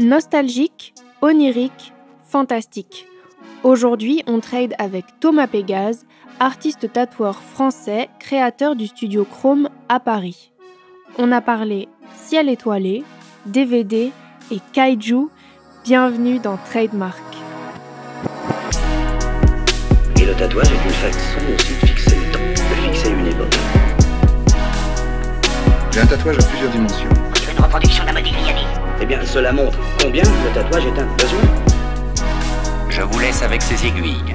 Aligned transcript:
Nostalgique, 0.00 0.92
onirique, 1.22 1.92
fantastique. 2.28 3.06
Aujourd'hui, 3.62 4.24
on 4.26 4.40
trade 4.40 4.74
avec 4.78 5.04
Thomas 5.20 5.46
Pégase, 5.46 6.04
artiste 6.40 6.92
tatoueur 6.92 7.36
français, 7.36 8.08
créateur 8.18 8.74
du 8.74 8.88
studio 8.88 9.24
Chrome 9.24 9.68
à 9.88 10.00
Paris. 10.00 10.50
On 11.16 11.30
a 11.30 11.40
parlé 11.40 11.88
ciel 12.16 12.48
étoilé, 12.48 13.04
DVD 13.46 14.10
et 14.50 14.58
kaiju. 14.72 15.28
Bienvenue 15.84 16.40
dans 16.40 16.56
Trademark. 16.56 17.22
Et 20.20 20.26
le 20.26 20.34
tatouage 20.34 20.72
est 20.72 20.84
une 20.84 20.90
façon 20.90 21.38
aussi 21.54 21.72
de 21.72 21.86
fixer 21.86 22.16
le 22.16 22.32
temps, 22.32 22.40
de 22.40 22.92
fixer 22.92 23.10
une 23.10 23.26
époque. 23.28 23.56
J'ai 25.92 26.00
un 26.00 26.06
tatouage 26.06 26.38
à 26.38 26.48
plusieurs 26.48 26.70
dimensions. 26.72 27.08
C'est 27.36 27.52
une 27.52 27.60
reproduction 27.60 28.02
de 28.02 28.08
la 28.08 28.14
Modigliani. 28.14 28.63
Eh 29.04 29.06
bien, 29.06 29.22
cela 29.26 29.52
montre 29.52 29.78
combien 30.02 30.22
le 30.22 30.54
tatouage 30.54 30.86
est 30.86 30.98
un 30.98 31.16
besoin. 31.16 31.42
Je 32.88 33.02
vous 33.02 33.20
laisse 33.20 33.42
avec 33.42 33.60
ces 33.60 33.86
aiguilles. 33.86 34.34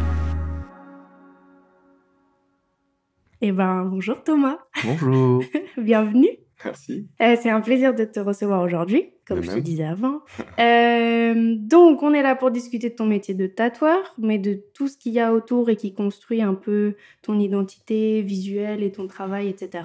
Eh 3.42 3.52
ben, 3.52 3.86
bonjour 3.86 4.23
Thomas. 4.23 4.59
Bonjour. 4.84 5.44
Bienvenue. 5.80 6.38
Merci. 6.64 7.09
Euh, 7.20 7.36
c'est 7.42 7.50
un 7.50 7.62
plaisir 7.62 7.95
de 7.95 8.04
te 8.04 8.20
recevoir 8.20 8.62
aujourd'hui, 8.62 9.09
comme 9.28 9.40
De 9.40 9.44
je 9.44 9.54
te 9.54 9.58
disais 9.58 9.86
avant. 9.86 10.20
Euh, 10.59 11.56
donc, 11.58 12.04
on 12.04 12.14
est 12.14 12.22
là 12.22 12.36
pour 12.36 12.52
discuter 12.52 12.90
de 12.90 12.95
ton 12.95 13.08
métier 13.08 13.34
de 13.34 13.48
tatoueur, 13.48 14.14
mais 14.20 14.38
de 14.38 14.62
tout 14.76 14.88
ce 14.88 15.00
qu'il 15.00 15.14
y 15.14 15.20
a 15.20 15.34
autour 15.34 15.72
et 15.72 15.78
qui 15.78 15.95
construit 15.95 16.44
un 16.44 16.54
peu 16.54 16.94
ton 17.23 17.40
identité 17.40 18.22
visuelle 18.22 18.84
et 18.84 18.92
ton 18.92 19.08
travail, 19.08 19.48
etc. 19.48 19.81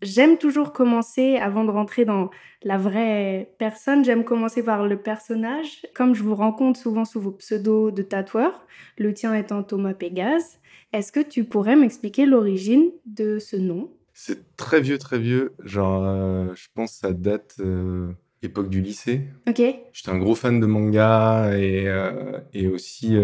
J'aime 0.00 0.38
toujours 0.38 0.72
commencer, 0.72 1.36
avant 1.36 1.64
de 1.64 1.70
rentrer 1.70 2.04
dans 2.04 2.30
la 2.62 2.78
vraie 2.78 3.52
personne, 3.58 4.04
j'aime 4.04 4.24
commencer 4.24 4.62
par 4.62 4.86
le 4.86 4.96
personnage. 4.96 5.86
Comme 5.94 6.14
je 6.14 6.22
vous 6.22 6.36
rencontre 6.36 6.78
souvent 6.78 7.04
sous 7.04 7.20
vos 7.20 7.32
pseudos 7.32 7.90
de 7.90 8.02
tatoueurs, 8.02 8.64
le 8.96 9.12
tien 9.12 9.34
étant 9.34 9.64
Thomas 9.64 9.94
Pégase, 9.94 10.60
est-ce 10.92 11.10
que 11.10 11.20
tu 11.20 11.44
pourrais 11.44 11.74
m'expliquer 11.76 12.26
l'origine 12.26 12.90
de 13.06 13.38
ce 13.40 13.56
nom? 13.56 13.90
C'est 14.14 14.56
très 14.56 14.80
vieux, 14.80 14.98
très 14.98 15.18
vieux. 15.18 15.54
Genre, 15.64 16.04
euh, 16.04 16.54
je 16.54 16.68
pense 16.74 16.92
que 16.92 16.98
ça 16.98 17.12
date 17.12 17.56
euh, 17.60 18.12
époque 18.42 18.70
du 18.70 18.80
lycée. 18.80 19.22
Ok 19.48 19.62
J'étais 19.92 20.10
un 20.10 20.18
gros 20.18 20.34
fan 20.34 20.60
de 20.60 20.66
manga 20.66 21.56
et, 21.56 21.88
euh, 21.88 22.40
et 22.52 22.68
aussi 22.68 23.16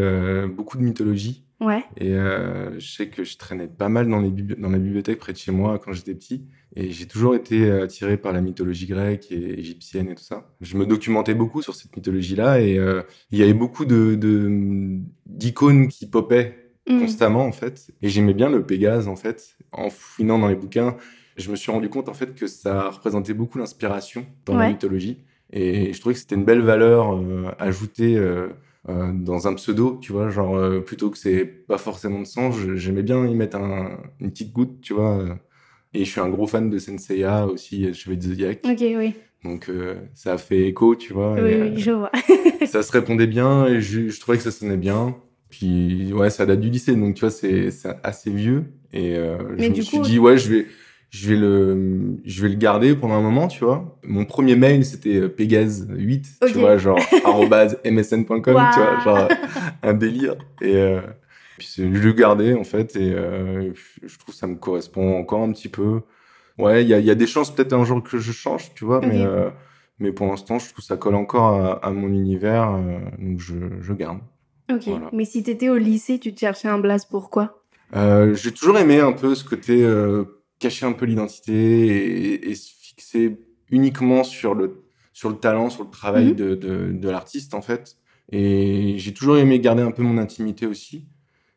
beaucoup 0.48 0.76
de 0.76 0.82
mythologie. 0.82 1.44
Ouais. 1.64 1.84
Et 1.96 2.12
euh, 2.12 2.78
je 2.78 2.86
sais 2.92 3.08
que 3.08 3.24
je 3.24 3.36
traînais 3.36 3.68
pas 3.68 3.88
mal 3.88 4.08
dans, 4.08 4.20
les 4.20 4.30
dans 4.30 4.70
la 4.70 4.78
bibliothèque 4.78 5.18
près 5.18 5.32
de 5.32 5.38
chez 5.38 5.52
moi 5.52 5.78
quand 5.78 5.92
j'étais 5.92 6.14
petit. 6.14 6.44
Et 6.76 6.90
j'ai 6.90 7.06
toujours 7.06 7.34
été 7.34 7.70
attiré 7.70 8.16
par 8.16 8.32
la 8.32 8.40
mythologie 8.40 8.86
grecque 8.86 9.30
et 9.30 9.58
égyptienne 9.60 10.08
et 10.10 10.14
tout 10.14 10.24
ça. 10.24 10.50
Je 10.60 10.76
me 10.76 10.86
documentais 10.86 11.34
beaucoup 11.34 11.62
sur 11.62 11.74
cette 11.74 11.94
mythologie-là 11.96 12.60
et 12.60 12.78
euh, 12.78 13.02
il 13.30 13.38
y 13.38 13.42
avait 13.42 13.54
beaucoup 13.54 13.84
de 13.84 14.18
d'icônes 15.26 15.88
qui 15.88 16.06
popaient 16.06 16.64
Mm. 16.88 17.00
constamment 17.00 17.44
en 17.46 17.52
fait. 17.52 17.90
Et 18.02 18.08
j'aimais 18.08 18.34
bien 18.34 18.50
le 18.50 18.64
Pégase 18.64 19.08
en 19.08 19.16
fait. 19.16 19.56
En 19.72 19.90
fouinant 19.90 20.38
dans 20.38 20.48
les 20.48 20.54
bouquins, 20.54 20.96
je 21.36 21.50
me 21.50 21.56
suis 21.56 21.72
rendu 21.72 21.88
compte 21.88 22.08
en 22.08 22.14
fait 22.14 22.34
que 22.34 22.46
ça 22.46 22.90
représentait 22.90 23.34
beaucoup 23.34 23.58
l'inspiration 23.58 24.26
dans 24.44 24.56
la 24.56 24.68
mythologie. 24.68 25.18
Et 25.52 25.92
je 25.92 26.00
trouvais 26.00 26.14
que 26.14 26.20
c'était 26.20 26.34
une 26.34 26.44
belle 26.44 26.62
valeur 26.62 27.14
euh, 27.14 27.50
ajoutée 27.58 28.16
euh, 28.88 29.12
dans 29.12 29.48
un 29.48 29.54
pseudo, 29.54 29.98
tu 30.00 30.12
vois, 30.12 30.28
genre 30.30 30.56
euh, 30.56 30.80
plutôt 30.80 31.10
que 31.10 31.18
c'est 31.18 31.44
pas 31.44 31.78
forcément 31.78 32.20
de 32.20 32.26
je- 32.52 32.74
j'aimais 32.76 33.02
bien 33.02 33.26
y 33.26 33.34
mettre 33.34 33.56
un- 33.56 33.98
une 34.20 34.30
petite 34.30 34.52
goutte, 34.52 34.80
tu 34.80 34.92
vois. 34.94 35.18
euh. 35.18 35.34
Et 35.94 36.04
je 36.04 36.10
suis 36.10 36.20
un 36.20 36.28
gros 36.28 36.46
fan 36.46 36.68
de 36.70 36.78
Senseiya 36.78 37.46
aussi, 37.46 37.86
euh, 37.86 37.92
Chevalier 37.92 38.18
de 38.18 38.22
Zodiac. 38.24 38.60
Ok, 38.64 38.80
oui. 38.80 39.14
Donc 39.44 39.70
ça 40.14 40.32
a 40.34 40.38
fait 40.38 40.68
écho, 40.68 40.96
tu 40.96 41.12
vois. 41.12 41.34
Oui, 41.34 41.50
et, 41.50 41.60
oui, 41.62 41.78
je 41.78 41.90
vois. 41.92 42.10
ça 42.66 42.82
se 42.82 42.90
répondait 42.92 43.26
bien 43.26 43.66
et 43.66 43.80
je, 43.80 44.08
je 44.08 44.20
trouvais 44.20 44.38
que 44.38 44.42
ça 44.44 44.50
sonnait 44.50 44.76
bien. 44.78 45.16
Puis 45.50 46.12
ouais, 46.12 46.30
ça 46.30 46.46
date 46.46 46.60
du 46.60 46.70
lycée, 46.70 46.96
donc 46.96 47.14
tu 47.14 47.20
vois, 47.20 47.30
c'est 47.30 47.68
assez 48.02 48.30
vieux. 48.30 48.64
Et 48.92 49.16
Mais 49.56 49.64
je 49.64 49.68
me 49.70 49.74
du 49.74 49.82
suis 49.82 49.98
coup- 49.98 50.02
dit, 50.04 50.18
ouais, 50.18 50.36
je 50.38 50.48
vais, 50.50 50.66
je, 51.14 51.28
vais 51.30 51.36
le, 51.36 52.16
je 52.24 52.42
vais 52.42 52.48
le 52.48 52.56
garder 52.56 52.96
pendant 52.96 53.14
un 53.14 53.20
moment, 53.22 53.46
tu 53.46 53.64
vois. 53.64 53.96
Mon 54.04 54.24
premier 54.24 54.56
mail, 54.56 54.84
c'était 54.84 55.16
euh, 55.16 55.28
Pégase8, 55.28 56.38
Ok. 56.42 56.48
tu 56.52 56.58
vois, 56.58 56.76
genre 56.76 56.98
msn.com, 57.84 58.40
tu 58.42 58.80
vois, 58.80 58.98
genre 58.98 59.28
un 59.84 59.94
délire. 59.94 60.34
Et 60.60 60.74
euh, 60.76 61.00
puis 61.58 61.68
c'est- 61.70 61.82
je 61.92 62.02
le 62.02 62.12
gardais, 62.12 62.54
en 62.54 62.64
fait, 62.64 62.96
et 62.96 63.12
euh, 63.12 63.72
je 64.02 64.18
trouve 64.18 64.34
que 64.34 64.38
ça 64.38 64.48
me 64.48 64.56
correspond 64.56 65.16
encore 65.18 65.42
un 65.42 65.52
petit 65.52 65.68
peu. 65.68 66.00
Ouais, 66.58 66.82
il 66.82 66.88
y 66.88 66.94
a, 66.94 66.98
y 66.98 67.10
a 67.10 67.14
des 67.14 67.26
chances 67.28 67.54
peut-être 67.54 67.72
un 67.74 67.84
jour 67.84 68.02
que 68.02 68.18
je 68.18 68.32
change, 68.32 68.72
tu 68.74 68.84
vois, 68.84 69.00
mais, 69.00 69.24
euh, 69.24 69.50
mais 70.00 70.10
pour 70.12 70.26
l'instant, 70.26 70.58
je 70.58 70.66
trouve 70.66 70.78
que 70.78 70.82
ça 70.82 70.96
colle 70.96 71.14
encore 71.16 71.54
à, 71.60 71.86
à 71.86 71.90
mon 71.90 72.08
univers, 72.08 72.76
donc 73.18 73.38
je, 73.40 73.54
je 73.80 73.92
garde. 73.92 74.18
Ok. 74.72 74.82
Voilà. 74.86 75.10
Mais 75.12 75.24
si 75.24 75.42
t'étais 75.44 75.68
au 75.68 75.76
lycée, 75.76 76.18
tu 76.18 76.34
te 76.34 76.40
cherchais 76.40 76.68
un 76.68 76.78
blaze 76.78 77.04
pourquoi 77.04 77.60
j'ai 77.92 78.50
toujours 78.52 78.76
aimé 78.78 78.98
un 78.98 79.12
peu 79.12 79.34
ce 79.36 79.44
côté 79.44 79.84
cacher 80.58 80.86
un 80.86 80.92
peu 80.92 81.06
l'identité 81.06 81.52
et, 81.86 82.50
et 82.50 82.54
se 82.54 82.70
fixer 82.80 83.38
uniquement 83.70 84.24
sur 84.24 84.54
le, 84.54 84.84
sur 85.12 85.28
le 85.30 85.36
talent, 85.36 85.70
sur 85.70 85.84
le 85.84 85.90
travail 85.90 86.28
Mhm. 86.28 86.34
de, 86.34 86.54
de, 86.54 86.92
de 86.92 87.08
l'artiste, 87.10 87.54
en 87.54 87.62
fait. 87.62 87.96
Et 88.32 88.94
j'ai 88.98 89.12
toujours 89.12 89.36
aimé 89.36 89.60
garder 89.60 89.82
un 89.82 89.90
peu 89.90 90.02
mon 90.02 90.18
intimité 90.18 90.66
aussi. 90.66 91.06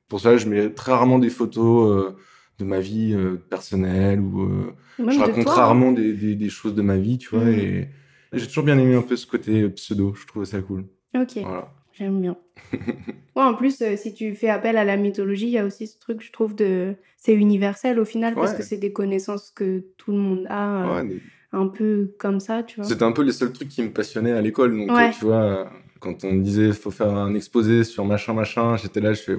Pour 0.09 0.19
ça, 0.22 0.38
je 0.38 0.47
mets 0.47 0.69
très 0.74 0.91
rarement 0.91 1.19
des 1.19 1.30
photos 1.30 1.91
euh, 1.91 2.16
de 2.59 2.66
ma 2.66 2.80
vie 2.80 3.13
euh, 3.13 3.35
personnelle 3.50 4.19
ou 4.19 4.41
euh, 4.44 4.74
je 5.00 5.03
raconte 5.19 5.46
rarement 5.56 5.91
des, 5.91 6.14
des, 6.14 6.35
des 6.35 6.50
choses 6.50 6.75
de 6.75 6.81
ma 6.81 6.97
vie, 6.97 7.18
tu 7.18 7.29
vois. 7.29 7.46
Mhm. 7.46 7.59
Et 7.59 7.88
j'ai 8.34 8.47
toujours 8.47 8.64
bien 8.64 8.78
aimé 8.78 8.96
un 8.96 9.02
peu 9.02 9.16
ce 9.16 9.25
côté 9.28 9.69
pseudo. 9.69 10.14
Je 10.16 10.25
trouvais 10.28 10.46
ça 10.46 10.62
cool. 10.62 10.85
Ok, 11.16 11.38
Voilà. 11.44 11.74
J'aime 11.97 12.22
bien. 12.22 12.38
ouais, 12.74 13.44
en 13.44 13.53
plus, 13.53 13.81
euh, 13.81 13.96
si 13.96 14.13
tu 14.13 14.34
fais 14.35 14.50
appel 14.50 14.78
à 14.78 14.84
la 14.84 14.97
mythologie, 14.97 15.46
il 15.47 15.52
y 15.52 15.58
a 15.58 15.66
aussi 15.66 15.88
ce 15.88 15.97
truc, 16.00 16.22
je 16.22 16.31
trouve, 16.31 16.56
de... 16.56 16.96
C'est 17.18 17.34
universel 17.34 18.00
au 18.00 18.06
final, 18.06 18.35
parce 18.35 18.53
que 18.53 18.63
c'est 18.63 18.78
des 18.78 18.94
connaissances 18.94 19.52
que 19.52 19.84
tout 19.97 20.12
le 20.12 20.18
monde 20.18 20.46
a, 20.50 20.84
euh, 20.85 20.96
Ouais, 20.96 21.03
mais 21.03 21.16
un 21.52 21.68
peu 21.68 22.13
comme 22.19 22.40
ça, 22.40 22.63
tu 22.63 22.80
vois. 22.80 22.88
C'était 22.88 23.03
un 23.03 23.12
peu 23.12 23.24
les 23.24 23.31
seuls 23.31 23.52
trucs 23.52 23.69
qui 23.69 23.81
me 23.84 23.90
passionnaient 23.91 24.31
à 24.34 24.41
l'école. 24.41 24.78
Donc, 24.78 24.91
Ouais. 24.96 25.08
euh, 25.08 25.12
tu 25.18 25.25
vois, 25.25 25.72
quand 26.00 26.24
on 26.24 26.31
me 26.34 26.44
disait 26.44 26.72
faut 26.74 26.91
faire 26.91 27.13
un 27.16 27.34
exposé 27.34 27.84
sur 27.84 28.06
machin, 28.06 28.34
machin, 28.34 28.78
j'étais 28.78 29.00
là, 29.02 29.14
je 29.14 29.22
fais. 29.22 29.38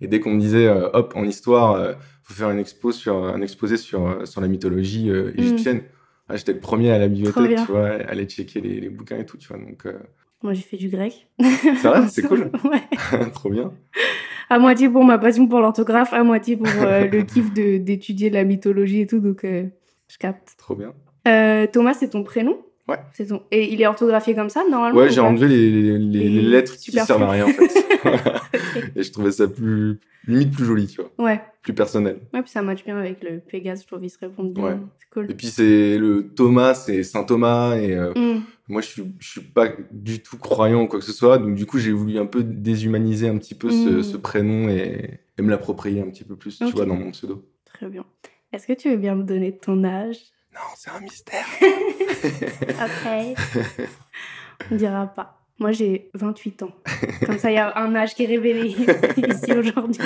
Et 0.00 0.06
dès 0.06 0.20
qu'on 0.20 0.30
me 0.34 0.40
disait 0.40 0.66
euh, 0.66 0.90
hop, 0.92 1.14
en 1.16 1.24
histoire, 1.24 1.96
faut 2.22 2.34
faire 2.34 2.50
une 2.50 2.58
expo 2.58 2.92
sur, 2.92 3.16
un 3.24 3.40
exposé 3.40 3.76
sur, 3.78 4.26
sur 4.28 4.40
la 4.40 4.48
mythologie 4.48 5.10
euh, 5.10 5.32
égyptienne, 5.36 5.82
ah, 6.28 6.36
j'étais 6.36 6.52
le 6.52 6.60
premier 6.60 6.90
à 6.92 6.98
la 6.98 7.08
Mm. 7.08 7.12
bibliothèque, 7.14 7.56
tu 7.64 7.72
vois, 7.72 7.86
à 7.88 8.10
aller 8.10 8.26
checker 8.26 8.60
les, 8.60 8.80
les 8.80 8.90
bouquins 8.90 9.16
et 9.18 9.24
tout, 9.26 9.38
tu 9.38 9.48
vois. 9.48 9.56
Donc, 9.58 9.86
euh, 9.86 9.94
Moi, 10.42 10.52
j'ai 10.52 10.62
fait 10.62 10.76
du 10.76 10.88
grec. 10.88 11.26
c'est 11.40 11.74
vrai, 11.82 12.08
c'est 12.08 12.22
cool. 12.22 12.50
ouais. 12.64 13.30
Trop 13.34 13.50
bien. 13.50 13.72
À 14.50 14.58
moitié 14.58 14.88
pour 14.88 15.04
ma 15.04 15.18
passion 15.18 15.46
pour 15.46 15.60
l'orthographe, 15.60 16.12
à 16.12 16.22
moitié 16.22 16.56
pour 16.56 16.68
euh, 16.80 17.06
le 17.12 17.22
kiff 17.22 17.52
d'étudier 17.52 18.30
la 18.30 18.44
mythologie 18.44 19.00
et 19.00 19.06
tout, 19.06 19.20
donc 19.20 19.44
euh, 19.44 19.64
je 20.08 20.16
capte. 20.16 20.54
Trop 20.56 20.74
bien. 20.74 20.94
Euh, 21.26 21.66
Thomas, 21.66 21.94
c'est 21.94 22.10
ton 22.10 22.22
prénom? 22.22 22.56
Ouais. 22.88 22.96
C'est 23.12 23.26
ton... 23.26 23.42
Et 23.50 23.72
il 23.72 23.82
est 23.82 23.86
orthographié 23.86 24.34
comme 24.34 24.48
ça, 24.48 24.62
normalement 24.68 24.98
Ouais, 24.98 25.08
ou 25.08 25.12
j'ai 25.12 25.20
enlevé 25.20 25.46
les, 25.48 25.70
les, 25.70 25.98
les- 25.98 25.98
Les 25.98 26.28
les 26.28 26.42
lettres 26.42 26.76
qui 26.76 26.90
servent 26.92 27.22
à 27.22 27.30
rien, 27.30 27.44
en 27.46 27.48
fait. 27.48 27.74
Et 28.96 29.02
je 29.02 29.12
trouvais 29.12 29.30
ça 29.32 29.46
plus, 29.46 29.98
limite 30.26 30.52
plus 30.52 30.64
joli, 30.64 30.86
tu 30.86 31.00
vois, 31.02 31.10
Ouais. 31.18 31.40
plus 31.62 31.74
personnel. 31.74 32.18
Ouais, 32.32 32.40
puis 32.42 32.50
ça 32.50 32.62
match 32.62 32.84
bien 32.84 32.96
avec 32.96 33.22
le 33.22 33.40
Pégase, 33.40 33.82
je 33.82 33.86
trouve 33.86 34.00
qu'ils 34.00 34.10
se 34.10 34.18
répondent 34.18 34.52
bien. 34.54 34.64
Ouais. 34.64 34.76
C'est 34.98 35.10
cool. 35.10 35.30
Et 35.30 35.34
puis, 35.34 35.48
c'est 35.48 35.98
le 35.98 36.28
Thomas, 36.34 36.74
c'est 36.74 37.02
Saint 37.02 37.24
Thomas, 37.24 37.76
et. 37.76 37.94
euh, 37.94 38.12
Mm. 38.14 38.42
Moi, 38.70 38.82
je 38.82 38.86
suis, 38.88 39.02
je 39.18 39.28
suis 39.30 39.40
pas 39.40 39.68
du 39.90 40.20
tout 40.22 40.36
croyant 40.36 40.82
ou 40.82 40.86
quoi 40.88 40.98
que 40.98 41.04
ce 41.06 41.12
soit, 41.12 41.38
donc 41.38 41.54
du 41.54 41.64
coup, 41.64 41.78
j'ai 41.78 41.90
voulu 41.92 42.18
un 42.18 42.26
peu 42.26 42.42
déshumaniser 42.42 43.26
un 43.28 43.38
petit 43.38 43.54
peu 43.54 43.70
ce, 43.70 43.98
Mm. 44.00 44.02
ce 44.02 44.16
prénom 44.18 44.68
et, 44.68 45.20
et 45.38 45.42
me 45.42 45.48
l'approprier 45.50 46.02
un 46.02 46.08
petit 46.10 46.24
peu 46.24 46.36
plus, 46.36 46.58
tu 46.58 46.64
vois, 46.72 46.84
dans 46.84 46.94
mon 46.96 47.10
pseudo. 47.12 47.44
Très 47.64 47.88
bien. 47.88 48.04
Est-ce 48.52 48.66
que 48.66 48.74
tu 48.74 48.90
veux 48.90 48.96
bien 48.98 49.14
me 49.14 49.22
donner 49.24 49.56
ton 49.56 49.84
âge? 49.84 50.18
Non, 50.58 50.74
c'est 50.76 50.90
un 50.90 51.00
mystère. 51.00 51.44
Après. 52.80 53.34
On 54.70 54.76
dira 54.76 55.06
pas. 55.06 55.40
Moi, 55.60 55.72
j'ai 55.72 56.10
28 56.14 56.62
ans. 56.64 56.72
Comme 57.24 57.38
ça, 57.38 57.50
il 57.50 57.54
y 57.54 57.58
a 57.58 57.76
un 57.78 57.94
âge 57.94 58.14
qui 58.14 58.24
est 58.24 58.26
révélé 58.26 58.68
ici 59.16 59.52
aujourd'hui. 59.52 60.00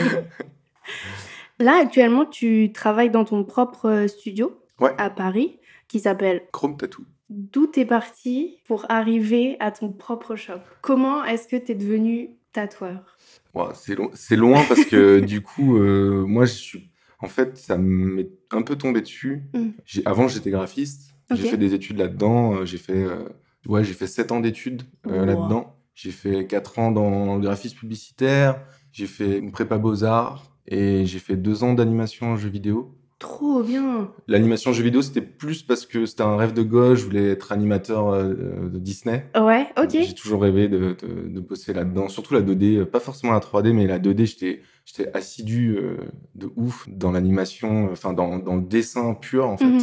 Là, 1.58 1.78
actuellement, 1.80 2.24
tu 2.26 2.72
travailles 2.72 3.10
dans 3.10 3.24
ton 3.24 3.44
propre 3.44 4.06
studio 4.08 4.58
Ouais. 4.80 4.94
à 4.98 5.10
Paris 5.10 5.58
qui 5.88 6.00
s'appelle 6.00 6.42
Chrome 6.52 6.76
Tattoo. 6.76 7.04
D'où 7.28 7.66
t'es 7.66 7.84
parti 7.84 8.58
pour 8.66 8.84
arriver 8.90 9.56
à 9.60 9.70
ton 9.70 9.90
propre 9.90 10.34
shop? 10.36 10.58
Comment 10.80 11.24
est-ce 11.24 11.46
que 11.48 11.56
t'es 11.56 11.74
devenu 11.74 12.30
tatoueur? 12.52 13.16
Ouais, 13.54 13.66
c'est 13.74 13.94
long- 13.94 14.10
c'est 14.14 14.36
loin 14.36 14.62
parce 14.68 14.84
que 14.84 15.20
du 15.20 15.40
coup, 15.40 15.76
euh, 15.78 16.24
moi, 16.26 16.46
je 16.46 16.52
suis. 16.52 16.90
En 17.22 17.28
fait, 17.28 17.56
ça 17.56 17.78
m'est 17.78 18.28
un 18.50 18.62
peu 18.62 18.76
tombé 18.76 19.00
dessus. 19.00 19.42
Mm. 19.54 19.68
Avant, 20.04 20.28
j'étais 20.28 20.50
graphiste. 20.50 21.14
J'ai 21.30 21.44
fait 21.48 21.56
des 21.56 21.72
études 21.72 21.96
là-dedans. 21.98 22.56
euh, 22.56 22.64
J'ai 22.66 22.76
fait, 22.78 22.92
euh, 23.04 23.24
ouais, 23.66 23.84
j'ai 23.84 23.94
fait 23.94 24.06
7 24.06 24.32
ans 24.32 24.40
d'études 24.40 24.82
euh, 25.06 25.20
Wow. 25.20 25.24
là-dedans. 25.24 25.76
J'ai 25.94 26.10
fait 26.10 26.46
4 26.46 26.78
ans 26.78 26.90
dans 26.90 27.36
le 27.36 27.40
graphisme 27.40 27.78
publicitaire. 27.78 28.60
J'ai 28.92 29.06
fait 29.06 29.38
une 29.38 29.52
prépa 29.52 29.78
beaux-arts. 29.78 30.50
Et 30.66 31.06
j'ai 31.06 31.18
fait 31.18 31.36
2 31.36 31.64
ans 31.64 31.72
d'animation 31.74 32.26
en 32.32 32.36
jeux 32.36 32.50
vidéo. 32.50 32.94
Trop 33.18 33.62
bien. 33.62 34.10
L'animation 34.26 34.72
jeu 34.72 34.82
vidéo, 34.82 35.00
c'était 35.00 35.20
plus 35.22 35.62
parce 35.62 35.86
que 35.86 36.06
c'était 36.06 36.22
un 36.24 36.36
rêve 36.36 36.52
de 36.52 36.62
gosse, 36.62 36.98
je 36.98 37.04
voulais 37.04 37.28
être 37.30 37.52
animateur 37.52 38.08
euh, 38.08 38.68
de 38.68 38.78
Disney. 38.80 39.26
Ouais, 39.40 39.68
ok. 39.80 39.90
J'ai 39.90 40.14
toujours 40.14 40.42
rêvé 40.42 40.66
de, 40.68 40.96
de, 41.00 41.28
de 41.28 41.40
bosser 41.40 41.72
là-dedans, 41.72 42.08
surtout 42.08 42.34
la 42.34 42.42
2D, 42.42 42.78
euh, 42.78 42.84
pas 42.84 42.98
forcément 43.00 43.32
la 43.32 43.38
3D, 43.38 43.72
mais 43.72 43.86
la 43.86 44.00
2D, 44.00 44.26
j'étais 44.26 44.62
j'étais 44.84 45.10
assidu 45.14 45.76
euh, 45.76 45.96
de 46.34 46.50
ouf 46.56 46.86
dans 46.88 47.12
l'animation, 47.12 47.88
enfin 47.92 48.12
dans, 48.12 48.38
dans 48.38 48.56
le 48.56 48.62
dessin 48.62 49.14
pur 49.14 49.46
en 49.48 49.56
fait. 49.56 49.64
Mhm. 49.64 49.80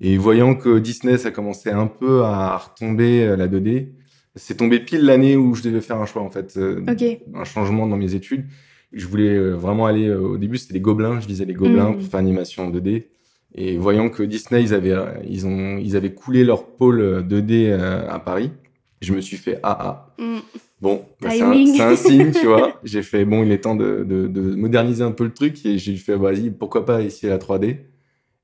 Et 0.00 0.16
voyant 0.16 0.54
que 0.54 0.78
Disney, 0.78 1.16
ça 1.18 1.30
commençait 1.30 1.70
un 1.70 1.86
peu 1.86 2.22
à 2.24 2.56
retomber 2.56 3.24
euh, 3.24 3.36
la 3.36 3.46
2D, 3.48 3.88
c'est 4.34 4.56
tombé 4.56 4.80
pile 4.80 5.02
l'année 5.04 5.36
où 5.36 5.54
je 5.54 5.62
devais 5.62 5.80
faire 5.80 5.98
un 5.98 6.06
choix 6.06 6.22
en 6.22 6.30
fait, 6.30 6.56
euh, 6.56 6.82
un 7.34 7.44
changement 7.44 7.86
dans 7.86 7.96
mes 7.96 8.14
études. 8.14 8.46
Je 8.92 9.06
voulais 9.06 9.28
euh, 9.34 9.52
vraiment 9.54 9.86
aller, 9.86 10.08
euh, 10.08 10.20
au 10.20 10.38
début 10.38 10.58
c'était 10.58 10.74
les 10.74 10.80
gobelins, 10.80 11.20
je 11.20 11.26
visais 11.26 11.44
les 11.44 11.54
gobelins 11.54 11.90
Mhm. 11.90 11.98
pour 11.98 12.06
faire 12.08 12.20
animation 12.20 12.70
2D. 12.70 13.08
Et 13.54 13.76
voyant 13.76 14.08
que 14.08 14.22
Disney, 14.22 14.62
ils 14.62 14.72
avaient, 14.74 14.92
euh, 14.92 15.12
ils 15.28 15.46
ont, 15.46 15.76
ils 15.78 15.94
avaient 15.96 16.14
coulé 16.14 16.42
leur 16.42 16.66
pôle 16.66 17.00
euh, 17.00 17.22
2D 17.22 17.68
euh, 17.70 18.08
à 18.08 18.18
Paris, 18.18 18.50
je 19.02 19.12
me 19.12 19.20
suis 19.20 19.36
fait 19.36 19.58
ah 19.62 19.76
ah. 20.18 20.22
Mm. 20.22 20.38
Bon, 20.82 21.06
bah, 21.20 21.30
c'est 21.30 21.42
un, 21.42 21.52
un 21.52 21.96
signe, 21.96 22.32
tu 22.32 22.46
vois. 22.46 22.80
J'ai 22.84 23.02
fait, 23.02 23.24
bon, 23.24 23.44
il 23.44 23.52
est 23.52 23.60
temps 23.60 23.76
de, 23.76 24.04
de, 24.04 24.26
de 24.26 24.40
moderniser 24.56 25.04
un 25.04 25.12
peu 25.12 25.24
le 25.24 25.32
truc 25.32 25.64
et 25.64 25.78
j'ai 25.78 25.96
fait, 25.96 26.16
vas-y, 26.16 26.50
pourquoi 26.50 26.84
pas 26.84 27.02
essayer 27.02 27.30
la 27.30 27.38
3D. 27.38 27.86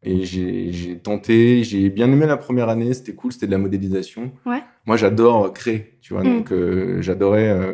Et 0.05 0.25
j'ai 0.25 0.99
tenté, 0.99 1.65
j'ai 1.65 1.91
bien 1.91 2.11
aimé 2.13 2.27
la 2.27 2.37
première 2.37 2.69
année, 2.69 2.95
c'était 2.95 3.15
cool, 3.15 3.33
c'était 3.33 3.47
de 3.49 3.51
la 3.53 3.59
modélisation. 3.59 4.33
Ouais. 4.47 4.63
Moi, 4.87 4.97
j'adore 4.97 5.53
créer, 5.53 5.99
tu 6.01 6.15
vois, 6.15 6.23
Mm. 6.23 6.37
donc 6.37 6.53
euh, 6.53 7.03
j'adorais 7.03 7.49
euh, 7.49 7.73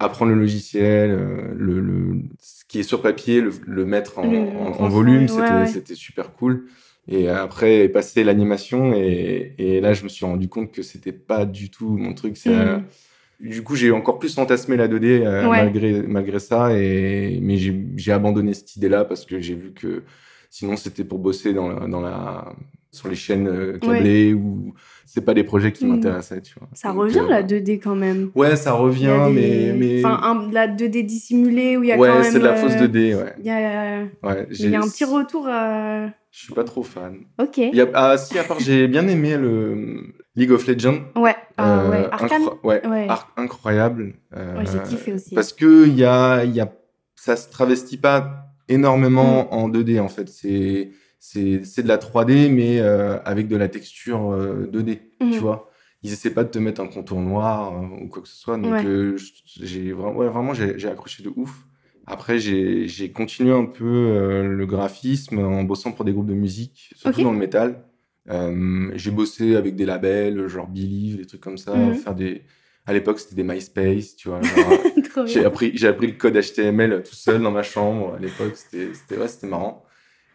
apprendre 0.00 0.32
le 0.32 0.38
logiciel, 0.40 1.10
euh, 1.10 1.52
le, 1.54 1.80
le, 1.80 2.22
ce 2.40 2.64
qui 2.66 2.78
est 2.78 2.82
sur 2.82 3.02
papier, 3.02 3.42
le, 3.42 3.50
le 3.66 3.84
mettre 3.84 4.18
en, 4.18 4.30
Le- 4.30 4.38
en- 4.38 4.42
en 4.68 4.72
transformer, 4.72 4.88
volume, 4.94 5.20
ouais, 5.22 5.66
c'était 5.66 5.90
ouais. 5.92 5.96
super 5.96 6.32
cool. 6.32 6.64
Et 7.08 7.28
après, 7.28 7.88
passer 7.90 8.24
l'animation, 8.24 8.94
et, 8.94 9.54
et 9.58 9.80
là, 9.82 9.92
je 9.92 10.02
me 10.04 10.08
suis 10.08 10.24
rendu 10.24 10.48
compte 10.48 10.72
que 10.72 10.82
c'était 10.82 11.12
pas 11.12 11.44
du 11.44 11.70
tout 11.70 11.90
mon 11.98 12.14
truc. 12.14 12.36
C'est, 12.38 12.50
Mm. 12.50 12.84
Du 13.40 13.62
coup, 13.62 13.74
j'ai 13.76 13.90
encore 13.90 14.18
plus 14.18 14.34
fantasmé 14.34 14.76
la 14.76 14.88
2D 14.88 15.22
euh, 15.24 15.48
Ouais. 15.48 15.62
malgré, 15.62 16.02
malgré 16.02 16.38
ça. 16.38 16.72
Et, 16.78 17.38
mais 17.42 17.56
j'ai 17.56 17.76
j'ai 17.96 18.12
abandonné 18.12 18.54
cette 18.54 18.76
idée-là 18.76 19.04
parce 19.04 19.26
que 19.26 19.40
j'ai 19.40 19.54
vu 19.54 19.72
que 19.72 20.02
sinon, 20.50 20.76
c'était 20.76 21.04
pour 21.04 21.18
bosser 21.18 21.52
dans 21.52 21.68
la, 21.68 21.86
dans 21.86 22.00
la, 22.00 22.52
sur 22.90 23.08
les 23.08 23.14
chaînes 23.16 23.48
euh, 23.48 23.78
câblées 23.78 24.32
ou 24.32 24.74
c'est 25.06 25.24
pas 25.24 25.32
des 25.34 25.44
projets 25.44 25.72
qui 25.72 25.86
Mm. 25.86 25.88
m'intéressaient. 25.88 26.42
Tu 26.42 26.54
vois. 26.58 26.68
Ça 26.74 26.88
Donc, 26.88 26.98
revient 27.02 27.20
euh, 27.20 27.28
la 27.30 27.42
2D 27.42 27.78
quand 27.78 27.94
même. 27.94 28.30
Ouais, 28.34 28.56
ça 28.56 28.72
revient, 28.72 29.16
des- 29.28 29.32
mais. 29.32 29.72
mais... 29.78 30.04
Enfin, 30.04 30.20
un- 30.22 30.50
la 30.52 30.66
2D 30.68 31.02
dissimulée 31.04 31.76
où 31.76 31.82
il 31.84 31.88
y 31.88 31.92
a 31.92 31.96
quand 31.96 32.02
ouais, 32.02 32.12
même. 32.20 32.24
c'est 32.32 32.38
de 32.38 32.44
la 32.44 32.52
euh, 32.52 32.56
fausse 32.56 32.74
2D, 32.74 33.14
ouais. 33.14 33.32
Il 33.38 33.46
y 33.46 33.50
a, 33.50 34.02
ouais 34.22 34.46
il 34.50 34.70
y 34.70 34.74
a 34.74 34.80
un 34.80 34.88
petit 34.88 35.04
retour. 35.04 35.46
euh, 35.48 36.06
Je 36.30 36.42
suis 36.44 36.52
pas 36.54 36.64
trop 36.64 36.82
fan. 36.82 37.20
Ok. 37.40 37.56
Il 37.58 37.74
y 37.74 37.80
a... 37.80 37.86
Ah, 37.94 38.18
si, 38.18 38.38
à 38.38 38.44
part, 38.44 38.58
j'ai 38.60 38.88
bien 38.88 39.06
aimé 39.08 39.36
le 39.38 40.14
League 40.34 40.50
of 40.50 40.66
Legends. 40.66 40.98
Ouais. 41.16 41.34
Ah, 41.56 41.80
Euh, 41.80 41.90
ouais. 41.90 42.08
Arcane. 42.12 42.42
incro- 42.42 42.58
ouais, 42.64 42.86
Ouais. 42.86 43.06
ar- 43.08 43.32
incroyable. 43.38 44.14
Euh, 44.36 44.58
Ouais, 44.58 44.64
j'ai 44.70 44.82
kiffé 44.90 45.12
aussi. 45.14 45.34
Parce 45.34 45.52
que 45.54 45.86
il 45.86 45.94
y 45.96 46.04
a, 46.04 46.44
y 46.44 46.60
a, 46.60 46.70
ça 47.14 47.36
se 47.36 47.48
travestit 47.48 47.96
pas 47.96 48.42
énormément 48.68 49.54
en 49.54 49.68
2D 49.70 49.98
en 50.00 50.08
fait. 50.08 50.28
C'est, 50.28 50.90
c'est, 51.18 51.64
c'est 51.64 51.82
de 51.82 51.88
la 51.88 51.98
3D 51.98 52.48
mais 52.50 52.78
euh, 52.80 53.18
avec 53.24 53.48
de 53.48 53.56
la 53.56 53.68
texture 53.68 54.32
euh, 54.32 54.68
2D, 54.72 55.00
Mhm. 55.20 55.30
tu 55.32 55.38
vois. 55.40 55.70
Ils 56.02 56.12
essaient 56.12 56.30
pas 56.34 56.44
de 56.44 56.50
te 56.50 56.58
mettre 56.58 56.80
un 56.80 56.86
contour 56.86 57.20
noir 57.20 57.72
euh, 57.74 58.04
ou 58.04 58.08
quoi 58.08 58.22
que 58.22 58.28
ce 58.28 58.36
soit. 58.36 58.56
Donc 58.58 58.72
Ouais. 58.72 58.84
euh, 58.84 59.16
j'ai 59.60 59.92
vraiment, 59.92 60.14
ouais, 60.16 60.28
vraiment 60.28 60.54
j'ai, 60.54 60.86
accroché 60.88 61.22
de 61.22 61.32
ouf. 61.34 61.64
Après, 62.06 62.38
j'ai, 62.38 62.86
j'ai 62.86 63.10
continué 63.10 63.52
un 63.52 63.64
peu 63.64 63.84
euh, 63.84 64.46
le 64.46 64.66
graphisme 64.66 65.38
en 65.40 65.64
bossant 65.64 65.90
pour 65.92 66.04
des 66.04 66.12
groupes 66.12 66.26
de 66.28 66.34
musique, 66.34 66.92
surtout 66.94 67.22
dans 67.22 67.32
le 67.32 67.38
métal. 67.38 67.82
Euh, 68.28 68.90
j'ai 68.94 69.10
bossé 69.10 69.56
avec 69.56 69.74
des 69.74 69.86
labels, 69.86 70.46
genre 70.46 70.68
Believe, 70.68 71.16
des 71.16 71.26
trucs 71.26 71.40
comme 71.40 71.58
ça, 71.58 71.74
Mhm. 71.74 71.94
faire 71.94 72.14
des. 72.14 72.42
À 72.88 72.92
l'époque, 72.92 73.18
c'était 73.18 73.34
des 73.34 73.42
MySpace, 73.42 74.14
tu 74.14 74.28
vois. 74.28 74.40
j'ai 75.26 75.44
appris, 75.44 75.72
j'ai 75.74 75.88
appris 75.88 76.06
le 76.06 76.12
code 76.12 76.36
HTML 76.36 77.02
tout 77.02 77.14
seul 77.16 77.42
dans 77.42 77.50
ma 77.50 77.64
chambre. 77.64 78.14
À 78.14 78.18
l'époque, 78.20 78.54
c'était, 78.54 78.94
c'était, 78.94 79.20
ouais, 79.20 79.26
c'était 79.26 79.48
marrant. 79.48 79.82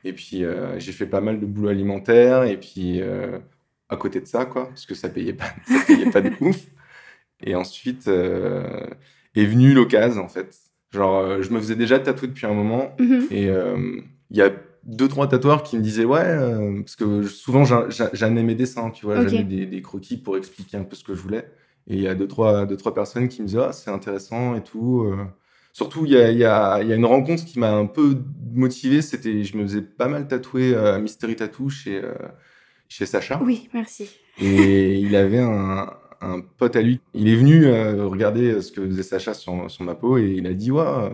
Et 0.04 0.14
puis, 0.14 0.44
euh, 0.44 0.80
j'ai 0.80 0.92
fait 0.92 1.06
pas 1.06 1.22
mal 1.22 1.40
de 1.40 1.46
boulot 1.46 1.70
alimentaire. 1.70 2.44
Et 2.44 2.58
puis, 2.58 3.02
euh, 3.02 3.40
à 3.90 3.98
côté 3.98 4.20
de 4.22 4.26
ça, 4.26 4.46
quoi, 4.46 4.68
parce 4.68 4.86
que 4.86 4.96
ça 4.96 5.10
payait 5.10 5.34
pas, 5.34 5.46
ça 5.68 5.80
payait 5.86 6.10
pas 6.10 6.22
de 6.22 6.32
ouf. 6.42 6.66
Et 7.44 7.56
ensuite, 7.56 8.08
euh, 8.08 8.86
est 9.36 9.46
venue 9.46 9.74
l'occasion, 9.74 10.24
en 10.24 10.28
fait. 10.30 10.56
Genre, 10.92 11.42
je 11.42 11.50
me 11.52 11.60
faisais 11.60 11.76
déjà 11.76 12.00
tatouer 12.00 12.28
depuis 12.28 12.46
un 12.46 12.54
moment. 12.54 12.96
Mhm. 13.00 13.28
Et 13.32 13.46
il 14.30 14.38
y 14.38 14.42
a 14.42 14.52
deux, 14.84 15.08
trois 15.08 15.28
tatoueurs 15.28 15.64
qui 15.64 15.78
me 15.78 15.82
disaient, 15.82 16.06
ouais, 16.06 16.24
parce 16.82 16.96
que 16.96 17.24
souvent, 17.24 17.64
j'a- 17.64 17.90
j'a- 17.90 18.10
j'amenais 18.14 18.44
mes 18.44 18.56
dessins, 18.56 18.90
tu 18.90 19.06
vois, 19.06 19.20
Ok. 19.20 19.28
j'amenais 19.30 19.44
des, 19.44 19.66
des 19.68 19.82
croquis 19.82 20.18
pour 20.18 20.38
expliquer 20.38 20.78
un 20.78 20.84
peu 20.84 20.96
ce 20.96 21.04
que 21.04 21.14
je 21.16 21.22
voulais. 21.22 21.46
Et 21.88 21.96
il 21.96 22.02
y 22.02 22.08
a 22.08 22.16
deux, 22.16 22.28
trois, 22.28 22.66
deux, 22.66 22.78
trois 22.78 22.94
personnes 22.94 23.28
qui 23.28 23.42
me 23.42 23.48
disaient, 23.48 23.62
ah, 23.70 23.74
c'est 23.74 23.90
intéressant 23.92 24.56
et 24.56 24.62
tout. 24.64 25.06
Euh. 25.72 25.74
Surtout, 25.74 26.06
il 26.06 26.12
y 26.12 26.18
a, 26.18 26.32
il 26.32 26.38
y, 26.38 26.44
a, 26.46 26.82
il 26.82 26.88
y 26.90 26.94
a 26.94 26.96
une 26.96 27.06
rencontre 27.06 27.46
qui 27.46 27.60
m'a 27.60 27.72
un 27.74 27.86
peu 27.86 28.18
motivé. 28.54 29.02
C'était, 29.02 29.44
je 29.44 29.58
me 29.58 29.64
faisais 29.64 29.82
pas 29.82 30.08
mal 30.08 30.28
tatouer 30.28 30.76
à 30.76 31.00
Mystery 31.00 31.36
Tattoo 31.36 31.70
chez, 31.70 32.02
euh, 32.04 32.14
chez 32.90 33.06
Sacha. 33.06 33.40
Oui, 33.44 33.70
merci. 33.74 34.10
Et 34.42 34.96
il 35.00 35.16
avait 35.16 35.40
un, 35.40 35.92
un 36.22 36.42
pote 36.58 36.76
à 36.76 36.82
lui. 36.82 37.00
Il 37.14 37.28
est 37.30 37.36
venu 37.36 37.66
euh, 37.66 38.06
regarder 38.08 38.62
ce 38.62 38.72
que 38.72 38.86
faisait 38.86 39.04
Sacha 39.04 39.34
sur, 39.34 39.70
sur 39.72 39.84
ma 39.84 39.96
peau 39.96 40.18
et 40.18 40.32
il 40.38 40.46
a 40.48 40.54
dit 40.54 40.72
Ouais, 40.72 40.82
euh, 40.86 41.10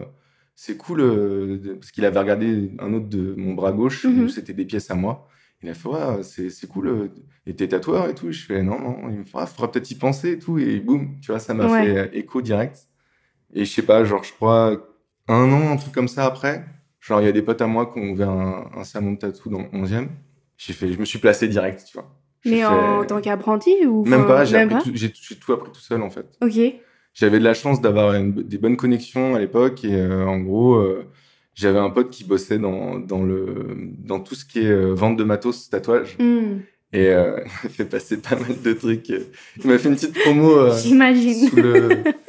c'est 0.55 0.75
cool. 0.77 1.01
euh, 1.01 1.75
parce 1.79 1.91
qu'il 1.91 2.03
avait 2.05 2.19
regardé 2.19 2.71
un 2.79 2.93
autre 2.93 3.07
de 3.09 3.35
mon 3.37 3.53
bras 3.53 3.71
gauche 3.71 4.05
Mhm. 4.05 4.23
où 4.23 4.27
c'était 4.29 4.53
des 4.53 4.65
pièces 4.65 4.89
à 4.91 4.95
moi. 4.95 5.27
Il 5.63 5.69
a 5.69 5.73
fait 5.73 5.89
Ouais, 5.89 6.23
c'est 6.23 6.67
cool. 6.67 6.87
euh, 6.87 7.07
Et 7.47 7.55
t'es 7.55 7.67
tatoueur 7.67 8.09
et 8.09 8.13
tout. 8.15 8.31
Je 8.31 8.43
fais 8.45 8.61
Non, 8.63 8.79
non. 8.79 8.97
Il 9.09 9.19
me 9.19 9.23
fait 9.23 9.31
Ah, 9.35 9.45
faudra 9.45 9.71
peut-être 9.71 9.89
y 9.89 9.95
penser 9.95 10.31
et 10.33 10.39
tout. 10.39 10.57
Et 10.59 10.79
boum, 10.79 11.15
tu 11.21 11.31
vois, 11.31 11.39
ça 11.39 11.53
m'a 11.55 11.71
Ouais. 11.71 11.83
fait 11.85 11.97
euh, 11.97 12.07
écho 12.13 12.41
direct. 12.41 12.87
Et 13.53 13.65
je 13.65 13.71
sais 13.73 13.81
pas, 13.81 14.03
genre, 14.03 14.23
je 14.23 14.33
crois 14.33 14.77
un 15.27 15.51
an, 15.51 15.69
un 15.71 15.77
truc 15.77 15.93
comme 15.93 16.07
ça 16.07 16.25
après. 16.25 16.63
Genre, 16.99 17.21
il 17.21 17.25
y 17.25 17.29
a 17.29 17.31
des 17.31 17.41
potes 17.41 17.61
à 17.61 17.67
moi 17.67 17.85
qui 17.91 17.99
ont 17.99 18.09
ouvert 18.11 18.29
un, 18.29 18.69
un 18.75 18.83
salon 18.83 19.13
de 19.13 19.17
tatou 19.17 19.49
dans 19.49 19.59
le 19.59 19.67
11e. 19.79 20.07
J'ai 20.57 20.73
fait, 20.73 20.91
je 20.91 20.99
me 20.99 21.05
suis 21.05 21.19
placé 21.19 21.47
direct, 21.47 21.83
tu 21.89 21.93
vois. 21.97 22.09
Mais 22.45 22.57
fait- 22.57 22.65
en 22.65 23.03
tant 23.05 23.19
qu'apprenti 23.21 23.85
ou 23.85 24.05
même 24.05 24.25
pas, 24.25 24.45
j'ai 24.45 24.67
tout- 24.67 25.53
appris 25.53 25.71
tout 25.71 25.79
seul 25.79 26.01
en 26.01 26.09
fait. 26.09 26.25
Ok. 26.41 26.59
J'avais 27.13 27.39
de 27.39 27.43
la 27.43 27.53
chance 27.53 27.81
d'avoir 27.81 28.13
des 28.21 28.57
bonnes 28.57 28.77
connexions 28.77 29.35
à 29.35 29.39
l'époque 29.39 29.83
et 29.83 29.95
euh, 29.95 30.25
en 30.25 30.39
gros, 30.39 30.75
euh, 30.75 31.05
j'avais 31.55 31.79
un 31.79 31.89
pote 31.89 32.09
qui 32.11 32.23
bossait 32.23 32.59
dans, 32.59 32.99
dans, 32.99 33.23
le, 33.23 33.75
dans 33.97 34.19
tout 34.19 34.35
ce 34.35 34.45
qui 34.45 34.59
est 34.59 34.69
euh, 34.69 34.93
vente 34.93 35.17
de 35.17 35.23
matos 35.23 35.69
tatouage 35.69 36.15
Hmm. 36.19 36.59
et 36.93 37.07
il 37.11 37.15
m'a 37.63 37.69
fait 37.69 37.85
passer 37.85 38.17
pas 38.17 38.35
mal 38.35 38.61
de 38.63 38.73
trucs. 38.73 39.09
Il 39.09 39.67
m'a 39.69 39.77
fait 39.79 39.89
une 39.89 39.95
petite 39.95 40.17
promo 40.19 40.69
J'imagine. 40.77 41.49
sous 41.49 41.55
le. 41.55 41.89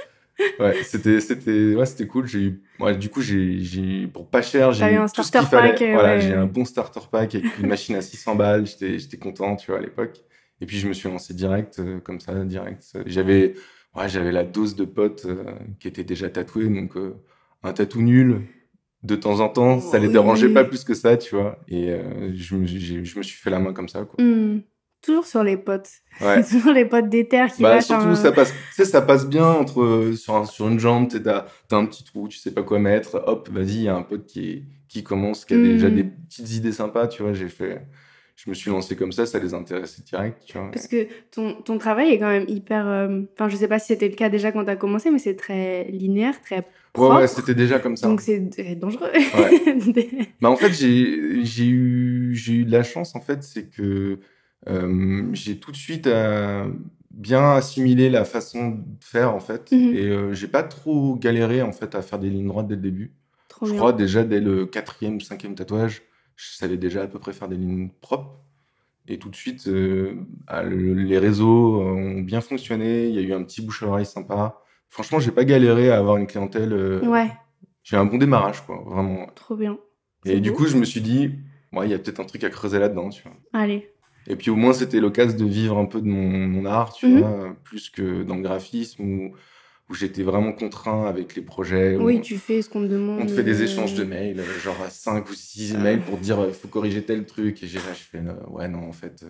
Ouais, 0.60 0.82
c'était 0.84 1.20
c'était 1.20 1.74
ouais, 1.74 1.86
c'était 1.86 2.06
cool. 2.06 2.26
J'ai 2.26 2.38
eu 2.40 2.62
ouais, 2.80 2.96
du 2.96 3.08
coup 3.08 3.20
j'ai 3.22 3.58
j'ai 3.60 4.06
pour 4.06 4.28
pas 4.28 4.42
cher, 4.42 4.72
j'ai 4.72 4.92
eu 4.92 4.96
un 4.96 5.06
tout 5.06 5.22
ce 5.22 5.28
starter 5.28 5.56
pack, 5.56 5.78
voilà, 5.78 6.14
ouais. 6.14 6.20
j'ai 6.20 6.34
un 6.34 6.46
bon 6.46 6.64
starter 6.64 7.00
pack 7.10 7.34
avec 7.34 7.58
une 7.58 7.66
machine 7.66 7.96
à 7.96 8.02
600 8.02 8.34
balles. 8.36 8.66
J'étais 8.66 8.98
j'étais 8.98 9.16
content, 9.18 9.56
tu 9.56 9.70
vois 9.70 9.80
à 9.80 9.82
l'époque. 9.82 10.22
Et 10.60 10.66
puis 10.66 10.78
je 10.78 10.88
me 10.88 10.92
suis 10.92 11.08
lancé 11.08 11.34
direct 11.34 11.78
euh, 11.78 12.00
comme 12.00 12.20
ça, 12.20 12.34
direct. 12.44 12.82
J'avais 13.06 13.54
ouais, 13.96 14.08
j'avais 14.08 14.32
la 14.32 14.44
dose 14.44 14.76
de 14.76 14.84
potes 14.84 15.26
euh, 15.26 15.44
qui 15.80 15.88
étaient 15.88 16.04
déjà 16.04 16.28
tatoués, 16.28 16.68
donc 16.68 16.96
euh, 16.96 17.14
un 17.62 17.72
tatou 17.72 18.02
nul 18.02 18.42
de 19.04 19.14
temps 19.16 19.38
en 19.40 19.48
temps, 19.48 19.78
ça 19.80 19.98
les 19.98 20.06
Oui. 20.08 20.12
dérangeait 20.12 20.48
pas 20.48 20.64
plus 20.64 20.82
que 20.82 20.94
ça, 20.94 21.16
tu 21.16 21.36
vois. 21.36 21.60
Et 21.68 21.96
je 22.34 22.56
me 22.56 22.66
je 22.66 23.18
me 23.18 23.22
suis 23.22 23.38
fait 23.40 23.50
la 23.50 23.60
main 23.60 23.72
comme 23.72 23.88
ça 23.88 24.04
quoi. 24.04 24.22
Hmm. 24.24 24.60
Toujours 25.02 25.26
sur 25.26 25.42
les 25.44 25.56
potes. 25.56 25.88
Ouais. 26.20 26.42
Toujours 26.50 26.72
les 26.72 26.84
potes 26.84 27.08
d'éther 27.08 27.52
qui 27.52 27.62
Bah, 27.62 27.80
surtout, 27.80 28.08
un- 28.08 28.14
ça 28.16 28.32
passe, 28.32 28.52
tu 28.52 28.58
sais, 28.74 28.84
ça 28.84 29.00
passe 29.02 29.26
bien 29.28 29.46
entre, 29.46 30.12
sur, 30.16 30.34
un- 30.34 30.44
sur 30.44 30.68
une 30.68 30.78
jambe, 30.80 31.08
tu 31.08 31.22
t'as 31.22 31.44
un 31.70 31.86
petit 31.86 32.04
trou, 32.04 32.28
tu 32.28 32.38
sais 32.38 32.50
pas 32.50 32.62
quoi 32.62 32.78
mettre, 32.78 33.22
hop, 33.26 33.48
vas-y, 33.50 33.74
il 33.74 33.82
y 33.82 33.88
a 33.88 33.94
un 33.96 34.02
pote 34.02 34.26
qui, 34.26 34.64
qui 34.88 35.02
commence, 35.04 35.44
qui 35.44 35.54
a 35.54 35.58
Mm. 35.58 35.62
déjà 35.62 35.90
des 35.90 36.04
petites 36.04 36.50
idées 36.52 36.72
sympas, 36.72 37.06
tu 37.06 37.22
vois, 37.22 37.32
j'ai 37.32 37.48
fait, 37.48 37.86
je 38.34 38.50
me 38.50 38.54
suis 38.54 38.70
lancé 38.70 38.96
comme 38.96 39.12
ça, 39.12 39.26
ça 39.26 39.38
les 39.38 39.54
intéressait 39.54 40.02
direct, 40.02 40.42
tu 40.46 40.58
vois. 40.58 40.70
Parce 40.72 40.88
que 40.88 41.06
ton, 41.30 41.54
ton 41.62 41.78
travail 41.78 42.10
est 42.10 42.18
quand 42.18 42.28
même 42.28 42.46
hyper. 42.48 42.86
euh, 42.88 43.22
Enfin, 43.34 43.48
je 43.48 43.56
sais 43.56 43.68
pas 43.68 43.78
si 43.78 43.88
c'était 43.88 44.08
le 44.08 44.14
cas 44.16 44.28
déjà 44.28 44.50
quand 44.50 44.64
t'as 44.64 44.76
commencé, 44.76 45.10
mais 45.12 45.18
c'est 45.20 45.36
très 45.36 45.84
linéaire, 45.90 46.40
très 46.42 46.66
Ouais, 46.96 47.08
ouais, 47.08 47.28
c'était 47.28 47.54
déjà 47.54 47.78
comme 47.78 47.96
ça. 47.96 48.08
Donc 48.08 48.20
c'est 48.20 48.40
dangereux. 48.74 49.10
Bah, 50.40 50.50
en 50.50 50.56
fait, 50.56 50.72
j'ai, 50.72 51.44
j'ai 51.44 51.66
eu, 51.66 52.34
j'ai 52.34 52.54
eu 52.54 52.64
de 52.64 52.72
la 52.72 52.82
chance, 52.82 53.14
en 53.14 53.20
fait, 53.20 53.42
c'est 53.44 53.68
que 53.70 54.18
j'ai 54.66 55.58
tout 55.58 55.72
de 55.72 55.76
suite 55.76 56.06
euh, 56.06 56.70
bien 57.10 57.52
assimilé 57.52 58.10
la 58.10 58.24
façon 58.24 58.70
de 58.70 58.82
faire, 59.00 59.34
en 59.34 59.40
fait, 59.40 59.70
Mhm. 59.72 59.94
et 59.94 60.06
euh, 60.08 60.32
j'ai 60.34 60.48
pas 60.48 60.62
trop 60.62 61.16
galéré, 61.16 61.62
en 61.62 61.72
fait, 61.72 61.94
à 61.94 62.02
faire 62.02 62.18
des 62.18 62.30
lignes 62.30 62.48
droites 62.48 62.68
dès 62.68 62.76
le 62.76 62.80
début. 62.82 63.12
Trop 63.48 63.66
Je 63.66 63.72
bien. 63.72 63.78
crois 63.80 63.92
déjà 63.92 64.24
dès 64.24 64.40
le 64.40 64.66
quatrième 64.66 65.20
cinquième 65.20 65.54
tatouage, 65.54 66.02
je 66.36 66.54
savais 66.56 66.76
déjà 66.76 67.02
à 67.02 67.06
peu 67.06 67.18
près 67.18 67.32
faire 67.32 67.48
des 67.48 67.56
lignes 67.56 67.88
propres. 68.00 68.36
Et 69.10 69.18
tout 69.18 69.30
de 69.30 69.36
suite, 69.36 69.66
euh, 69.68 70.14
le- 70.64 70.92
les 70.92 71.18
réseaux 71.18 71.80
euh, 71.80 71.92
ont 71.92 72.20
bien 72.20 72.42
fonctionné. 72.42 73.08
Il 73.08 73.14
y 73.14 73.18
a 73.18 73.22
eu 73.22 73.32
un 73.32 73.42
petit 73.42 73.62
bouche 73.62 73.82
à 73.82 73.86
oreille 73.86 74.04
sympa. 74.04 74.60
Franchement, 74.90 75.18
j'ai 75.18 75.30
pas 75.30 75.44
galéré 75.46 75.90
à 75.90 75.96
avoir 75.98 76.18
une 76.18 76.26
clientèle. 76.26 76.72
euh, 76.74 77.00
Ouais, 77.08 77.30
J'ai 77.82 77.96
un 77.96 78.04
bon 78.04 78.18
démarrage, 78.18 78.60
quoi, 78.66 78.82
vraiment. 78.84 79.26
trop 79.34 79.56
bien. 79.56 79.78
Et 80.26 80.40
du 80.40 80.50
beau. 80.50 80.58
coup, 80.58 80.66
je 80.66 80.76
me 80.76 80.84
suis 80.84 81.00
dit, 81.00 81.30
il 81.72 81.88
y 81.88 81.94
a 81.94 81.98
peut-être 81.98 82.20
un 82.20 82.24
truc 82.26 82.44
à 82.44 82.50
creuser 82.50 82.78
là-dedans, 82.78 83.08
tu 83.08 83.22
vois. 83.22 83.32
Allez. 83.54 83.90
Et 84.30 84.36
puis 84.36 84.50
au 84.50 84.56
moins, 84.56 84.72
c'était 84.74 85.00
l'occasion 85.00 85.36
de 85.38 85.44
vivre 85.50 85.78
un 85.78 85.86
peu 85.86 86.00
de 86.00 86.06
mon, 86.06 86.28
mon 86.46 86.64
art, 86.66 86.92
tu 86.92 87.06
Mhm. 87.06 87.18
vois, 87.20 87.56
plus 87.64 87.88
que 87.90 88.22
dans 88.22 88.36
le 88.36 88.42
graphisme 88.42 89.02
où, 89.02 89.32
où 89.88 89.94
j'étais 89.94 90.22
vraiment 90.22 90.52
contraint 90.52 91.06
avec 91.06 91.34
les 91.34 91.40
projets. 91.42 91.96
Oui, 91.96 92.20
tu 92.20 92.36
fais 92.36 92.60
ce 92.60 92.68
qu'on 92.68 92.82
te 92.82 92.88
demande. 92.92 93.20
on 93.22 93.26
te 93.26 93.30
fait 93.32 93.42
des 93.42 93.60
euh, 93.62 93.64
échanges 93.64 93.94
de 93.94 94.04
mails, 94.04 94.38
euh, 94.40 94.58
genre 94.62 94.76
à 94.84 94.90
5 94.90 95.28
ou 95.30 95.32
6 95.34 95.72
Ah. 95.74 95.80
emails 95.80 96.00
pour 96.00 96.18
dire 96.18 96.38
euh, 96.40 96.52
faut 96.52 96.68
corriger 96.68 97.02
tel 97.02 97.24
truc. 97.24 97.62
Et 97.62 97.66
j'ai 97.66 97.78
là, 97.78 97.94
je 97.94 98.02
fais 98.02 98.22
ouais, 98.48 98.68
non, 98.68 98.86
en 98.86 98.92
fait, 98.92 99.24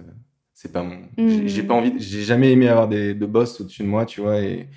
c'est 0.53 0.73
pas 0.73 0.83
mon. 0.83 0.97
Mhm. 1.17 1.29
J'ai 1.29 1.49
j'ai 1.49 1.63
pas 1.63 1.75
envie, 1.75 1.93
j'ai 1.99 2.23
jamais 2.23 2.51
aimé 2.51 2.69
avoir 2.69 2.89
des, 2.89 3.15
de 3.15 3.27
boss 3.27 3.61
au-dessus 3.61 3.85
de 3.85 3.89
moi, 3.89 4.05
tu 4.05 4.21
vois. 4.21 4.41
Et, 4.41 4.69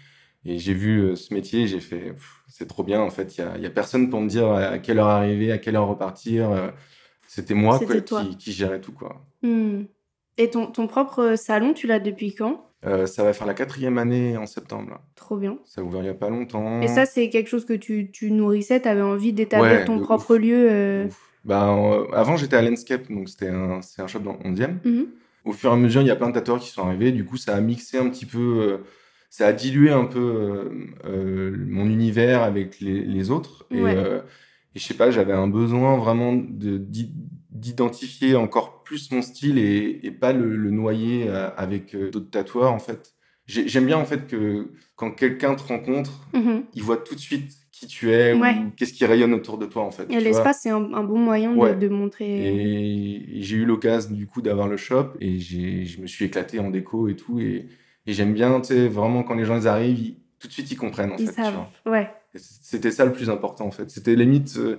et 0.46 0.60
j'ai 0.60 0.76
vu 0.76 1.16
ce 1.18 1.34
métier, 1.34 1.66
j'ai 1.68 1.80
fait 1.80 2.14
c'est 2.48 2.68
trop 2.68 2.84
bien, 2.84 3.02
en 3.02 3.10
fait. 3.10 3.36
Il 3.38 3.42
y 3.42 3.44
a, 3.44 3.58
y 3.58 3.66
a 3.66 3.70
personne 3.72 4.10
pour 4.12 4.22
me 4.22 4.30
dire 4.30 4.52
à 4.52 4.78
quelle 4.78 5.00
heure 5.00 5.08
arriver, 5.08 5.52
à 5.52 5.58
quelle 5.58 5.76
heure 5.78 5.88
repartir. 5.88 6.72
C'était 7.28 7.54
moi 7.56 7.80
quoi, 7.80 8.02
qui, 8.02 8.38
qui 8.38 8.52
gérait 8.52 8.82
tout, 8.82 8.92
quoi. 8.92 9.26
Hmm. 9.42 9.84
Et 10.38 10.50
ton, 10.50 10.68
ton 10.68 10.88
propre 10.88 11.36
salon, 11.36 11.74
tu 11.74 11.88
l'as 11.88 12.00
depuis 12.00 12.34
quand? 12.34 12.68
Euh, 12.86 13.06
ça 13.06 13.24
va 13.24 13.32
faire 13.34 13.46
la 13.46 13.54
quatrième 13.54 13.98
année 14.00 14.38
en 14.38 14.48
septembre. 14.48 15.00
Trop 15.16 15.38
bien. 15.38 15.60
Ça 15.66 15.82
a 15.82 15.84
ouvert 15.84 16.02
il 16.02 16.08
y 16.08 16.10
a 16.10 16.14
pas 16.16 16.30
longtemps. 16.30 16.82
Et 16.82 16.88
ça, 16.88 17.06
c'est 17.06 17.30
quelque 17.30 17.48
chose 17.48 17.66
que 17.66 17.74
tu, 17.74 18.10
tu 18.12 18.32
nourrissais, 18.32 18.82
tu 18.82 18.88
avais 18.88 19.02
envie 19.02 19.34
d'établir 19.34 19.72
Ouais, 19.80 19.86
ton 19.86 19.98
de 19.98 20.02
propre 20.02 20.36
lieu. 20.38 20.68
euh. 20.72 21.08
Bah, 21.46 21.70
euh, 21.76 22.08
avant, 22.14 22.38
j'étais 22.38 22.56
à 22.56 22.62
Landscape, 22.62 23.12
donc 23.12 23.30
c'était 23.30 23.50
un, 23.50 23.80
un 23.98 24.08
shop 24.08 24.20
dans 24.20 24.34
le 24.34 24.50
11e. 24.50 24.80
mhm. 24.84 25.08
Au 25.46 25.54
fur 25.54 25.72
et 25.72 25.74
à 25.74 25.76
mesure, 25.76 26.02
il 26.02 26.08
y 26.08 26.12
a 26.12 26.16
plein 26.16 26.30
de 26.30 26.34
tatoueurs 26.34 26.60
qui 26.60 26.70
sont 26.70 26.84
arrivés. 26.88 27.12
Du 27.12 27.26
coup, 27.26 27.38
ça 27.38 27.56
a 27.56 27.62
mixé 27.62 27.98
un 27.98 28.10
petit 28.10 28.26
peu, 28.28 28.38
euh, 28.62 28.78
ça 29.30 29.48
a 29.48 29.54
dilué 29.54 29.92
un 29.92 30.06
peu 30.06 30.70
euh, 31.06 31.56
mon 31.68 31.86
univers 31.86 32.42
avec 32.44 32.80
les, 32.80 33.02
les 33.04 33.32
autres. 33.32 33.66
Et, 33.72 33.82
Ouais. 33.82 33.96
et 34.76 34.80
je 34.80 34.84
sais 34.86 34.94
pas, 34.94 35.10
j'avais 35.12 35.34
un 35.34 35.48
besoin 35.48 35.98
vraiment 35.98 36.34
de, 36.34 36.78
d'i- 36.78 37.12
d'identifier 37.52 38.36
encore 38.36 38.84
plus 38.84 39.12
mon 39.12 39.22
style 39.22 39.58
et, 39.58 40.00
et 40.04 40.12
pas 40.12 40.34
le, 40.34 40.56
le 40.56 40.72
noyer 40.72 41.26
euh, 41.28 41.50
avec 41.58 41.96
euh, 41.96 42.10
d'autres 42.10 42.30
tatoueurs, 42.30 42.74
en 42.74 42.80
fait. 42.80 43.14
J'ai- 43.48 43.68
J'aime 43.68 43.86
bien, 43.86 43.98
en 43.98 44.06
fait, 44.06 44.28
que 44.28 44.72
quand 44.96 45.12
quelqu'un 45.12 45.56
te 45.56 45.64
rencontre, 45.64 46.28
Mhm. 46.34 46.64
il 46.74 46.84
voit 46.84 46.98
tout 46.98 47.16
de 47.16 47.20
suite 47.20 47.52
qui 47.72 47.88
tu 47.88 48.12
es 48.12 48.34
Ouais. 48.34 48.56
ou 48.56 48.72
qu'est-ce 48.78 48.94
qui 48.94 49.06
rayonne 49.06 49.34
autour 49.34 49.58
de 49.58 49.66
toi, 49.66 49.84
en 49.84 49.92
fait. 49.92 50.06
L'espace, 50.10 50.62
c'est 50.64 50.70
un, 50.70 50.94
un 50.94 51.04
bon 51.04 51.18
moyen 51.18 51.52
de- 51.52 51.58
Ouais. 51.58 51.76
de, 51.76 51.88
montrer. 51.90 52.26
Et 52.48 53.42
j'ai 53.42 53.58
eu 53.58 53.66
l'occasion 53.66 54.12
du 54.16 54.28
coup 54.28 54.42
d'avoir 54.42 54.68
le 54.68 54.78
shop 54.78 55.14
et 55.20 55.40
je 55.40 56.00
me 56.02 56.08
suis 56.08 56.26
éclaté 56.26 56.60
en 56.60 56.70
déco 56.70 57.08
et 57.08 57.16
tout. 57.16 57.40
Et, 57.40 57.68
et 58.06 58.14
j'aime 58.14 58.34
bien, 58.34 58.62
tu 58.62 58.68
sais, 58.68 58.88
vraiment 58.88 59.24
quand 59.24 59.34
les 59.36 59.46
gens 59.46 59.58
ils 59.58 59.68
arrivent, 59.68 60.00
ils- 60.00 60.18
tout 60.40 60.48
de 60.48 60.54
suite 60.54 60.72
ils 60.72 60.78
comprennent 60.78 61.12
en 61.12 61.18
Ils 61.18 61.28
fait. 61.28 61.34
savent. 61.34 61.66
Ouais. 61.86 62.10
C'était 62.36 62.92
ça 62.92 63.04
le 63.06 63.12
plus 63.12 63.30
important 63.30 63.66
en 63.66 63.72
fait. 63.72 63.90
C'était 63.90 64.16
limite, 64.16 64.56
euh, 64.58 64.78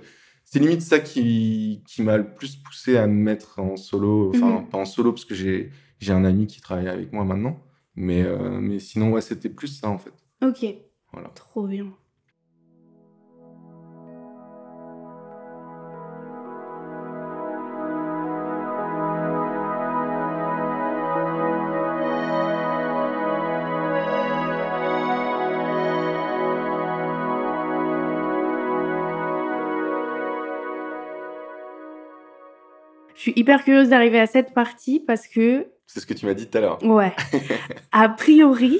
c'est 0.53 0.59
limite 0.59 0.81
ça 0.81 0.99
qui, 0.99 1.81
qui 1.87 2.03
m'a 2.03 2.17
le 2.17 2.27
plus 2.35 2.55
poussé 2.57 2.95
à 2.97 3.07
me 3.07 3.13
mettre 3.13 3.59
en 3.59 3.75
solo. 3.75 4.29
Enfin, 4.35 4.59
Mhm. 4.61 4.69
pas 4.69 4.77
en 4.77 4.85
solo 4.85 5.11
parce 5.11 5.25
que 5.25 5.33
j'ai, 5.33 5.71
j'ai 5.99 6.13
un 6.13 6.25
ami 6.25 6.45
qui 6.45 6.61
travaille 6.61 6.87
avec 6.89 7.11
moi 7.11 7.23
maintenant. 7.25 7.59
Mais, 7.95 8.21
euh, 8.23 8.59
mais 8.59 8.77
sinon, 8.79 9.11
ouais, 9.11 9.21
c'était 9.21 9.49
plus 9.49 9.67
ça 9.67 9.89
en 9.89 9.97
fait. 9.97 10.13
Ok. 10.43 10.65
Voilà. 11.11 11.29
Trop 11.29 11.67
bien. 11.67 11.87
Suis 33.23 33.33
hyper 33.35 33.63
curieuse 33.63 33.89
d'arriver 33.89 34.19
à 34.19 34.27
cette 34.27 34.53
partie 34.53 34.99
parce 34.99 35.27
que 35.27 35.65
C'est 35.87 35.99
ce 35.99 36.05
que 36.05 36.13
tu 36.13 36.25
m'as 36.25 36.33
dit 36.33 36.47
tout 36.47 36.57
à 36.57 36.61
l'heure. 36.61 36.83
Ouais. 36.83 37.11
a 37.91 38.09
priori, 38.09 38.79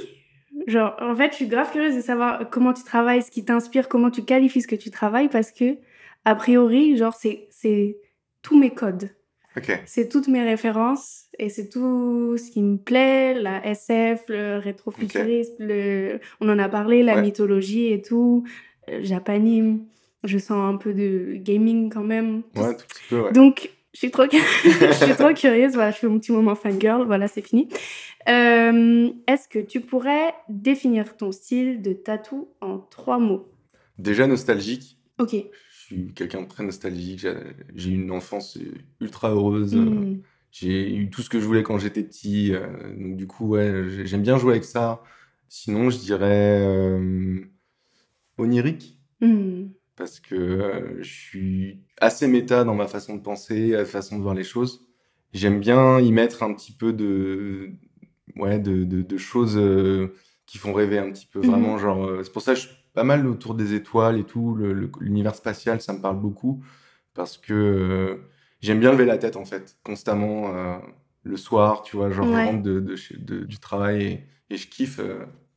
genre, 0.67 0.95
en 1.01 1.15
fait, 1.15 1.31
je 1.31 1.35
suis 1.37 1.47
grave 1.47 1.71
curieuse 1.71 1.95
de 1.95 2.01
savoir 2.01 2.49
comment 2.49 2.73
tu 2.73 2.83
travailles, 2.83 3.21
ce 3.21 3.31
qui 3.31 3.43
t'inspire, 3.45 3.87
comment 3.89 4.09
tu 4.11 4.23
qualifies 4.23 4.61
ce 4.61 4.67
que 4.67 4.75
tu 4.75 4.91
travailles, 4.91 5.29
parce 5.29 5.51
que, 5.51 5.77
a 6.25 6.35
priori, 6.35 6.95
genre, 6.97 7.13
c'est, 7.13 7.47
c'est 7.51 7.97
tous 8.41 8.57
mes 8.59 8.71
codes. 8.71 9.09
Ok. 9.55 9.79
C'est 9.85 10.09
toutes 10.09 10.27
mes 10.29 10.41
références 10.43 11.25
et 11.37 11.47
c'est 11.49 11.69
tout 11.69 12.37
ce 12.37 12.49
qui 12.49 12.63
me 12.63 12.77
plaît, 12.77 13.35
la 13.35 13.63
SF, 13.67 14.23
le 14.29 14.57
rétrofuturisme, 14.57 15.55
le... 15.59 16.19
on 16.41 16.49
en 16.49 16.57
a 16.57 16.67
parlé, 16.69 17.03
la 17.03 17.15
Ouais. 17.15 17.21
mythologie 17.21 17.91
et 17.93 18.01
tout, 18.01 18.43
euh, 18.89 18.99
japanime. 19.03 19.85
Je 20.23 20.37
sens 20.39 20.73
un 20.73 20.77
peu 20.77 20.93
de 20.93 21.33
gaming 21.35 21.91
quand 21.93 22.03
même. 22.03 22.41
Ouais, 22.55 22.75
tout 22.75 22.85
petit 22.87 23.03
peu, 23.09 23.21
ouais. 23.21 23.31
donc, 23.31 23.69
je 23.93 23.99
suis 23.99 24.11
trop, 24.11 24.23
je 24.31 24.91
suis 25.05 25.13
trop 25.15 25.33
curieuse. 25.33 25.73
Voilà, 25.73 25.91
je 25.91 25.97
fais 25.97 26.07
mon 26.07 26.19
petit 26.19 26.31
moment 26.31 26.55
fangirl. 26.55 27.05
Voilà, 27.05 27.27
c'est 27.27 27.41
fini. 27.41 27.67
Euh, 28.27 29.09
Est-ce 29.27 29.47
que 29.47 29.59
tu 29.59 29.81
pourrais 29.81 30.33
définir 30.49 31.17
ton 31.17 31.31
style 31.31 31.81
de 31.81 31.93
tatou 31.93 32.49
en 32.61 32.79
trois 32.79 33.19
mots? 33.19 33.47
Déjà 33.97 34.27
nostalgique. 34.27 34.97
Ok. 35.19 35.31
Je 35.33 35.77
suis 35.85 36.13
quelqu'un 36.13 36.41
de 36.41 36.47
très 36.47 36.63
nostalgique. 36.63 37.27
J'ai 37.75 37.89
eu 37.91 37.93
une 37.95 38.11
enfance 38.11 38.57
euh, 38.57 38.71
ultra 39.01 39.29
heureuse. 39.31 39.75
Hmm. 39.75 40.21
J'ai 40.51 40.95
eu 40.95 41.09
tout 41.09 41.21
ce 41.21 41.29
que 41.29 41.39
je 41.39 41.45
voulais 41.45 41.63
quand 41.63 41.77
j'étais 41.79 42.03
petit. 42.03 42.53
euh, 42.53 42.65
donc, 42.97 43.17
du 43.17 43.27
coup, 43.27 43.47
ouais, 43.49 43.85
j'ai- 43.89 44.05
j'aime 44.05 44.21
bien 44.21 44.37
jouer 44.37 44.53
avec 44.53 44.63
ça. 44.65 45.03
Sinon, 45.49 45.89
je 45.89 45.97
dirais 45.97 46.61
euh, 46.61 47.41
onirique. 48.37 48.97
Hmm. 49.21 49.67
Parce 49.95 50.19
que 50.19 50.35
euh, 50.35 51.03
je 51.03 51.09
suis 51.11 51.79
assez 51.99 52.27
méta 52.27 52.63
dans 52.63 52.75
ma 52.75 52.87
façon 52.87 53.15
de 53.15 53.21
penser, 53.21 53.69
la 53.69 53.85
façon 53.85 54.17
de 54.17 54.23
voir 54.23 54.33
les 54.33 54.43
choses. 54.43 54.87
J'aime 55.33 55.59
bien 55.59 55.99
y 55.99 56.11
mettre 56.11 56.43
un 56.43 56.53
petit 56.53 56.71
peu 56.71 56.93
de, 56.93 57.71
ouais, 58.35 58.59
de, 58.59 58.83
de, 58.83 59.01
de 59.01 59.17
choses 59.17 59.57
euh, 59.57 60.13
qui 60.45 60.57
font 60.57 60.73
rêver 60.73 60.97
un 60.99 61.11
petit 61.11 61.27
peu. 61.27 61.39
Mhm. 61.39 61.45
Vraiment, 61.45 61.77
genre, 61.77 62.05
euh, 62.05 62.23
c'est 62.23 62.31
pour 62.33 62.41
ça 62.41 62.53
que 62.53 62.59
je 62.59 62.67
suis 62.67 62.75
pas 62.93 63.03
mal 63.03 63.27
autour 63.27 63.53
des 63.55 63.73
étoiles 63.75 64.19
et 64.19 64.23
tout. 64.23 64.55
L'univers 64.99 65.35
spatial, 65.35 65.81
ça 65.81 65.93
me 65.93 66.01
parle 66.01 66.19
beaucoup. 66.19 66.63
Parce 67.13 67.37
que 67.37 68.19
j'aime 68.61 68.79
bien 68.79 68.91
lever 68.91 69.05
la 69.05 69.17
tête, 69.19 69.35
en 69.37 69.45
fait, 69.45 69.77
constamment, 69.83 70.51
le 71.23 71.37
soir, 71.37 71.83
tu 71.83 71.95
vois, 71.97 72.09
genre, 72.11 72.27
Ouais. 72.33 72.57
de, 72.57 72.79
de 72.79 72.95
de- 73.17 73.45
du 73.45 73.57
travail 73.59 74.03
et, 74.49 74.53
et 74.55 74.57
je 74.57 74.67
kiffe. 74.67 74.99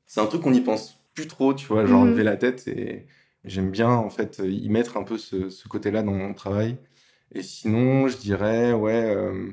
C'est 0.07 0.21
un 0.21 0.27
truc 0.27 0.43
qu'on 0.43 0.51
n'y 0.51 0.61
pense 0.61 1.01
plus 1.15 1.27
trop, 1.27 1.55
tu 1.55 1.67
vois, 1.67 1.87
genre, 1.87 2.05
Mhm. 2.05 2.11
lever 2.11 2.23
la 2.25 2.37
tête 2.37 2.69
et 2.69 3.07
j'aime 3.47 3.71
bien, 3.71 3.91
en 3.91 4.11
fait, 4.11 4.41
y 4.45 4.69
mettre 4.69 4.97
un 4.97 5.03
peu 5.05 5.17
ce, 5.19 5.49
ce 5.51 5.69
côté-là 5.69 6.03
dans 6.03 6.13
mon 6.13 6.35
travail. 6.35 6.77
Et 7.33 7.43
sinon, 7.43 8.09
je 8.09 8.17
dirais, 8.19 8.73
ouais, 8.73 9.15
euh, 9.15 9.51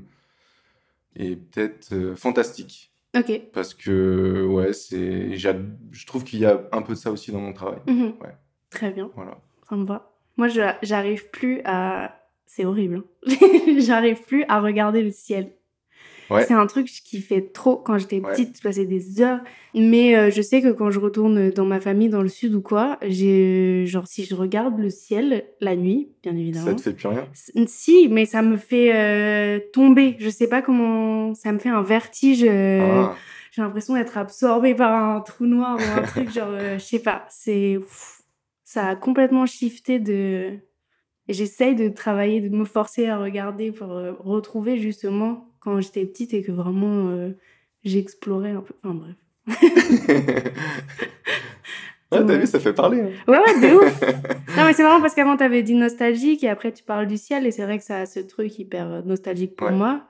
et 1.15 1.35
peut-être 1.35 1.93
euh, 1.93 2.15
fantastique. 2.15 2.91
Ok. 3.15 3.41
Parce 3.53 3.73
que, 3.73 4.45
ouais, 4.45 4.73
c'est, 4.73 5.35
je 5.35 6.05
trouve 6.07 6.23
qu'il 6.23 6.39
y 6.39 6.45
a 6.45 6.67
un 6.71 6.81
peu 6.81 6.93
de 6.93 6.97
ça 6.97 7.11
aussi 7.11 7.31
dans 7.31 7.39
mon 7.39 7.53
travail. 7.53 7.79
Mhm. 7.87 8.13
Ouais. 8.21 8.35
Très 8.69 8.91
bien. 8.91 9.11
Voilà. 9.15 9.37
Ça 9.69 9.75
me 9.75 9.85
va. 9.85 10.11
Moi, 10.37 10.47
j'arrive 10.81 11.29
plus 11.29 11.61
à. 11.65 12.19
C'est 12.45 12.65
horrible. 12.65 13.03
hein. 13.27 13.33
j'arrive 13.79 14.21
plus 14.23 14.43
à 14.47 14.59
regarder 14.61 15.01
le 15.03 15.11
ciel. 15.11 15.53
Ouais. 16.29 16.45
C'est 16.45 16.53
un 16.53 16.65
truc 16.67 16.87
qui 16.87 17.19
fait 17.21 17.41
trop. 17.53 17.75
Quand 17.77 17.97
j'étais 17.97 18.19
Ouais. 18.19 18.31
petite, 18.31 18.57
je 18.57 18.61
passais 18.61 18.85
des 18.85 19.21
heures. 19.21 19.39
Mais 19.75 20.15
euh, 20.15 20.29
je 20.31 20.41
sais 20.41 20.61
que 20.61 20.71
quand 20.71 20.89
je 20.91 20.99
retourne 20.99 21.49
dans 21.51 21.65
ma 21.65 21.79
famille 21.79 22.09
dans 22.09 22.21
le 22.21 22.29
sud 22.29 22.53
ou 22.55 22.61
quoi, 22.61 22.97
j'ai 23.01 23.85
genre 23.87 24.07
si 24.07 24.23
je 24.25 24.35
regarde 24.35 24.77
le 24.79 24.89
ciel 24.89 25.45
la 25.61 25.75
nuit, 25.75 26.09
bien 26.23 26.35
évidemment. 26.35 26.65
Ça 26.67 26.73
te 26.75 26.81
fait 26.81 26.93
plus 26.93 27.07
rien? 27.07 27.27
Si, 27.65 28.07
mais 28.09 28.25
ça 28.25 28.41
me 28.41 28.57
fait 28.57 28.95
euh, 28.95 29.59
tomber. 29.73 30.15
Je 30.19 30.29
sais 30.29 30.47
pas 30.47 30.61
comment. 30.61 31.33
Ça 31.33 31.51
me 31.51 31.59
fait 31.59 31.69
un 31.69 31.81
vertige. 31.81 32.43
euh, 32.43 33.03
Ah, 33.03 33.15
J'ai 33.51 33.61
l'impression 33.61 33.93
d'être 33.95 34.17
absorbée 34.17 34.75
par 34.75 34.91
un 34.93 35.21
trou 35.21 35.45
noir 35.45 35.77
ou 35.77 35.99
un 35.99 36.03
truc 36.03 36.31
genre. 36.31 36.49
euh, 36.51 36.77
je 36.77 36.83
sais 36.83 36.99
pas. 36.99 37.25
C'est. 37.29 37.79
Ça 38.63 38.87
a 38.87 38.95
complètement 38.95 39.45
shifté 39.45 39.99
de. 39.99 40.51
J'essaye 41.29 41.73
de 41.75 41.87
travailler, 41.87 42.41
de 42.41 42.49
me 42.55 42.65
forcer 42.65 43.07
à 43.07 43.17
regarder 43.17 43.71
pour 43.71 43.91
euh, 43.93 44.11
retrouver 44.19 44.77
justement 44.77 45.47
quand 45.63 45.79
j'étais 45.81 46.05
petite 46.05 46.33
et 46.33 46.41
que 46.41 46.51
vraiment 46.51 47.09
euh, 47.09 47.31
j'explorais 47.83 48.51
un 48.51 48.61
peu. 48.61 48.73
Enfin 48.83 48.93
bref. 48.95 49.15
Ouais, 52.11 52.19
t'as 52.19 52.25
Ouais. 52.25 52.37
vu, 52.37 52.45
ça 52.45 52.59
fait 52.59 52.73
parler. 52.73 53.01
hein. 53.01 53.09
Ouais, 53.27 53.39
ouais, 53.39 53.59
de 53.69 53.75
ouf. 53.75 54.01
Non, 54.55 54.65
mais 54.65 54.73
c'est 54.73 54.83
marrant 54.83 55.01
parce 55.01 55.15
qu'avant, 55.15 55.35
t'avais 55.35 55.63
dit 55.63 55.73
nostalgique 55.73 56.43
et 56.43 56.49
après, 56.49 56.71
tu 56.71 56.83
parles 56.83 57.07
du 57.07 57.17
ciel. 57.17 57.47
Et 57.47 57.51
c'est 57.51 57.63
vrai 57.63 57.79
que 57.79 57.83
ça 57.83 58.01
a 58.01 58.05
ce 58.05 58.19
truc 58.19 58.59
hyper 58.59 58.87
euh, 58.91 59.01
nostalgique 59.01 59.55
pour 59.55 59.67
Ouais. 59.67 59.73
moi. 59.73 60.03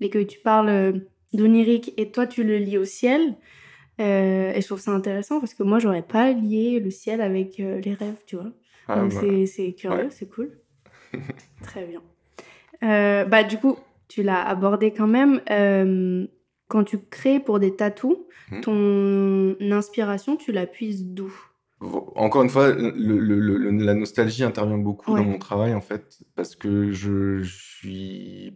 Et 0.00 0.08
que 0.08 0.18
tu 0.22 0.38
parles 0.38 0.68
euh, 0.70 0.92
d'onirique 1.34 1.92
et 1.98 2.10
toi, 2.10 2.26
tu 2.26 2.42
le 2.42 2.56
lis 2.56 2.78
au 2.78 2.86
ciel. 2.86 3.36
Euh, 4.00 4.52
et 4.54 4.60
je 4.62 4.66
trouve 4.66 4.80
ça 4.80 4.92
intéressant 4.92 5.38
parce 5.40 5.52
que 5.52 5.62
moi, 5.62 5.78
j'aurais 5.78 6.00
pas 6.02 6.32
lié 6.32 6.80
le 6.80 6.90
ciel 6.90 7.20
avec 7.20 7.60
euh, 7.60 7.80
les 7.82 7.92
rêves, 7.92 8.22
tu 8.26 8.36
vois. 8.36 8.52
Ah, 8.88 9.00
Donc, 9.00 9.12
c'est- 9.12 9.44
c'est 9.46 9.72
curieux, 9.74 10.04
Ouais. 10.04 10.10
c'est 10.10 10.30
cool. 10.30 10.52
Très 11.62 11.84
bien. 11.84 12.00
Euh, 12.82 13.24
bah, 13.26 13.42
du 13.44 13.58
coup, 13.58 13.76
tu 14.08 14.22
l'as 14.22 14.42
abordé 14.46 14.92
quand 14.92 15.06
même. 15.06 15.40
Euh, 15.50 16.26
quand 16.68 16.84
tu 16.84 16.98
crées 16.98 17.40
pour 17.40 17.58
des 17.60 17.74
tatous, 17.76 18.16
Mhm. 18.50 18.60
ton 18.60 19.56
inspiration, 19.72 20.36
tu 20.36 20.52
la 20.52 20.66
puises 20.66 21.04
d'où? 21.06 21.32
Encore 21.80 22.42
une 22.42 22.48
fois, 22.48 22.72
le, 22.72 22.90
le- 23.18 23.38
le- 23.38 23.84
la 23.84 23.94
nostalgie 23.94 24.42
intervient 24.44 24.78
beaucoup 24.78 25.12
Ouais. 25.12 25.20
dans 25.20 25.26
mon 25.28 25.38
travail, 25.38 25.74
en 25.74 25.80
fait, 25.80 26.20
parce 26.34 26.56
que 26.56 26.90
je, 26.92 27.42
je 27.42 27.54
suis. 27.54 28.54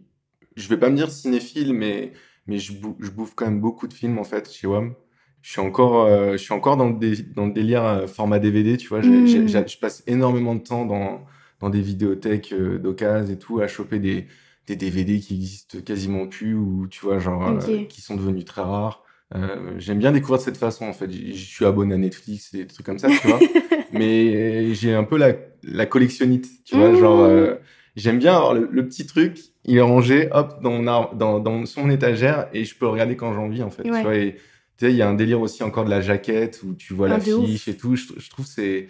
Je 0.55 0.67
vais 0.67 0.77
pas 0.77 0.89
me 0.89 0.95
dire 0.95 1.11
cinéphile, 1.11 1.73
mais, 1.73 2.13
mais 2.47 2.57
je, 2.57 2.73
bou- 2.73 2.97
je 2.99 3.11
bouffe 3.11 3.33
quand 3.35 3.45
même 3.45 3.61
beaucoup 3.61 3.87
de 3.87 3.93
films, 3.93 4.17
en 4.17 4.23
fait, 4.23 4.51
chez 4.51 4.65
WAM. 4.67 4.95
Je 5.41 5.51
suis 5.51 5.61
encore, 5.61 6.01
euh, 6.05 6.33
je 6.33 6.37
suis 6.37 6.53
encore 6.53 6.77
dans 6.77 6.89
le, 6.89 6.95
dé- 6.97 7.23
dans 7.35 7.45
le 7.45 7.53
délire 7.53 7.83
euh, 7.85 8.07
format 8.07 8.39
DVD, 8.39 8.75
tu 8.77 8.87
vois. 8.89 8.99
Mm. 9.01 9.27
j'ai- 9.27 9.47
je 9.67 9.77
passe 9.79 10.03
énormément 10.07 10.55
de 10.55 10.61
temps 10.61 10.85
dans, 10.85 11.23
dans 11.59 11.69
des 11.69 11.81
vidéothèques 11.81 12.53
euh, 12.53 12.77
d'occasion 12.79 13.33
et 13.33 13.37
tout, 13.37 13.59
à 13.61 13.67
choper 13.67 13.99
des, 13.99 14.27
des 14.67 14.75
DVD 14.75 15.19
qui 15.19 15.35
existent 15.35 15.79
quasiment 15.81 16.27
plus, 16.27 16.55
ou 16.55 16.87
tu 16.89 17.01
vois, 17.05 17.19
genre, 17.19 17.47
euh, 17.47 17.83
qui 17.85 18.01
sont 18.01 18.15
devenus 18.15 18.45
très 18.45 18.61
rares. 18.61 19.03
Euh, 19.35 19.73
J'aime 19.77 19.99
bien 19.99 20.11
découvrir 20.11 20.39
de 20.39 20.43
cette 20.43 20.57
façon, 20.57 20.85
en 20.85 20.93
fait. 20.93 21.09
Je 21.11 21.33
suis 21.33 21.65
abonné 21.65 21.95
à 21.95 21.97
Netflix 21.97 22.53
et 22.53 22.57
des 22.59 22.67
trucs 22.67 22.85
comme 22.85 22.99
ça, 22.99 23.07
tu 23.09 23.27
vois. 23.27 23.39
mais 23.93 24.73
j'ai 24.73 24.93
un 24.93 25.03
peu 25.03 25.17
la, 25.17 25.33
la 25.63 25.85
collectionnite, 25.85 26.47
tu 26.65 26.75
vois, 26.75 26.89
Mmh. 26.91 26.99
genre 26.99 27.19
euh, 27.21 27.55
j'aime 27.95 28.19
bien 28.19 28.35
avoir 28.35 28.53
le, 28.53 28.67
le 28.71 28.85
petit 28.87 29.05
truc, 29.05 29.39
il 29.65 29.77
est 29.77 29.81
rangé, 29.81 30.29
hop, 30.31 30.61
dans 30.61 30.71
mon 30.71 30.83
dans, 31.15 31.39
dans 31.39 31.65
sur 31.65 31.83
mon 31.83 31.89
étagère 31.89 32.47
et 32.53 32.63
je 32.65 32.75
peux 32.75 32.85
le 32.85 32.91
regarder 32.91 33.15
quand 33.15 33.33
j'ai 33.33 33.39
envie 33.39 33.63
en 33.63 33.69
fait, 33.69 33.83
Ouais. 33.89 33.97
tu 33.97 34.03
vois. 34.03 34.15
Et 34.15 34.35
tu 34.77 34.85
sais, 34.85 34.91
il 34.91 34.97
y 34.97 35.01
a 35.01 35.09
un 35.09 35.13
délire 35.13 35.41
aussi 35.41 35.63
encore 35.63 35.85
de 35.85 35.89
la 35.89 36.01
jaquette 36.01 36.61
où 36.63 36.73
tu 36.73 36.93
vois 36.93 37.07
Ah, 37.07 37.17
l'affiche 37.17 37.67
et 37.67 37.75
tout. 37.77 37.95
Je, 37.95 38.05
je 38.17 38.29
trouve 38.29 38.45
c'est 38.45 38.87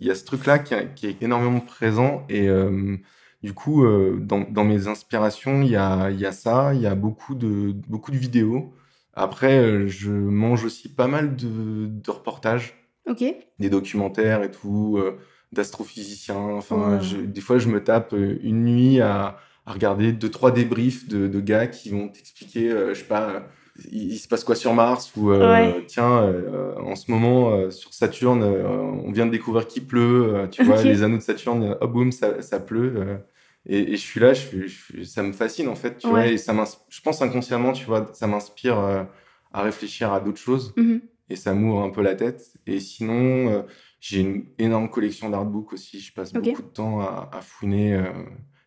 il 0.00 0.06
y 0.06 0.10
a 0.10 0.14
ce 0.14 0.24
truc 0.24 0.46
là 0.46 0.58
qui, 0.58 0.74
est 1.06 1.22
énormément 1.22 1.60
présent 1.60 2.24
et 2.28 2.48
euh, 2.48 2.96
du 3.42 3.54
coup 3.54 3.84
euh, 3.84 4.18
dans, 4.20 4.40
dans 4.50 4.64
mes 4.64 4.86
inspirations 4.88 5.62
il 5.62 5.70
y 5.70 5.76
a 5.76 6.10
il 6.10 6.18
y 6.20 6.26
a 6.26 6.32
ça, 6.32 6.74
il 6.74 6.80
y 6.80 6.86
a 6.86 6.94
beaucoup 6.94 7.34
de 7.34 7.72
beaucoup 7.88 8.10
de 8.10 8.16
vidéos. 8.16 8.72
Après, 9.14 9.58
euh, 9.58 9.88
je 9.88 10.10
mange 10.10 10.64
aussi 10.64 10.88
pas 10.94 11.06
mal 11.08 11.36
de, 11.36 11.86
de 11.86 12.10
reportages 12.10 12.74
Ok. 13.06 13.22
des 13.58 13.70
documentaires 13.70 14.42
et 14.42 14.50
tout, 14.50 14.96
euh, 14.98 15.18
d'astrophysiciens. 15.52 16.36
Enfin, 16.36 16.98
je- 17.00 17.18
des 17.18 17.40
fois, 17.40 17.58
je 17.58 17.68
me 17.68 17.82
tape 17.84 18.12
une 18.14 18.64
nuit 18.64 19.00
à, 19.00 19.36
à 19.66 19.72
regarder 19.72 20.12
deux, 20.12 20.30
trois 20.30 20.50
débriefs 20.50 21.08
de, 21.08 21.26
de 21.28 21.40
gars 21.40 21.66
qui 21.66 21.90
vont 21.90 22.08
t'expliquer, 22.08 22.70
euh, 22.70 22.94
je 22.94 23.00
sais 23.00 23.06
pas, 23.06 23.46
il, 23.90 24.12
il 24.12 24.18
se 24.18 24.28
passe 24.28 24.44
quoi 24.44 24.54
sur 24.56 24.74
Mars 24.74 25.12
ou 25.16 25.30
euh, 25.30 25.80
Ouais. 25.80 25.84
tiens, 25.86 26.22
euh, 26.22 26.74
en 26.78 26.96
ce 26.96 27.10
moment, 27.10 27.70
sur 27.70 27.92
Saturne, 27.94 28.42
on 28.42 29.10
vient 29.12 29.26
de 29.26 29.30
découvrir 29.30 29.66
qu'il 29.66 29.86
pleut, 29.86 30.48
tu 30.50 30.62
vois, 30.64 30.82
les 30.82 31.02
anneaux 31.02 31.18
de 31.18 31.22
Saturne, 31.22 31.76
oh 31.80 31.88
boum, 31.88 32.12
ça, 32.12 32.40
ça 32.42 32.60
pleut. 32.60 33.18
Et, 33.66 33.92
et 33.92 33.96
je 33.96 34.00
suis 34.02 34.20
là, 34.20 34.34
je, 34.34 34.66
je 34.66 35.02
ça 35.04 35.22
me 35.22 35.32
fascine 35.32 35.68
en 35.68 35.74
fait, 35.74 35.98
tu 35.98 36.08
vois, 36.08 36.26
et 36.26 36.38
ça 36.38 36.52
je 36.88 37.00
pense 37.00 37.22
inconsciemment, 37.22 37.72
tu 37.72 37.84
vois, 37.86 38.10
ça 38.14 38.26
m'inspire 38.26 38.78
euh, 38.78 39.04
à 39.52 39.62
réfléchir 39.62 40.12
à 40.12 40.20
d'autres 40.20 40.40
choses 40.40 40.74
Mhm. 40.76 41.00
et 41.30 41.36
ça 41.36 41.54
m'ouvre 41.54 41.82
un 41.82 41.90
peu 41.90 42.02
la 42.02 42.14
tête. 42.14 42.42
Et 42.66 42.80
sinon, 42.80 43.50
euh, 43.50 43.62
j'ai 44.00 44.20
une 44.20 44.46
énorme 44.58 44.90
collection 44.90 45.30
d'artbooks 45.30 45.72
aussi. 45.74 46.00
Je 46.00 46.12
passe 46.12 46.32
beaucoup 46.32 46.62
de 46.62 46.66
temps 46.68 47.00
à, 47.00 47.30
à 47.32 47.40
fouiner 47.40 47.94
euh, 47.94 48.10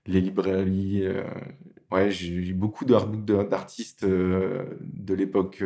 les 0.06 0.22
librairies. 0.22 1.04
ouais, 1.92 2.12
j'ai 2.12 2.34
eu 2.34 2.54
beaucoup 2.54 2.86
d'artbooks 2.86 3.25
d'artistes 3.50 4.06
de 4.06 5.14
l'époque 5.14 5.64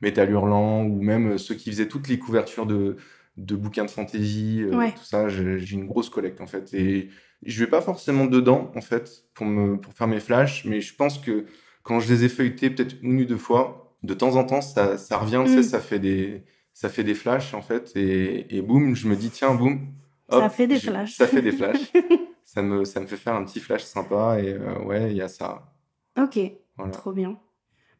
Métal 0.00 0.30
Hurlant 0.30 0.84
ou 0.84 1.02
même 1.02 1.38
ceux 1.38 1.54
qui 1.54 1.70
faisaient 1.70 1.88
toutes 1.88 2.08
les 2.08 2.18
couvertures 2.18 2.66
de, 2.66 2.96
de 3.36 3.56
bouquins 3.56 3.84
de 3.84 3.90
fantasy, 3.90 4.62
euh, 4.62 4.76
Ouais. 4.76 4.92
tout 4.92 5.04
ça. 5.04 5.28
J'ai 5.28 5.72
une 5.74 5.86
grosse 5.86 6.10
collecte 6.10 6.40
en 6.40 6.46
fait. 6.46 6.72
Et 6.74 7.08
je 7.42 7.64
vais 7.64 7.70
pas 7.70 7.80
forcément 7.80 8.26
dedans 8.26 8.70
en 8.76 8.80
fait 8.80 9.24
pour, 9.34 9.46
me, 9.46 9.76
pour 9.78 9.92
faire 9.94 10.06
mes 10.08 10.20
flashs, 10.20 10.64
mais 10.64 10.80
je 10.80 10.94
pense 10.94 11.18
que 11.18 11.46
quand 11.82 11.98
je 12.00 12.12
les 12.12 12.24
ai 12.24 12.28
feuilletés 12.28 12.70
peut-être 12.70 12.96
une 13.02 13.20
ou 13.20 13.24
deux 13.24 13.36
fois, 13.36 13.96
de 14.02 14.14
temps 14.14 14.36
en 14.36 14.44
temps, 14.44 14.60
ça, 14.60 14.98
ça 14.98 15.16
revient, 15.18 15.42
tu 15.46 15.52
sais, 15.52 15.58
Mm. 15.60 15.62
ça 15.62 15.80
fait 15.80 15.98
des, 15.98 16.42
ça 16.72 16.88
fait 16.88 17.04
des 17.04 17.14
flashs 17.14 17.54
en 17.54 17.62
fait, 17.62 17.92
et, 17.96 18.56
et 18.56 18.62
boum, 18.62 18.94
je 18.94 19.08
me 19.08 19.16
dis 19.16 19.30
tiens, 19.30 19.54
boum, 19.54 19.88
Ça 20.30 20.48
fait 20.48 20.66
des 20.66 20.76
je- 20.78 20.90
flashs. 20.90 21.16
Ça 21.16 21.26
fait 21.26 21.42
des 21.42 21.52
flashs. 21.52 21.92
ça 22.44 22.62
me, 22.62 22.84
ça 22.84 23.00
me 23.00 23.06
fait 23.06 23.16
faire 23.16 23.34
un 23.34 23.44
petit 23.44 23.60
flash 23.60 23.82
sympa, 23.84 24.38
et 24.40 24.52
euh, 24.52 24.78
ouais, 24.84 25.10
il 25.10 25.16
y 25.16 25.22
a 25.22 25.28
ça. 25.28 25.72
Ok. 26.20 26.38
Voilà. 26.76 26.92
Trop 26.92 27.12
bien. 27.12 27.38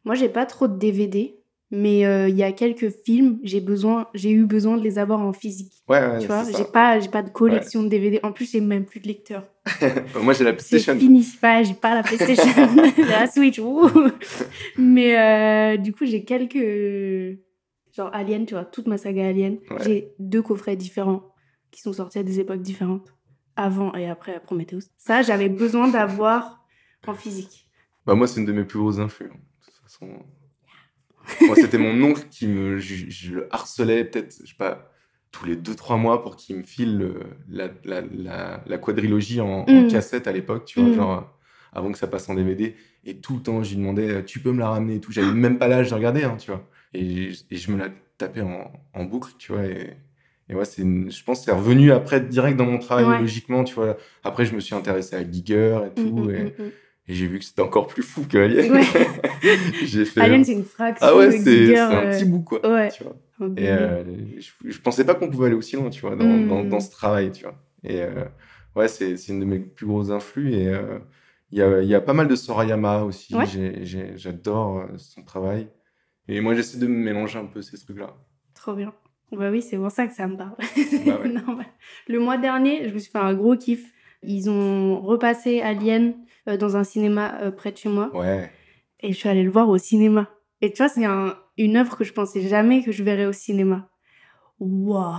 Moi, 0.05 0.15
j'ai 0.15 0.29
pas 0.29 0.47
trop 0.47 0.67
de 0.69 0.77
DVD, 0.77 1.37
mais 1.75 2.05
euh, 2.05 2.29
il 2.29 2.37
y 2.37 2.43
a 2.43 2.53
quelques 2.53 2.91
films, 3.05 3.39
j'ai 3.43 3.61
besoin, 3.63 4.07
j'ai 4.13 4.31
eu 4.31 4.45
besoin 4.45 4.77
de 4.77 4.83
les 4.83 4.99
avoir 4.99 5.21
en 5.21 5.33
physique. 5.33 5.73
Ouais, 5.89 5.99
ouais, 6.07 6.19
tu 6.21 6.27
vois, 6.27 6.45
c'est 6.45 6.55
j'ai 6.57 6.65
pas, 6.65 7.01
j'ai 7.01 7.09
pas 7.09 7.23
de 7.23 7.31
collection 7.31 7.83
de 7.83 7.89
DVD. 7.89 8.21
En 8.23 8.31
plus, 8.33 8.53
j'ai 8.53 8.61
même 8.61 8.85
plus 8.85 9.01
de 9.01 9.09
lecteur. 9.09 9.47
Moi, 10.23 10.35
j'ai 10.35 10.45
la 10.45 10.51
C'est 10.51 10.57
PlayStation. 10.69 10.99
fini. 10.99 11.27
Ouais, 11.43 11.65
j'ai 11.65 11.73
pas 11.75 11.95
la 11.95 12.03
PlayStation, 12.03 12.45
la 13.09 13.27
Switch. 13.27 13.59
Mais 14.77 15.19
euh, 15.19 15.77
du 15.79 15.93
coup, 15.93 16.05
j'ai 16.05 16.25
quelques 16.25 17.39
genre 17.97 18.11
Alien, 18.13 18.47
tu 18.47 18.55
vois, 18.55 18.65
toute 18.65 18.87
ma 18.87 18.99
saga 18.99 19.27
Alien. 19.27 19.59
Ouais. 19.71 19.77
J'ai 19.85 20.13
deux 20.19 20.43
coffrets 20.43 20.77
différents 20.77 21.23
qui 21.71 21.81
sont 21.81 21.93
sortis 21.93 22.19
à 22.19 22.23
des 22.23 22.39
époques 22.41 22.61
différentes, 22.63 23.15
avant 23.57 23.95
et 23.95 24.09
après 24.09 24.41
Prometheus. 24.41 24.91
Ça, 24.99 25.23
j'avais 25.23 25.49
besoin 25.49 25.89
d'avoir 25.89 26.65
en 27.07 27.15
physique. 27.15 27.67
Bah, 28.07 28.15
moi, 28.15 28.27
c'est 28.27 28.41
une 28.41 28.47
de 28.47 28.53
mes 28.53 28.65
plus 28.65 28.79
grosses 28.79 28.99
influx. 28.99 29.31
hein. 29.33 29.37
De 29.39 29.65
toute 29.73 29.83
façon. 29.83 30.09
Moi, 31.47 31.57
c'était 31.57 31.79
mon 31.79 32.01
oncle 32.03 32.23
qui 32.31 32.47
me. 32.47 32.79
Je, 32.79 33.07
je 33.09 33.35
le 33.35 33.49
harcelais 33.55 34.05
peut-être, 34.05 34.35
je 34.43 34.49
sais 34.49 34.57
pas, 34.57 34.91
tous 35.31 35.47
les 35.47 35.57
2-3 35.57 35.97
mois 35.97 36.23
pour 36.23 36.37
qu'il 36.37 36.57
me 36.57 36.63
file 36.63 36.99
le- 36.99 37.21
la, 37.49 37.69
la, 37.85 38.01
la, 38.03 38.63
la 38.67 38.79
quadrilogie 38.79 39.41
en, 39.41 39.65
en 39.69 39.83
Mm. 39.83 39.89
cassette 39.89 40.27
à 40.27 40.33
l'époque, 40.33 40.65
tu 40.67 40.81
vois, 40.81 40.89
Mm. 40.91 40.95
genre 40.95 41.39
avant 41.73 41.91
que 41.91 41.99
ça 41.99 42.07
passe 42.07 42.29
en 42.29 42.35
DVD. 42.35 42.75
Et 43.05 43.17
tout 43.17 43.37
le 43.37 43.43
temps, 43.43 43.63
je 43.63 43.71
lui 43.71 43.77
demandais, 43.79 44.11
euh, 44.11 44.23
tu 44.23 44.41
peux 44.41 44.53
me 44.53 44.59
la 44.61 44.69
ramener 44.69 44.97
et 44.97 45.01
tout. 45.01 45.11
J'avais 45.13 45.33
même 45.33 45.59
pas 45.59 45.69
l'âge 45.69 45.91
de 45.91 45.95
regarder, 45.95 46.25
hein, 46.25 46.37
tu 46.39 46.51
vois. 46.51 46.69
Et, 46.95 47.31
et 47.51 47.57
je 47.57 47.71
me 47.73 47.79
la 47.79 47.89
tapais 48.19 48.43
en, 48.43 48.71
en 48.93 49.05
boucle, 49.05 49.31
tu 49.39 49.53
vois. 49.53 49.65
Et, 49.65 49.97
et 50.51 50.55
ouais, 50.55 50.65
c'est 50.67 50.83
je 50.83 51.25
pense 51.25 51.39
que 51.41 51.45
c'est 51.47 51.53
revenu 51.53 51.93
après 51.93 52.21
direct 52.21 52.59
dans 52.59 52.67
mon 52.67 52.79
travail, 52.79 53.07
Ouais. 53.07 53.19
logiquement, 53.21 53.65
tu 53.65 53.75
vois. 53.75 53.97
Après, 54.23 54.45
je 54.45 54.55
me 54.55 54.61
suis 54.61 54.75
intéressé 54.75 55.17
à 55.17 55.29
Giger 55.29 55.81
et 55.87 55.95
tout. 55.95 56.29
Et, 56.31 56.43
mm. 56.43 56.71
Et 57.13 57.15
j'ai 57.15 57.27
vu 57.27 57.39
que 57.39 57.45
c'était 57.45 57.63
encore 57.63 57.87
plus 57.87 58.03
fou 58.03 58.25
que 58.29 58.39
Alien. 58.39 58.73
Ouais. 58.73 58.83
j'ai 59.85 60.05
fait. 60.05 60.21
Alien, 60.21 60.45
c'est 60.45 60.53
une 60.53 60.65
fraction 60.65 61.07
ah 61.07 61.15
ouais, 61.17 61.31
c'est 61.31 61.77
un 61.79 61.93
euh, 62.07 62.11
petit 62.11 62.25
bout, 62.25 62.41
quoi. 62.43 62.67
ouais. 62.73 62.89
Tu 62.91 63.05
vois. 63.05 63.17
Et 63.57 63.69
euh, 63.69 64.03
je, 64.39 64.51
je 64.71 64.81
pensais 64.81 65.05
pas 65.05 65.15
qu'on 65.15 65.29
pouvait 65.29 65.47
aller 65.47 65.55
aussi 65.57 65.77
loin, 65.77 65.91
tu 65.91 66.01
vois, 66.01 66.17
dans, 66.17 66.25
Mm. 66.25 66.49
dans, 66.49 66.65
dans 66.65 66.81
ce 66.81 66.91
travail, 66.91 67.33
tu 67.33 67.43
vois. 67.45 67.55
Et 67.85 68.01
euh, 68.03 68.25
ouais, 68.77 68.89
c'est 68.89 69.15
une 69.29 69.41
de 69.41 69.45
mes 69.45 69.59
plus 69.59 69.87
grosses 69.87 70.11
influx. 70.11 70.53
Et 70.55 70.69
euh, 70.69 70.99
il 71.51 71.59
y, 71.59 71.63
a, 71.63 71.83
il 71.83 71.89
y 71.89 71.95
a 71.95 72.01
pas 72.01 72.15
mal 72.15 72.29
de 72.29 72.37
Sorayama 72.37 73.03
aussi. 73.03 73.35
Ouais. 73.35 73.45
J'adore 74.17 74.87
son 74.97 75.23
travail. 75.23 75.69
Et 76.29 76.41
moi, 76.41 76.55
j'essaie 76.55 76.79
de 76.79 76.87
mélanger 76.87 77.39
un 77.39 77.47
peu 77.47 77.61
ces 77.63 77.79
trucs-là. 77.79 78.15
Trop 78.55 78.75
bien. 78.75 78.95
Bah 79.33 79.51
oui, 79.51 79.61
c'est 79.63 79.77
pour 79.77 79.91
ça 79.91 80.07
que 80.07 80.15
ça 80.15 80.27
me 80.27 80.37
parle. 80.37 80.55
Bah 81.07 81.19
ouais. 81.23 81.29
Normal. 81.47 81.67
Le 82.09 82.19
mois 82.21 82.37
dernier, 82.39 82.89
je 82.89 82.95
me 82.95 82.99
suis 82.99 83.11
fait 83.11 83.19
un 83.19 83.35
gros 83.35 83.57
kiff. 83.57 83.85
Ils 84.23 84.49
ont 84.51 85.01
repassé 85.01 85.61
Alien 85.63 86.15
euh, 86.49 86.57
dans 86.57 86.77
un 86.77 86.85
cinéma 86.85 87.39
euh, 87.43 87.51
près 87.51 87.73
de 87.73 87.77
chez 87.77 87.89
moi. 87.89 88.11
Ouais. 88.17 88.51
Et 89.01 89.13
je 89.13 89.19
suis 89.19 89.29
allée 89.29 89.43
le 89.43 89.51
voir 89.51 89.69
au 89.69 89.79
cinéma. 89.79 90.29
Et 90.61 90.73
tu 90.73 90.79
vois, 90.79 90.89
c'est 90.89 91.05
un- 91.05 91.37
une 91.59 91.77
œuvre 91.77 91.97
que 91.97 92.05
je 92.05 92.13
pensais 92.13 92.41
jamais 92.43 92.83
que 92.83 92.93
je 92.93 93.03
verrais 93.03 93.27
au 93.27 93.33
cinéma. 93.33 93.89
Waouh 94.61 95.15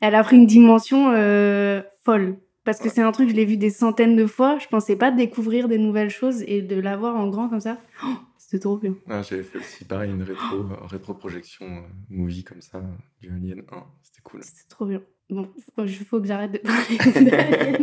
Elle 0.00 0.14
a 0.14 0.22
pris 0.24 0.36
une 0.36 0.46
dimension 0.46 1.10
euh, 1.12 1.82
folle. 2.04 2.38
Parce 2.64 2.80
que 2.80 2.90
c'est 2.90 3.00
un 3.00 3.12
truc, 3.12 3.30
je 3.30 3.34
l'ai 3.34 3.46
vu 3.46 3.56
des 3.56 3.70
centaines 3.70 4.14
de 4.14 4.26
fois. 4.26 4.58
Je 4.58 4.66
pensais 4.68 4.94
pas 4.96 5.10
découvrir 5.10 5.68
des 5.68 5.78
nouvelles 5.78 6.10
choses 6.10 6.42
et 6.42 6.60
de 6.60 6.78
l'avoir 6.78 7.16
en 7.16 7.28
grand 7.28 7.48
comme 7.48 7.60
ça. 7.60 7.78
Oh, 8.04 8.08
C'était 8.36 8.58
trop 8.58 8.76
bien. 8.76 8.94
Ah, 9.08 9.22
J'avais 9.22 9.42
fait 9.42 9.58
aussi 9.58 9.86
pareil, 9.86 10.10
une 10.10 10.22
rétro, 10.22 10.64
rétro-projection 10.86 11.84
movie 12.10 12.44
comme 12.44 12.60
ça, 12.60 12.82
du 13.22 13.30
Alien 13.30 13.62
1. 13.72 13.84
C'était 14.02 14.20
cool. 14.22 14.42
C'était 14.42 14.68
trop 14.68 14.84
bien. 14.84 15.00
Bon, 15.30 15.46
il 15.78 15.94
faut 15.94 16.20
que 16.20 16.26
j'arrête 16.26 16.52
de 16.52 16.58
parler 16.58 17.78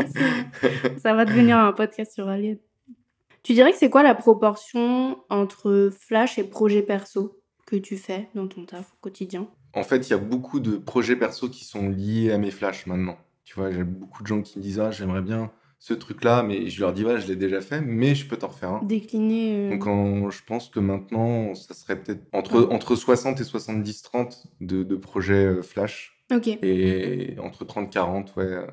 Ça 0.98 1.14
va 1.14 1.26
devenir 1.26 1.58
un 1.58 1.72
podcast 1.74 2.14
sur 2.14 2.28
Alien. 2.28 2.58
Tu 3.44 3.54
dirais 3.54 3.72
que 3.72 3.78
c'est 3.78 3.90
quoi 3.92 4.02
la 4.02 4.16
proportion 4.16 5.20
entre 5.30 5.92
Flash 5.96 6.40
et 6.40 6.44
projet 6.44 6.82
perso 6.82 7.40
que 7.68 7.76
tu 7.76 7.98
fais 7.98 8.30
dans 8.34 8.48
ton 8.48 8.66
taf 8.66 8.92
au 8.94 8.98
quotidien? 9.02 9.48
En 9.74 9.84
fait, 9.84 10.08
il 10.08 10.12
y 10.12 10.14
a 10.14 10.18
beaucoup 10.18 10.60
de 10.60 10.78
projets 10.78 11.16
perso 11.16 11.50
qui 11.50 11.66
sont 11.66 11.90
liés 11.90 12.32
à 12.32 12.38
mes 12.40 12.50
flashs 12.52 12.88
maintenant. 12.88 13.18
Tu 13.44 13.54
vois, 13.56 13.72
j'ai 13.72 13.84
beaucoup 13.84 14.24
de 14.24 14.28
gens 14.28 14.42
qui 14.42 14.58
me 14.58 14.64
disent 14.64 14.80
Ah, 14.80 14.90
j'aimerais 14.90 15.22
bien 15.22 15.52
ce 15.78 15.94
truc-là, 15.94 16.42
mais 16.42 16.68
je 16.70 16.80
leur 16.82 16.94
dis 16.94 17.06
Ouais, 17.06 17.20
je 17.20 17.28
l'ai 17.28 17.36
déjà 17.36 17.62
fait, 17.62 17.82
mais 17.82 18.16
je 18.16 18.28
peux 18.28 18.38
t'en 18.38 18.48
refaire 18.48 18.70
un. 18.72 18.84
Décliner. 18.84 19.68
euh, 19.68 19.70
Donc, 19.72 19.86
en- 19.86 20.32
je 20.32 20.44
pense 20.44 20.70
que 20.70 20.80
maintenant, 20.80 21.54
ça 21.54 21.76
serait 21.76 22.02
peut-être 22.02 22.24
entre, 22.34 22.62
Ouais. 22.66 22.74
entre 22.74 22.96
60 22.96 23.40
et 23.40 23.44
70-30 23.44 24.48
de, 24.62 24.82
de 24.82 24.96
projets 24.96 25.46
euh, 25.46 25.62
flash 25.62 26.15
Ok. 26.34 26.48
et 26.48 27.36
entre 27.40 27.66
30-40 27.66 28.36
ouais, 28.38 28.44
euh, 28.46 28.68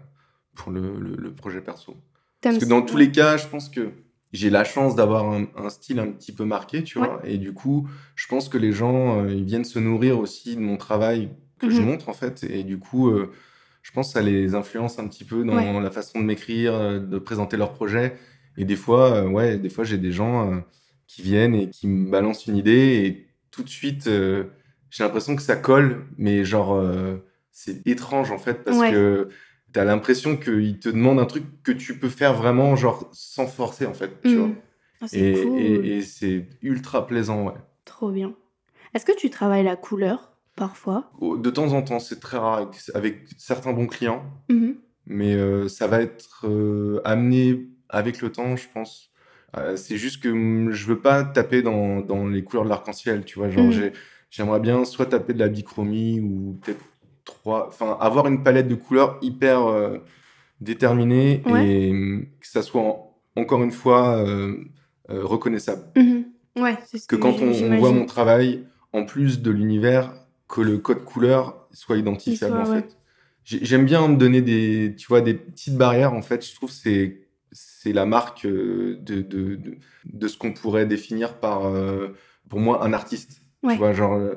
pour 0.55 0.71
le, 0.73 0.99
le- 0.99 1.17
le 1.17 1.35
projet 1.35 1.61
perso. 1.61 1.97
Parce 2.41 2.59
que 2.59 2.65
dans 2.65 2.83
tous 2.83 2.97
les 2.97 3.11
cas, 3.13 3.37
je 3.37 3.47
pense 3.47 3.69
que 3.69 3.91
j'ai 4.33 4.49
la 4.51 4.65
chance 4.65 4.97
d'avoir 4.97 5.31
un, 5.31 5.47
un 5.57 5.69
style 5.69 5.99
un 6.01 6.09
petit 6.09 6.33
peu 6.33 6.45
marqué, 6.45 6.83
tu 6.83 6.99
Ouais. 6.99 7.07
vois. 7.07 7.21
Et 7.25 7.37
du 7.39 7.53
coup, 7.53 7.89
je 8.17 8.27
pense 8.27 8.49
que 8.49 8.57
les 8.59 8.73
gens, 8.73 9.23
euh, 9.25 9.31
ils 9.33 9.45
viennent 9.45 9.65
se 9.65 9.79
nourrir 9.79 10.19
aussi 10.19 10.57
de 10.57 10.61
mon 10.61 10.77
travail 10.79 11.29
que 11.59 11.69
je 11.71 11.81
Mhm. 11.83 11.89
montre, 11.89 12.09
en 12.09 12.15
fait. 12.15 12.43
Et 12.45 12.65
du 12.65 12.79
coup, 12.79 13.11
euh, 13.11 13.31
je 13.83 13.93
pense 13.93 14.09
que 14.09 14.13
ça 14.15 14.23
les 14.23 14.55
influence 14.55 14.99
un 14.99 15.07
petit 15.07 15.25
peu 15.25 15.45
dans 15.45 15.55
Ouais. 15.55 15.81
la 15.83 15.91
façon 15.91 16.19
de 16.21 16.25
m'écrire, 16.25 16.75
euh, 16.75 16.99
de 16.99 17.19
présenter 17.19 17.57
leurs 17.59 17.75
projets. 17.75 18.17
Et 18.57 18.65
des 18.65 18.77
fois, 18.77 19.13
euh, 19.13 19.29
ouais, 19.29 19.59
des 19.59 19.69
fois, 19.69 19.85
j'ai 19.85 19.99
des 19.99 20.13
gens 20.13 20.63
qui 21.07 21.21
viennent 21.23 21.55
et 21.55 21.69
qui 21.69 21.87
me 21.87 22.11
balancent 22.11 22.47
une 22.47 22.57
idée 22.57 23.05
et 23.05 23.27
tout 23.51 23.63
de 23.63 23.69
suite, 23.69 24.05
j'ai 24.09 25.05
l'impression 25.05 25.37
que 25.37 25.43
ça 25.43 25.57
colle, 25.57 26.07
mais 26.17 26.45
genre, 26.45 26.83
c'est 27.53 27.87
étrange 27.87 28.31
en 28.33 28.39
fait 28.39 28.65
parce 28.65 28.79
Ouais. 28.79 28.91
que 28.91 29.29
t'as 29.73 29.85
l'impression 29.85 30.37
qu'il 30.37 30.79
te 30.81 30.89
demande 30.89 31.19
un 31.21 31.25
truc 31.27 31.45
que 31.63 31.73
tu 31.73 31.99
peux 31.99 32.09
faire 32.09 32.35
vraiment 32.35 32.75
genre 32.77 33.09
sans 33.13 33.47
forcer 33.47 33.87
en 33.87 33.95
fait, 33.95 34.11
tu 34.23 34.37
vois. 34.37 34.49
Ah, 35.01 35.07
c'est 35.09 35.19
Et, 35.21 35.43
cool. 35.45 35.59
et- 35.61 35.97
et 35.99 36.03
c'est 36.03 36.49
ultra 36.63 37.07
plaisant, 37.07 37.45
ouais. 37.47 37.55
Trop 37.85 38.11
bien. 38.11 38.35
Est-ce 38.95 39.05
que 39.07 39.17
tu 39.17 39.31
travailles 39.31 39.65
la 39.65 39.77
couleur 39.77 40.33
parfois? 40.57 41.11
Au- 41.19 41.37
De 41.37 41.51
temps 41.51 41.73
en 41.73 41.83
temps, 41.83 41.99
c'est 41.99 42.21
très 42.21 42.37
rare 42.39 42.55
avec, 42.59 42.69
avec 42.95 43.23
certains 43.39 43.73
bons 43.73 43.87
clients, 43.87 44.23
Mhm. 44.51 44.77
mais 45.07 45.35
euh, 45.35 45.69
ça 45.69 45.87
va 45.87 46.01
être 46.03 46.47
euh, 46.47 47.01
amené 47.05 47.69
avec 47.89 48.21
le 48.21 48.31
temps, 48.31 48.55
je 48.57 48.67
pense. 48.73 49.11
Euh, 49.57 49.77
c'est 49.77 49.97
juste 49.97 50.23
que 50.23 50.71
je 50.71 50.87
veux 50.87 50.99
pas 51.01 51.25
taper 51.25 51.63
dans, 51.63 52.01
dans 52.01 52.27
les 52.27 52.43
couleurs 52.45 52.65
de 52.65 52.69
l'arc-en-ciel, 52.71 53.25
tu 53.25 53.39
vois. 53.39 53.51
Genre, 53.51 53.71
j'ai- 53.71 53.93
j'aimerais 54.31 54.61
bien 54.61 54.85
soit 54.85 55.07
taper 55.07 55.35
de 55.35 55.39
la 55.41 55.49
bichromie 55.49 56.21
ou 56.21 56.59
peut-être 56.63 56.81
trois. 57.25 57.67
Enfin, 57.69 57.97
avoir 58.01 58.27
une 58.27 58.43
palette 58.43 58.69
de 58.69 58.75
couleurs 58.75 59.19
hyper 59.23 59.67
euh, 59.67 59.99
déterminée 60.61 61.43
Ouais. 61.47 61.67
et 61.67 61.91
hum, 61.91 62.27
que 62.41 62.47
ça 62.47 62.63
soit 62.63 62.83
en- 62.83 63.15
encore 63.37 63.63
une 63.63 63.73
fois 63.73 64.17
euh, 64.19 64.57
euh, 65.11 65.25
reconnaissable. 65.25 65.83
Mhm. 65.97 66.25
Ouais, 66.59 66.77
c'est 66.87 66.99
ce 66.99 67.07
que 67.07 67.17
que, 67.17 67.21
quand 67.23 67.41
on, 67.41 67.79
voit 67.79 67.93
mon 67.93 68.05
travail, 68.07 68.65
en 68.93 69.05
plus 69.05 69.41
de 69.41 69.51
l'univers, 69.51 70.13
que 70.49 70.61
le 70.61 70.79
code 70.79 71.05
couleur 71.05 71.67
soit 71.73 71.97
identifiable 71.97 72.55
soit, 72.57 72.63
en 72.65 72.75
ouais. 72.75 72.83
fait. 72.83 72.97
J'ai- 73.45 73.65
J'aime 73.65 73.87
bien 73.87 74.07
me 74.07 74.17
donner 74.17 74.43
des, 74.43 74.95
tu 74.97 75.07
vois, 75.09 75.23
des 75.23 75.35
petites 75.35 75.77
barrières 75.77 76.13
en 76.13 76.23
fait. 76.23 76.47
Je 76.47 76.55
trouve 76.55 76.69
que 76.69 76.77
c'est 76.77 77.19
c'est 77.55 77.93
la 77.93 78.07
marque 78.07 78.47
euh, 78.47 78.97
de, 79.01 79.21
de, 79.21 79.57
de, 79.57 79.77
de 80.05 80.29
ce 80.29 80.39
qu'on 80.39 80.53
pourrait 80.55 80.87
définir 80.87 81.39
par, 81.39 81.67
euh, 81.67 82.09
pour 82.49 82.61
moi, 82.61 82.83
un 82.85 82.93
artiste. 82.95 83.43
Tu 83.69 83.77
vois, 83.77 83.93
genre, 83.93 84.15
euh, 84.15 84.37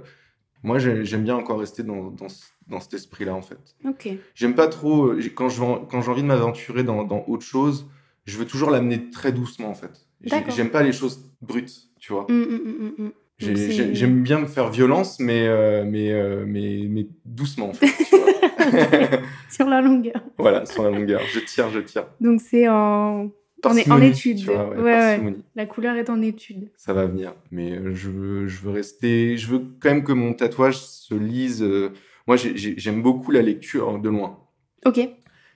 moi 0.64 0.80
j'ai- 0.80 1.06
j'aime 1.06 1.24
bien 1.24 1.36
encore 1.36 1.60
rester 1.60 1.84
dans, 1.84 2.10
dans, 2.12 2.28
ce- 2.30 2.44
dans 2.68 2.80
cet 2.80 2.94
esprit-là 2.96 3.34
en 3.36 3.42
fait. 3.42 3.60
Ok. 3.86 4.10
J'aime 4.34 4.56
pas 4.56 4.68
trop, 4.68 5.08
euh, 5.08 5.20
j'ai- 5.20 5.32
quand 5.34 5.48
veux- 5.48 5.86
quand 5.90 6.02
j'ai 6.02 6.10
envie 6.12 6.22
de 6.24 6.28
m'aventurer 6.28 6.84
dans, 6.84 7.04
dans 7.04 7.24
autre 7.28 7.44
chose, 7.46 7.88
je 8.26 8.38
veux 8.38 8.46
toujours 8.46 8.72
l'amener 8.72 9.10
très 9.10 9.32
doucement 9.32 9.70
en 9.70 9.76
fait. 9.76 9.92
J'ai-. 10.22 10.44
J'aime 10.50 10.70
pas 10.70 10.82
les 10.84 10.92
choses 10.94 11.20
brutes, 11.42 11.74
tu 12.00 12.14
vois. 12.14 12.26
Mm, 12.30 12.34
mm, 12.34 12.94
mm. 12.98 13.12
J'ai- 13.38 13.72
j'ai- 13.72 13.94
J'aime 13.96 14.24
bien 14.24 14.40
me 14.40 14.46
faire 14.48 14.70
violence, 14.70 15.20
mais, 15.20 15.46
euh, 15.48 15.84
mais, 15.86 16.12
euh, 16.12 16.46
mais, 16.48 16.86
mais 16.90 17.06
doucement, 17.26 17.70
en 17.70 17.74
fait. 17.74 17.88
tu 18.10 18.16
vois. 18.16 18.26
Sur 19.50 19.68
la 19.68 19.82
longueur. 19.82 20.22
voilà, 20.38 20.66
sur 20.66 20.84
la 20.84 20.90
longueur. 20.90 21.22
Je 21.34 21.40
tire, 21.42 21.70
je 21.70 21.80
tire. 21.80 22.08
Donc 22.22 22.42
c'est 22.42 22.68
en... 22.68 23.30
En, 23.64 24.02
étude. 24.02 24.38
tu 24.38 24.46
vois, 24.46 24.70
ouais, 24.70 24.76
Ouais, 24.78 24.84
ouais. 24.84 24.92
parcimonie. 24.92 25.44
La 25.56 25.66
couleur 25.66 25.96
est 25.96 26.10
en 26.12 26.22
étude. 26.22 26.70
Ça 26.78 26.94
va 26.94 27.08
venir. 27.08 27.34
Mais 27.52 27.80
je 27.96 28.10
veux, 28.12 28.48
je 28.48 28.62
veux 28.62 28.70
rester. 28.72 29.38
Je 29.38 29.48
veux 29.48 29.60
quand 29.80 29.90
même 29.90 30.04
que 30.04 30.12
mon 30.14 30.34
tatouage 30.34 30.78
se 30.78 31.16
lise. 31.16 31.64
euh, 31.64 31.92
Moi, 32.28 32.38
j'ai- 32.38 32.58
j'ai- 32.58 32.76
j'aime 32.78 33.02
beaucoup 33.02 33.32
la 33.32 33.42
lecture 33.42 34.00
de 34.00 34.10
loin. 34.10 34.40
Ok. 34.86 35.00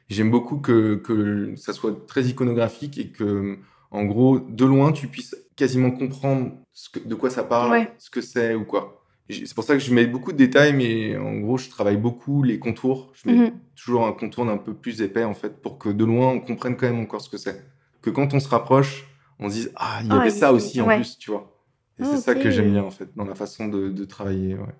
J'aime 0.09 0.31
beaucoup 0.31 0.59
que, 0.59 0.95
que 0.95 1.53
ça 1.55 1.73
soit 1.73 2.05
très 2.07 2.23
iconographique 2.25 2.97
et 2.97 3.09
que, 3.11 3.57
en 3.91 4.05
gros, 4.05 4.39
de 4.39 4.65
loin, 4.65 4.91
tu 4.91 5.07
puisses 5.07 5.35
quasiment 5.55 5.91
comprendre 5.91 6.51
ce 6.73 6.89
que- 6.89 6.99
de 7.07 7.15
quoi 7.15 7.29
ça 7.29 7.43
parle, 7.43 7.71
Ouais. 7.71 7.91
ce 7.97 8.09
que 8.09 8.21
c'est 8.21 8.55
ou 8.55 8.65
quoi. 8.65 8.95
C'est 9.29 9.53
pour 9.53 9.63
ça 9.63 9.75
que 9.75 9.79
je 9.79 9.93
mets 9.93 10.07
beaucoup 10.07 10.31
de 10.31 10.37
détails, 10.37 10.73
mais 10.73 11.15
en 11.15 11.35
gros, 11.39 11.57
je 11.59 11.69
travaille 11.69 11.97
beaucoup 11.97 12.41
les 12.41 12.57
contours. 12.57 13.11
Je 13.13 13.29
mets 13.29 13.35
Mhm. 13.35 13.51
toujours 13.75 14.07
un 14.07 14.11
contour 14.13 14.49
un 14.49 14.57
peu 14.57 14.73
plus 14.73 15.01
épais, 15.03 15.23
en 15.23 15.35
fait, 15.35 15.61
pour 15.61 15.77
que 15.77 15.89
de 15.89 16.03
loin, 16.03 16.29
on 16.29 16.39
comprenne 16.39 16.75
quand 16.75 16.87
même 16.87 16.99
encore 16.99 17.21
ce 17.21 17.29
que 17.29 17.37
c'est. 17.37 17.63
Que 18.01 18.09
quand 18.09 18.33
on 18.33 18.39
se 18.39 18.47
rapproche, 18.49 19.05
on 19.37 19.49
se 19.49 19.53
dise 19.53 19.71
Ah, 19.75 19.99
il 20.01 20.07
y 20.07 20.11
Ah, 20.11 20.21
avait 20.21 20.31
ça 20.31 20.51
aussi 20.51 20.81
en 20.81 20.87
ouais. 20.87 20.95
plus, 20.95 21.17
tu 21.19 21.29
vois. 21.29 21.55
Et 21.99 22.03
Ah, 22.03 22.05
c'est 22.05 22.17
ça 22.17 22.33
que 22.33 22.49
j'aime 22.49 22.71
bien, 22.71 22.83
en 22.83 22.89
fait, 22.89 23.09
dans 23.15 23.25
la 23.25 23.35
façon 23.35 23.67
de, 23.67 23.89
de 23.89 24.05
travailler. 24.05 24.55
Ouais. 24.55 24.73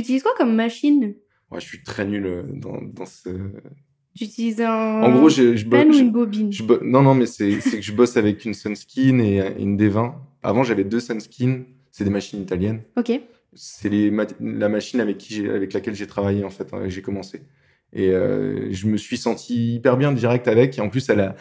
Tu 0.00 0.04
utilises 0.06 0.22
quoi 0.22 0.32
comme 0.36 0.54
machine? 0.54 1.14
Ouais, 1.50 1.60
je 1.60 1.66
suis 1.66 1.82
très 1.82 2.04
nul 2.04 2.26
euh, 2.26 2.42
dans, 2.54 2.80
dans 2.82 3.06
ce. 3.06 3.30
Tu 4.16 4.24
utilises 4.24 4.60
un 4.60 5.00
En 5.02 5.10
gros, 5.12 5.28
je, 5.28 5.56
je, 5.56 5.64
bo- 5.64 5.76
pen 5.76 5.88
ou 5.90 5.92
je- 5.92 5.98
une 6.00 6.10
bobine? 6.12 6.52
Je 6.52 6.62
Non, 6.82 7.02
non, 7.02 7.14
mais 7.14 7.26
c'est 7.26 7.50
que 7.58 7.80
je 7.80 7.92
bosse 7.92 8.16
avec 8.16 8.44
une 8.44 8.54
Sunskin 8.54 9.18
et 9.20 9.36
et 9.36 9.62
une 9.62 9.76
D20. 9.76 10.14
Avant, 10.42 10.64
j'avais 10.64 10.84
deux 10.84 11.00
Sunskin. 11.00 11.64
C'est 11.90 12.04
des 12.04 12.10
machines 12.10 12.40
italiennes. 12.42 12.82
Ok. 12.96 13.12
C'est 13.54 14.10
ma- 14.10 14.26
la 14.40 14.68
machine 14.68 15.00
avec, 15.00 15.18
qui 15.18 15.46
avec 15.48 15.72
laquelle 15.72 15.94
j'ai 15.94 16.06
travaillé, 16.06 16.44
en 16.44 16.50
fait, 16.50 16.72
hein, 16.72 16.82
j'ai 16.88 17.02
commencé. 17.02 17.42
Et 17.92 18.10
euh, 18.10 18.68
je 18.72 18.86
me 18.86 18.96
suis 18.96 19.16
senti 19.16 19.76
hyper 19.76 19.96
bien 19.96 20.12
direct 20.12 20.46
avec. 20.48 20.78
Et 20.78 20.80
en 20.80 20.90
plus, 20.90 21.08
elle 21.08 21.20
a... 21.20 21.36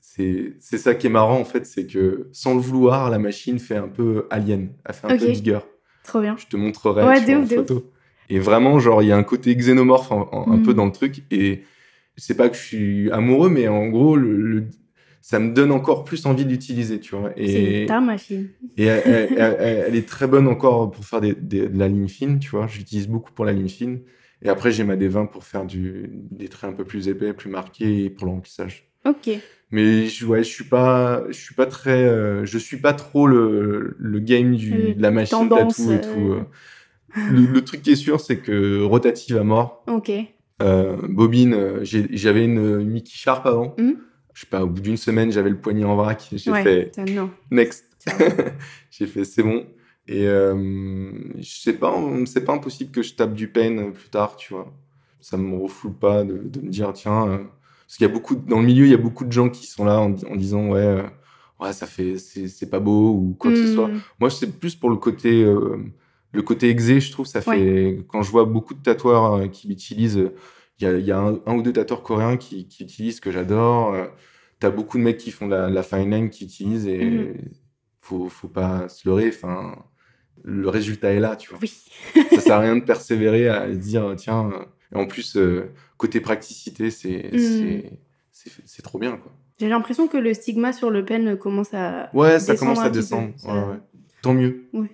c'est 0.00 0.78
ça 0.78 0.94
qui 0.94 1.06
est 1.06 1.10
marrant, 1.10 1.38
en 1.38 1.44
fait, 1.44 1.64
c'est 1.66 1.86
que 1.86 2.28
sans 2.32 2.54
le 2.54 2.60
vouloir, 2.60 3.08
la 3.10 3.18
machine 3.18 3.58
fait 3.58 3.76
un 3.76 3.88
peu 3.88 4.26
alien. 4.30 4.70
Elle 4.84 4.94
fait 4.94 5.06
un 5.06 5.10
Ok. 5.14 5.20
peu 5.20 5.26
bigger. 5.30 5.60
Trop 6.08 6.20
bien. 6.20 6.36
Je 6.38 6.46
te 6.46 6.56
montrerai 6.56 7.04
Ouais, 7.06 7.34
en 7.34 7.42
de 7.42 7.46
photo. 7.46 7.92
Et 8.30 8.38
vraiment, 8.40 8.78
genre, 8.80 9.02
il 9.02 9.08
y 9.08 9.12
a 9.12 9.16
un 9.16 9.22
côté 9.22 9.54
xénomorphe 9.54 10.10
en- 10.10 10.28
en- 10.32 10.50
un 10.52 10.56
Mm. 10.58 10.62
peu 10.64 10.74
dans 10.74 10.86
le 10.86 10.92
truc. 10.92 11.22
Et 11.30 11.62
c'est 12.16 12.36
pas 12.36 12.48
que 12.48 12.56
je 12.56 12.62
suis 12.62 13.10
amoureux, 13.12 13.48
mais 13.48 13.68
en 13.68 13.86
gros, 13.88 14.16
le, 14.16 14.36
le- 14.36 14.64
ça 15.20 15.38
me 15.38 15.52
donne 15.52 15.70
encore 15.72 16.04
plus 16.04 16.26
envie 16.26 16.44
d'utiliser, 16.46 16.98
tu 17.00 17.14
vois. 17.14 17.30
C'est 17.36 17.84
ta 17.86 18.00
machine. 18.00 18.48
et 18.76 18.84
elle, 18.86 19.02
elle- 19.06 19.28
elle- 19.36 19.56
elle- 19.60 19.84
elle 19.88 19.96
est 19.96 20.08
très 20.08 20.26
bonne 20.26 20.46
encore 20.48 20.90
pour 20.90 21.04
faire 21.04 21.20
des, 21.20 21.34
des- 21.34 21.68
de 21.68 21.78
la 21.78 21.88
ligne 21.88 22.08
fine, 22.08 22.38
tu 22.38 22.50
vois. 22.50 22.66
J'utilise 22.66 23.06
beaucoup 23.08 23.32
pour 23.32 23.44
la 23.44 23.52
ligne 23.52 23.68
fine. 23.68 24.00
Et 24.42 24.48
après, 24.48 24.70
j'ai 24.70 24.84
ma 24.84 24.96
D20 24.96 25.26
pour 25.26 25.44
faire 25.44 25.64
du, 25.66 26.10
des 26.12 26.48
traits 26.48 26.70
un 26.70 26.72
peu 26.74 26.84
plus 26.84 27.08
épais, 27.08 27.32
plus 27.32 27.50
marqués 27.50 28.04
et 28.04 28.10
pour 28.10 28.26
le 28.26 28.32
remplissage. 28.32 28.88
Ok. 29.06 29.30
Mais 29.70 30.06
je, 30.06 30.24
ouais, 30.26 30.42
je 30.42 30.48
suis 30.48 30.64
pas, 30.64 31.24
je 31.28 31.36
suis 31.38 31.54
pas 31.54 31.66
très, 31.66 32.02
euh, 32.04 32.44
je 32.46 32.56
suis 32.58 32.78
pas 32.78 32.94
trop 32.94 33.26
le, 33.26 33.94
le 33.98 34.18
game 34.18 34.54
du, 34.56 34.72
Euh, 34.74 34.94
de 34.94 35.02
la 35.02 35.10
machine 35.10 35.38
tendance, 35.48 35.76
tatou 35.76 35.92
et 35.92 35.94
euh. 35.96 36.00
tout. 36.14 36.32
euh. 36.32 36.42
Le, 37.30 37.46
le 37.46 37.64
truc 37.64 37.82
qui 37.82 37.90
est 37.92 37.96
sûr, 37.96 38.20
c'est 38.20 38.38
que 38.38 38.82
rotative 38.82 39.36
à 39.36 39.44
mort. 39.44 39.84
Ok. 39.86 40.10
Euh, 40.62 40.96
bobine, 41.08 41.54
euh, 41.54 41.80
j'avais 41.82 42.44
une 42.44 42.82
Mickey 42.84 43.12
Sharp 43.14 43.44
avant. 43.46 43.74
Mhm. 43.78 43.96
Je 44.34 44.40
sais 44.42 44.46
pas, 44.46 44.62
au 44.62 44.68
bout 44.68 44.80
d'une 44.80 44.96
semaine, 44.96 45.32
j'avais 45.32 45.50
le 45.50 45.58
poignet 45.58 45.84
en 45.84 45.96
vrac. 45.96 46.28
J'ai 46.32 46.50
Ouais. 46.50 46.62
fait 46.62 46.92
non. 47.10 47.30
next. 47.50 47.84
J'ai 48.90 49.06
fait 49.06 49.24
c'est 49.24 49.42
bon. 49.42 49.66
Et 50.06 50.26
euh, 50.26 50.54
je 51.38 51.60
sais 51.60 51.72
pas, 51.74 51.94
c'est 52.24 52.44
pas 52.44 52.54
impossible 52.54 52.90
que 52.90 53.02
je 53.02 53.14
tape 53.14 53.34
du 53.34 53.48
pain 53.48 53.90
plus 53.92 54.08
tard, 54.08 54.36
tu 54.36 54.54
vois. 54.54 54.72
Ça 55.20 55.36
me 55.36 55.56
refoule 55.56 55.92
pas 55.94 56.24
de, 56.24 56.38
de 56.38 56.60
me 56.60 56.68
dire 56.70 56.92
tiens, 56.92 57.26
euh, 57.28 57.38
parce 57.88 57.96
qu'il 57.96 58.06
y 58.06 58.10
a 58.10 58.12
beaucoup 58.12 58.36
de- 58.36 58.46
dans 58.48 58.60
le 58.60 58.66
milieu, 58.66 58.84
il 58.84 58.90
y 58.90 58.94
a 58.94 58.98
beaucoup 58.98 59.24
de 59.24 59.32
gens 59.32 59.48
qui 59.48 59.66
sont 59.66 59.84
là 59.84 59.98
en, 59.98 60.10
di- 60.10 60.24
en 60.26 60.36
disant 60.36 60.68
ouais, 60.68 60.78
euh, 60.80 61.02
ouais 61.58 61.72
ça 61.72 61.86
fait 61.86 62.18
c'est 62.18 62.68
pas 62.70 62.78
beau 62.80 63.08
ou 63.14 63.34
quoi 63.38 63.50
que 63.50 63.56
ce 63.66 63.74
soit. 63.74 63.88
Hmm. 63.88 64.00
Moi, 64.20 64.30
c'est 64.30 64.58
plus 64.60 64.76
pour 64.76 64.90
le 64.90 64.96
côté, 64.96 65.42
euh, 65.42 65.78
le 66.32 66.42
côté 66.42 66.68
exé, 66.68 67.00
je 67.00 67.10
trouve, 67.10 67.26
ça 67.26 67.40
fait. 67.40 68.04
Quand 68.08 68.22
je 68.22 68.30
vois 68.30 68.44
beaucoup 68.44 68.74
de 68.74 68.82
tatoueurs 68.82 69.32
euh, 69.34 69.46
qui 69.48 69.66
l'utilisent, 69.68 70.30
il 70.78 70.84
y 70.84 70.86
a, 70.86 70.96
il 70.98 71.04
y 71.04 71.10
a 71.10 71.18
un, 71.18 71.40
un 71.46 71.54
ou 71.56 71.62
deux 71.62 71.72
tatoueurs 71.72 72.02
coréens 72.02 72.36
qui, 72.36 72.68
qui 72.68 72.84
utilisent, 72.84 73.18
que 73.20 73.30
j'adore. 73.32 73.94
Euh, 73.94 74.04
T'as 74.60 74.70
beaucoup 74.70 74.98
de 74.98 75.04
mecs 75.04 75.18
qui 75.18 75.30
font 75.30 75.46
la, 75.48 75.70
la 75.70 75.82
fine 75.84 76.10
line 76.10 76.30
qui 76.30 76.44
utilisent 76.44 76.86
et 76.88 76.98
Mhm. 77.04 77.34
faut, 78.00 78.28
faut 78.28 78.48
pas 78.48 78.88
se 78.88 79.08
leurrer. 79.08 79.28
Enfin, 79.28 79.76
le 80.44 80.68
résultat 80.68 81.12
est 81.12 81.20
là, 81.20 81.36
tu 81.36 81.48
vois. 81.50 81.58
Oui. 81.62 81.72
ça 82.30 82.40
sert 82.40 82.56
à 82.56 82.60
rien 82.60 82.74
de 82.76 82.82
persévérer 82.84 83.48
à 83.48 83.68
dire, 83.68 84.14
tiens. 84.16 84.50
Et 84.92 84.96
en 84.96 85.06
plus, 85.06 85.36
euh, 85.36 85.70
côté 85.98 86.20
praticité, 86.20 86.90
c'est 86.90 87.30
Mhm. 87.32 87.82
c'est- 88.32 88.82
trop 88.82 88.98
bien, 88.98 89.16
quoi. 89.18 89.30
J'ai 89.60 89.68
l'impression 89.68 90.06
que 90.08 90.16
le 90.16 90.32
stigma 90.32 90.72
sur 90.72 90.90
le 90.90 91.04
pen 91.04 91.36
commence 91.36 91.74
à. 91.74 92.08
Ouais, 92.14 92.38
ça 92.38 92.56
commence 92.56 92.78
à 92.78 92.84
peu. 92.84 92.90
descendre. 92.90 93.32
Ça- 93.36 93.48
Ouais, 93.52 93.60
ouais. 93.72 93.78
Tant 94.22 94.32
mieux. 94.32 94.68
Ouais. 94.72 94.88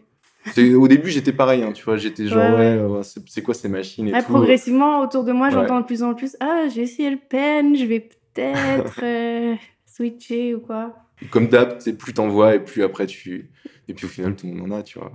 Au 0.75 0.89
début, 0.89 1.11
j'étais 1.11 1.33
pareil, 1.33 1.63
hein, 1.63 1.73
tu 1.73 1.85
vois. 1.85 1.97
J'étais 1.97 2.27
genre, 2.27 2.55
Ouais, 2.59 2.77
ouais, 2.77 2.83
ouais. 2.83 2.97
ouais, 2.99 3.03
c'est 3.27 3.43
quoi 3.43 3.55
ces 3.55 3.69
machines 3.69 4.09
et 4.09 4.13
Ouais, 4.13 4.23
tout? 4.23 4.29
progressivement, 4.33 5.01
autour 5.01 5.25
de 5.25 5.33
moi, 5.33 5.47
Ouais. 5.49 5.53
j'entends 5.53 5.81
de 5.81 5.87
plus 5.87 6.03
en 6.03 6.15
plus 6.15 6.37
Ah, 6.41 6.65
j'ai 6.75 6.83
essayé 6.83 7.11
le 7.11 7.19
pen, 7.19 7.77
je 7.77 7.85
vais 7.85 8.01
peut-être 8.01 9.01
euh, 9.03 9.55
switcher 9.87 10.55
ou 10.55 10.61
quoi. 10.61 10.95
Comme 11.31 11.49
d'hab, 11.49 11.79
plus 11.99 12.13
t'envoies 12.15 12.57
et 12.57 12.61
plus 12.61 12.83
après 12.83 13.07
tu. 13.07 13.51
Et 13.89 13.95
puis 13.95 14.07
au 14.07 14.09
final, 14.09 14.35
tout 14.37 14.47
le 14.47 14.55
monde 14.55 14.73
en 14.73 14.77
a, 14.79 14.83
tu 14.83 14.99
vois. 14.99 15.13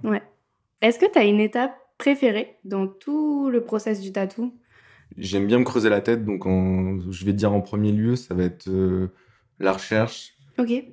Est-ce 0.82 0.98
que 0.98 1.12
tu 1.12 1.20
as 1.20 1.24
une 1.26 1.40
étape 1.40 1.76
préférée 1.98 2.56
dans 2.64 2.88
tout 2.88 3.50
le 3.50 3.62
process 3.64 4.00
du 4.02 4.12
tatou? 4.12 4.54
J'aime 5.18 5.48
bien 5.48 5.60
me 5.60 5.64
creuser 5.66 5.90
la 5.90 6.02
tête, 6.02 6.24
donc 6.26 6.46
en- 6.46 7.00
je 7.12 7.26
vais 7.26 7.32
te 7.34 7.38
dire 7.38 7.52
en 7.54 7.62
premier 7.62 7.92
lieu, 7.92 8.16
ça 8.16 8.34
va 8.36 8.44
être 8.44 8.68
euh, 8.70 9.08
la 9.60 9.74
recherche 9.74 10.36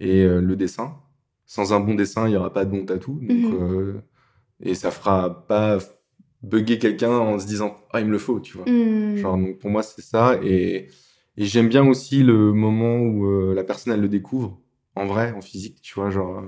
et 0.00 0.22
euh, 0.24 0.40
le 0.40 0.56
dessin. 0.56 0.96
Sans 1.44 1.72
un 1.72 1.80
bon 1.80 1.94
dessin, 1.94 2.26
il 2.26 2.30
n'y 2.30 2.36
aura 2.36 2.52
pas 2.52 2.64
de 2.64 2.70
bon 2.70 2.84
tatou. 2.84 3.20
Donc, 3.20 3.30
Mhm. 3.30 3.54
euh, 3.60 3.92
et 4.60 4.74
ça 4.74 4.90
fera 4.90 5.46
pas 5.46 5.78
bugger 6.42 6.78
quelqu'un 6.78 7.10
en 7.10 7.38
se 7.38 7.46
disant 7.46 7.76
Ah, 7.92 8.00
il 8.00 8.06
me 8.06 8.12
le 8.12 8.18
faut, 8.18 8.40
tu 8.40 8.56
vois. 8.56 8.68
Hmm. 8.68 9.16
Genre, 9.16 9.36
donc 9.38 9.58
pour 9.58 9.70
moi, 9.70 9.82
c'est 9.82 10.02
ça. 10.02 10.38
Et, 10.42 10.88
et 11.36 11.44
j'aime 11.44 11.68
bien 11.68 11.86
aussi 11.86 12.22
le 12.22 12.52
moment 12.52 12.98
où 12.98 13.52
la 13.52 13.64
personne, 13.64 13.92
elle 13.92 14.00
le 14.00 14.08
découvre, 14.08 14.58
en 14.96 15.06
vrai, 15.06 15.32
en 15.32 15.40
physique, 15.42 15.80
tu 15.82 15.94
vois. 15.94 16.10
Genre, 16.10 16.42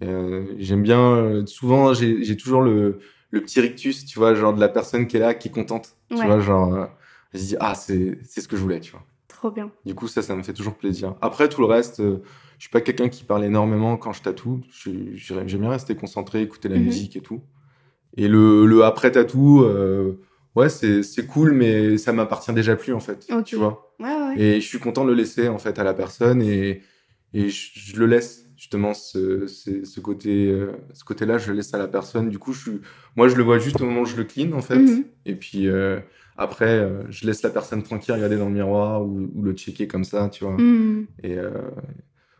j'aime 0.00 0.82
bien. 0.82 1.44
souvent, 1.46 1.92
j'ai 1.94 2.36
toujours 2.36 2.62
le, 2.62 2.98
le 3.32 3.40
petit 3.40 3.60
rictus, 3.60 4.04
tu 4.06 4.18
vois, 4.20 4.34
genre 4.34 4.54
de 4.54 4.60
la 4.60 4.68
personne 4.68 5.06
qui 5.08 5.16
est 5.16 5.20
là, 5.20 5.34
qui 5.34 5.48
est 5.48 5.50
contente. 5.50 5.96
Tu 6.08 6.16
Ouais. 6.16 6.26
vois, 6.26 6.38
genre, 6.38 6.74
euh, 6.74 6.86
se 7.34 7.38
dit, 7.46 7.56
ah, 7.58 7.74
c'est 7.74 8.18
ce 8.24 8.46
que 8.46 8.56
je 8.56 8.62
voulais, 8.62 8.78
tu 8.78 8.92
vois. 8.92 9.02
Trop 9.26 9.50
bien. 9.50 9.72
Du 9.84 9.94
coup, 9.96 10.06
ça, 10.06 10.22
ça 10.22 10.36
me 10.36 10.42
fait 10.44 10.52
toujours 10.52 10.74
plaisir. 10.76 11.16
Après, 11.20 11.48
tout 11.48 11.60
le 11.62 11.66
reste, 11.66 11.98
euh, 12.00 12.18
je 12.58 12.64
suis 12.64 12.70
pas 12.70 12.80
quelqu'un 12.82 13.08
qui 13.08 13.24
parle 13.24 13.44
énormément 13.44 13.96
quand 13.96 14.12
je 14.12 14.22
tatoue. 14.22 14.60
Je- 14.70 15.16
je- 15.16 15.34
J'aime 15.46 15.60
bien 15.62 15.70
rester 15.70 15.96
concentré, 15.96 16.42
écouter 16.42 16.68
la 16.68 16.76
Mhm. 16.76 16.84
musique 16.84 17.16
et 17.16 17.20
tout. 17.22 17.42
Et 18.16 18.28
le, 18.28 18.66
le 18.66 18.84
après 18.84 19.10
tatou, 19.10 19.62
euh, 19.62 20.20
ouais, 20.54 20.68
c'est 20.68 21.26
cool, 21.26 21.52
mais 21.52 21.96
ça 21.96 22.12
m'appartient 22.12 22.52
déjà 22.52 22.76
plus, 22.76 22.92
en 22.92 23.00
fait. 23.00 23.26
Tu 23.46 23.56
vois. 23.56 23.94
Ouais, 23.98 24.14
ouais. 24.14 24.38
Et 24.40 24.60
je 24.60 24.66
suis 24.66 24.78
content 24.78 25.04
de 25.04 25.08
le 25.10 25.16
laisser, 25.16 25.48
en 25.48 25.58
fait, 25.58 25.78
à 25.78 25.84
la 25.84 25.94
personne. 25.94 26.42
Et, 26.42 26.82
et 27.32 27.48
je, 27.48 27.70
je 27.74 27.96
le 27.96 28.04
laisse, 28.06 28.44
justement, 28.56 28.94
ce, 28.94 29.46
ce, 29.46 29.84
ce 29.84 30.00
côté, 30.00 30.48
euh, 30.50 30.72
ce 30.94 31.04
côté-là, 31.04 31.38
je 31.38 31.50
le 31.50 31.56
laisse 31.56 31.72
à 31.74 31.78
la 31.78 31.88
personne. 31.88 32.28
Du 32.28 32.38
coup, 32.38 32.52
je 32.52 32.60
suis, 32.60 32.80
moi, 33.16 33.28
je 33.28 33.36
le 33.36 33.42
vois 33.42 33.58
juste 33.58 33.80
au 33.80 33.84
moment 33.86 34.02
où 34.02 34.06
je 34.06 34.16
le 34.16 34.24
clean, 34.24 34.52
en 34.52 34.62
fait. 34.62 34.76
Mhm. 34.78 35.04
Et 35.26 35.34
puis, 35.34 35.68
euh, 35.68 36.00
après, 36.36 36.78
euh, 36.78 37.02
je 37.10 37.26
laisse 37.26 37.42
la 37.42 37.50
personne 37.50 37.82
tranquille 37.82 38.14
regarder 38.14 38.36
dans 38.36 38.48
le 38.48 38.54
miroir 38.54 39.02
ou, 39.04 39.30
ou 39.34 39.42
le 39.42 39.52
checker 39.52 39.86
comme 39.86 40.04
ça, 40.04 40.28
tu 40.28 40.44
vois. 40.44 40.54
Hmm, 40.54 41.06
Et 41.22 41.36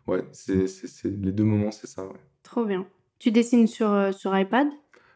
ouais, 0.07 0.25
c'est 0.33 0.66
les 1.05 1.33
deux 1.33 1.44
moments, 1.44 1.70
c'est 1.70 1.87
ça, 1.87 2.05
ouais. 2.05 2.20
trop 2.42 2.64
bien. 2.64 2.87
Tu 3.18 3.31
dessines 3.31 3.66
sur, 3.66 4.12
sur 4.12 4.37
iPad? 4.37 4.66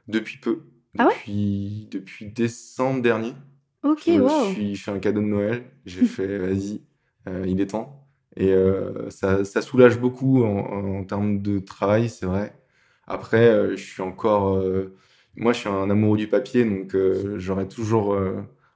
Depuis 0.09 0.39
peu. 0.39 0.61
Ah 0.99 1.07
ouais? 1.07 1.13
Depuis, 1.13 1.89
depuis 1.91 2.27
décembre 2.27 3.03
dernier. 3.03 3.33
Ok, 3.83 4.03
je 4.07 4.13
me 4.13 4.23
wow. 4.23 4.45
suis 4.53 4.77
fait 4.77 4.91
un 4.93 4.99
cadeau 4.99 5.21
de 5.21 5.27
Noël. 5.27 5.65
J'ai 5.85 6.05
fait, 6.05 6.39
vas-y, 6.39 6.81
il 7.47 7.61
est 7.61 7.67
temps. 7.67 8.06
Et 8.37 8.53
euh, 8.53 9.09
ça, 9.11 9.45
ça 9.45 9.63
soulage 9.63 9.99
beaucoup 9.99 10.45
en, 10.45 10.99
en 10.99 11.05
termes 11.05 11.41
de 11.41 11.59
travail, 11.59 12.09
c'est 12.09 12.27
vrai. 12.27 12.55
Après, 13.07 13.49
euh, 13.49 13.77
je 13.77 13.83
suis 13.85 14.03
encore. 14.03 14.57
euh, 14.59 14.95
moi, 15.37 15.53
je 15.53 15.61
suis 15.61 15.69
un 15.69 15.91
amoureux 15.91 16.19
du 16.19 16.29
papier, 16.29 16.65
donc 16.65 16.97
j'aurais 17.37 17.69
toujours 17.69 18.19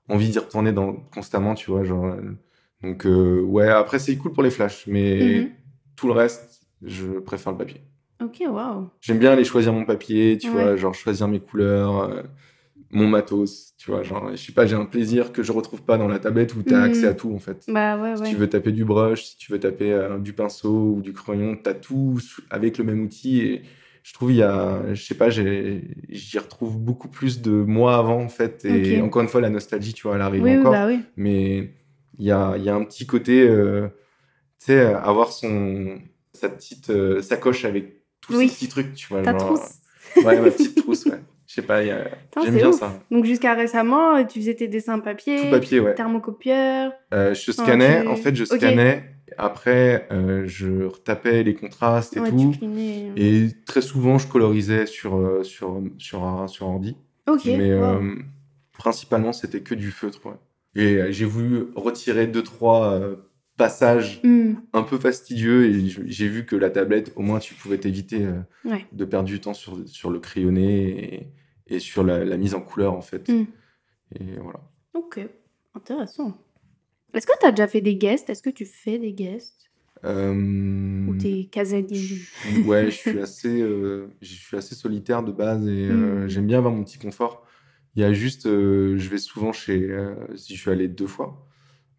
envie 0.09 0.29
d'y 0.29 0.39
retourner 0.39 0.73
dans, 0.73 0.93
constamment, 0.93 1.55
tu 1.55 1.71
vois. 1.71 1.85
Genre, 1.85 2.17
donc, 2.83 3.07
ouais, 3.07 3.69
après, 3.69 3.99
c'est 3.99 4.15
cool 4.19 4.33
pour 4.35 4.43
les 4.43 4.51
flashs, 4.51 4.87
mais 4.87 5.21
Mhm. 5.45 5.51
tout 5.97 6.07
le 6.07 6.13
reste, 6.13 6.67
je 6.83 7.19
préfère 7.19 7.53
le 7.53 7.59
papier. 7.59 7.81
Ok, 8.23 8.43
wow. 8.47 8.91
J'aime 9.01 9.19
bien 9.19 9.33
aller 9.33 9.45
choisir 9.45 9.73
mon 9.73 9.87
papier, 9.87 10.37
tu 10.37 10.49
Ouais. 10.49 10.53
vois, 10.53 10.77
genre 10.77 10.93
choisir 10.95 11.29
mes 11.29 11.41
couleurs, 11.41 12.25
mon 12.91 13.07
matos, 13.07 13.75
tu 13.79 13.91
vois, 13.91 14.03
genre, 14.03 14.31
je 14.33 14.37
sais 14.37 14.53
pas, 14.53 14.67
j'ai 14.67 14.75
un 14.77 14.85
plaisir 14.85 15.33
que 15.33 15.43
je 15.43 15.53
retrouve 15.53 15.83
pas 15.83 15.97
dans 15.97 16.09
la 16.09 16.19
tablette 16.19 16.55
où 16.57 16.63
tu 16.63 16.75
as 16.75 16.83
accès 16.83 17.07
à 17.07 17.15
tout, 17.15 17.33
en 17.33 17.39
fait. 17.39 17.65
Bah 17.69 17.97
ouais, 18.01 18.17
Si 18.17 18.23
ouais. 18.23 18.31
tu 18.31 18.37
veux 18.37 18.49
taper 18.49 18.73
du 18.73 18.85
brush, 18.85 19.25
si 19.25 19.37
tu 19.37 19.53
veux 19.53 19.61
taper 19.61 19.93
euh, 19.93 20.19
du 20.19 20.33
pinceau 20.33 20.95
ou 20.97 21.01
du 21.03 21.13
crayon, 21.13 21.57
t'as 21.63 21.75
tout 21.75 22.19
avec 22.51 22.79
le 22.79 22.85
même 22.85 23.01
outil 23.03 23.41
et 23.43 23.63
je 24.03 24.13
trouve 24.15 24.33
il 24.33 24.39
y 24.39 24.43
a, 24.43 24.95
je 24.95 25.01
sais 25.03 25.15
pas, 25.15 25.29
j'y 25.31 26.39
retrouve 26.39 26.79
beaucoup 26.79 27.09
plus 27.09 27.43
de 27.43 27.51
moi 27.53 27.97
avant, 27.97 28.21
en 28.23 28.29
fait, 28.29 28.65
et 28.65 29.01
encore 29.01 29.23
une 29.23 29.29
fois, 29.29 29.41
la 29.41 29.51
nostalgie, 29.51 29.93
tu 29.93 30.03
vois, 30.09 30.17
elle 30.17 30.23
arrive 30.23 30.43
Oui, 30.43 30.53
oui, 30.53 30.59
encore, 30.59 30.73
bah 30.73 30.87
oui. 30.89 31.01
mais 31.17 31.71
il 32.19 32.25
y 32.27 32.31
a, 32.33 32.57
y 32.57 32.69
a 32.69 32.75
un 32.75 32.85
petit 32.85 33.07
côté, 33.07 33.47
euh, 33.49 33.89
tu 34.59 34.67
sais, 34.67 34.81
avoir 34.81 35.33
son, 35.33 36.01
sa 36.33 36.49
petite 36.49 36.91
euh, 36.91 37.23
sacoche 37.23 37.65
avec 37.65 38.03
tous 38.21 38.33
ces 38.33 38.47
petits 38.47 38.69
trucs, 38.69 38.95
tu 38.95 39.07
vois. 39.09 39.23
Ta 39.23 39.33
genre- 39.33 39.55
trousse. 39.55 40.25
Ouais, 40.25 40.41
ma 40.41 40.51
petite 40.51 40.77
trousse, 40.77 41.05
ouais. 41.07 41.21
Je 41.51 41.57
sais 41.57 41.63
pas, 41.63 41.79
a- 41.79 41.83
j'aime 42.45 42.55
bien 42.55 42.69
ouf. 42.69 42.79
ça. 42.79 43.03
Donc 43.11 43.25
jusqu'à 43.25 43.55
récemment, 43.55 44.15
euh, 44.19 44.23
tu 44.25 44.39
faisais 44.39 44.55
tes 44.55 44.69
dessins 44.69 45.01
papier, 45.01 45.37
Tout 45.41 45.51
papier, 45.51 45.81
ouais. 45.81 45.97
thermocopieur. 45.97 46.93
Euh, 47.13 47.35
je 47.35 47.51
scannais, 47.51 48.03
tu- 48.03 48.07
en 48.09 48.15
fait, 48.15 48.37
je 48.37 48.45
scannais. 48.45 49.03
Après, 49.37 50.07
euh, 50.13 50.45
je 50.47 50.85
retapais 50.85 51.43
les 51.43 51.55
contrastes 51.55 52.17
et 52.17 52.21
Ouais, 52.21 52.31
tout. 52.31 52.55
Et 53.17 53.49
très 53.67 53.81
souvent, 53.81 54.17
je 54.17 54.29
colorisais 54.29 54.87
sur, 54.87 55.45
sur, 55.45 55.83
sur, 55.99 56.45
sur 56.49 56.67
ordi. 56.69 56.97
Ok, 57.29 57.47
Mais 57.47 57.75
wow. 57.75 57.83
euh, 57.83 58.15
principalement, 58.79 59.33
c'était 59.33 59.61
que 59.61 59.75
du 59.75 59.91
feutre, 59.91 60.21
ouais. 60.27 60.37
Et 60.77 61.13
j'ai 61.13 61.25
voulu 61.25 61.65
retirer 61.75 62.29
deux, 62.29 62.45
trois 62.45 63.01
passages 63.57 64.21
Hmm, 64.23 64.53
un 64.73 64.83
peu 64.85 64.99
fastidieux 64.99 65.67
et 65.67 65.89
j'ai 66.07 66.29
vu 66.29 66.47
que 66.47 66.55
la 66.55 66.71
tablette, 66.71 67.13
au 67.17 67.23
moins, 67.23 67.41
tu 67.41 67.55
pouvais 67.55 67.79
t'éviter 67.79 68.25
euh, 68.25 68.39
Ouais. 68.65 68.87
de 68.93 69.05
perdre 69.05 69.29
du 69.29 69.41
temps 69.41 69.53
sur, 69.53 69.77
sur 69.87 70.11
le 70.11 70.21
crayonné 70.21 71.27
et, 71.71 71.79
sur 71.79 72.03
la, 72.05 72.25
la 72.25 72.37
mise 72.37 72.55
en 72.55 72.61
couleur, 72.61 72.93
en 72.95 73.01
fait. 73.03 73.29
Mm. 73.29 73.45
Et 74.17 74.37
voilà. 74.41 74.61
Ok, 74.95 75.21
intéressant. 75.75 76.37
Est-ce 77.15 77.27
que 77.27 77.33
tu 77.41 77.47
as 77.47 77.51
déjà 77.53 77.69
fait 77.69 77.81
des 77.81 77.97
guests? 77.97 78.29
Est-ce 78.31 78.43
que 78.43 78.51
tu 78.51 78.67
fais 78.67 78.99
des 78.99 79.13
guests? 79.13 79.71
Euh, 80.05 81.07
Ou 81.07 81.15
t'es 81.15 81.49
casanier? 81.51 82.01
ouais, 82.65 82.87
je 82.87 82.97
suis 82.97 83.21
assez, 83.21 83.61
euh, 83.61 84.09
je 84.23 84.35
suis 84.35 84.57
assez 84.57 84.75
solitaire 84.75 85.23
de 85.23 85.33
base 85.33 85.67
et 85.69 85.89
euh, 85.89 86.25
Mm. 86.25 86.29
j'aime 86.29 86.47
bien 86.47 86.59
avoir 86.59 86.73
mon 86.73 86.85
petit 86.85 86.99
confort. 86.99 87.45
Il 87.97 88.03
y 88.03 88.05
a 88.05 88.13
juste, 88.13 88.45
je 88.47 89.09
vais 89.09 89.19
souvent 89.19 89.53
chez, 89.53 89.91
si 90.37 90.55
je 90.55 90.61
suis 90.61 90.71
allé 90.71 90.87
deux 90.87 91.09
fois, 91.09 91.45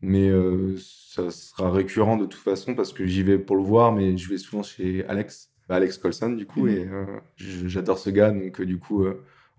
mais 0.02 0.32
ça 0.78 1.30
sera 1.32 1.70
récurrent 1.70 2.16
de 2.16 2.26
toute 2.26 2.42
façon 2.42 2.76
parce 2.76 2.94
que 2.94 3.06
j'y 3.06 3.24
vais 3.24 3.38
pour 3.38 3.58
le 3.58 3.64
voir, 3.64 3.92
mais 3.92 4.16
je 4.18 4.30
vais 4.30 4.38
souvent 4.38 4.64
chez 4.64 5.06
Alex, 5.08 5.52
bah, 5.68 5.76
Alex 5.76 5.98
Colson 5.98 6.30
du 6.32 6.46
coup, 6.46 6.66
Mhm. 6.66 6.74
et 6.74 6.88
j'adore 7.36 8.00
ce 8.00 8.10
gars, 8.10 8.32
donc 8.32 8.62
du 8.62 8.80
coup, 8.80 9.06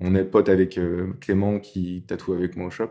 on 0.01 0.15
est 0.15 0.25
potes 0.25 0.49
avec 0.49 0.79
euh, 0.79 1.13
Clément 1.21 1.59
qui 1.61 2.05
tatoue 2.07 2.33
avec 2.35 2.57
moi 2.57 2.67
au 2.69 2.71
shop. 2.71 2.91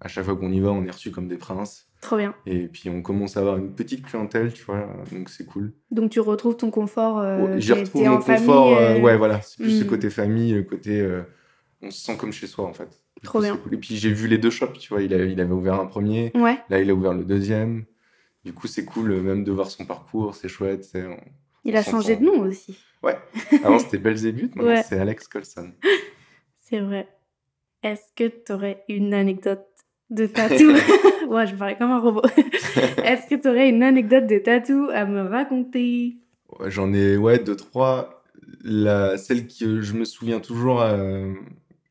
À 0.00 0.06
chaque 0.08 0.24
fois 0.24 0.36
qu'on 0.36 0.52
y 0.52 0.60
va, 0.60 0.70
on 0.70 0.84
est 0.84 0.90
reçus 0.90 1.10
comme 1.10 1.26
des 1.28 1.36
princes. 1.38 1.86
Trop 2.00 2.16
bien. 2.16 2.32
Et 2.46 2.68
puis 2.68 2.88
on 2.88 3.02
commence 3.02 3.36
à 3.36 3.40
avoir 3.40 3.56
une 3.56 3.74
petite 3.74 4.04
clientèle, 4.06 4.52
tu 4.52 4.62
vois, 4.64 4.86
donc 5.10 5.28
c'est 5.28 5.44
cool. 5.44 5.72
Donc 5.90 6.10
tu 6.12 6.20
retrouves 6.20 6.56
ton 6.56 6.70
confort. 6.70 7.18
euh, 7.18 7.44
Ouais, 7.54 7.60
J'y 7.60 7.72
retrouve 7.72 8.04
mon 8.04 8.20
famille, 8.20 8.46
confort. 8.46 8.68
euh, 8.76 8.94
euh, 8.94 9.00
ouais, 9.00 9.16
voilà. 9.16 9.40
C'est 9.42 9.60
plus 9.60 9.80
ce 9.80 9.84
hmm. 9.84 9.88
côté 9.88 10.08
famille, 10.10 10.52
le 10.52 10.62
côté. 10.62 11.00
euh, 11.00 11.22
on 11.82 11.90
se 11.90 12.00
sent 12.00 12.16
comme 12.16 12.32
chez 12.32 12.46
soi, 12.46 12.66
en 12.66 12.72
fait. 12.72 12.88
Trop 13.24 13.40
bien. 13.40 13.56
cool. 13.56 13.74
Et 13.74 13.76
puis 13.78 13.96
j'ai 13.96 14.12
vu 14.12 14.28
les 14.28 14.38
deux 14.38 14.50
shops, 14.50 14.78
tu 14.78 14.90
vois. 14.90 15.02
Il, 15.02 15.12
a- 15.12 15.24
il 15.24 15.40
avait 15.40 15.52
ouvert 15.52 15.74
un 15.80 15.86
premier, 15.86 16.30
Ouais, 16.36 16.58
là 16.70 16.80
il 16.80 16.88
a 16.88 16.94
ouvert 16.94 17.14
le 17.14 17.24
deuxième. 17.24 17.84
Du 18.44 18.52
coup, 18.52 18.68
c'est 18.68 18.84
cool, 18.84 19.20
même 19.20 19.42
de 19.42 19.50
voir 19.50 19.68
son 19.68 19.84
parcours, 19.84 20.36
c'est 20.36 20.48
chouette. 20.48 20.88
on- 20.94 21.16
il 21.64 21.76
a 21.76 21.82
changé 21.82 22.14
de 22.14 22.24
nom 22.24 22.42
aussi. 22.42 22.78
Avant, 23.64 23.80
c'était 23.80 23.98
Belzébuth, 23.98 24.54
maintenant, 24.54 24.70
Ouais. 24.72 24.84
c'est 24.88 24.98
Alex 25.00 25.26
Colson. 25.26 25.72
C'est 26.68 26.80
vrai. 26.80 27.08
Est-ce 27.82 28.02
que 28.14 28.28
tu 28.28 28.52
aurais 28.52 28.84
une 28.88 29.14
anecdote 29.14 29.66
de 30.10 30.26
tatou? 30.26 30.72
Ouais, 31.28 31.46
je 31.46 31.54
parlais 31.54 31.76
comme 31.76 31.90
un 31.90 32.00
robot. 32.00 32.22
Est-ce 33.04 33.26
que 33.28 33.34
tu 33.34 33.48
aurais 33.48 33.68
une 33.68 33.82
anecdote 33.82 34.26
de 34.26 34.38
tatou 34.38 34.88
à 34.90 35.04
me 35.04 35.28
raconter? 35.28 36.16
Ouais, 36.58 36.70
J'en 36.70 36.94
ai, 36.94 37.18
ouais, 37.18 37.38
deux, 37.38 37.54
trois. 37.54 38.22
La, 38.62 39.18
celle 39.18 39.46
que 39.46 39.82
je 39.82 39.92
me 39.92 40.06
souviens 40.06 40.40
toujours, 40.40 40.80
euh, 40.80 41.34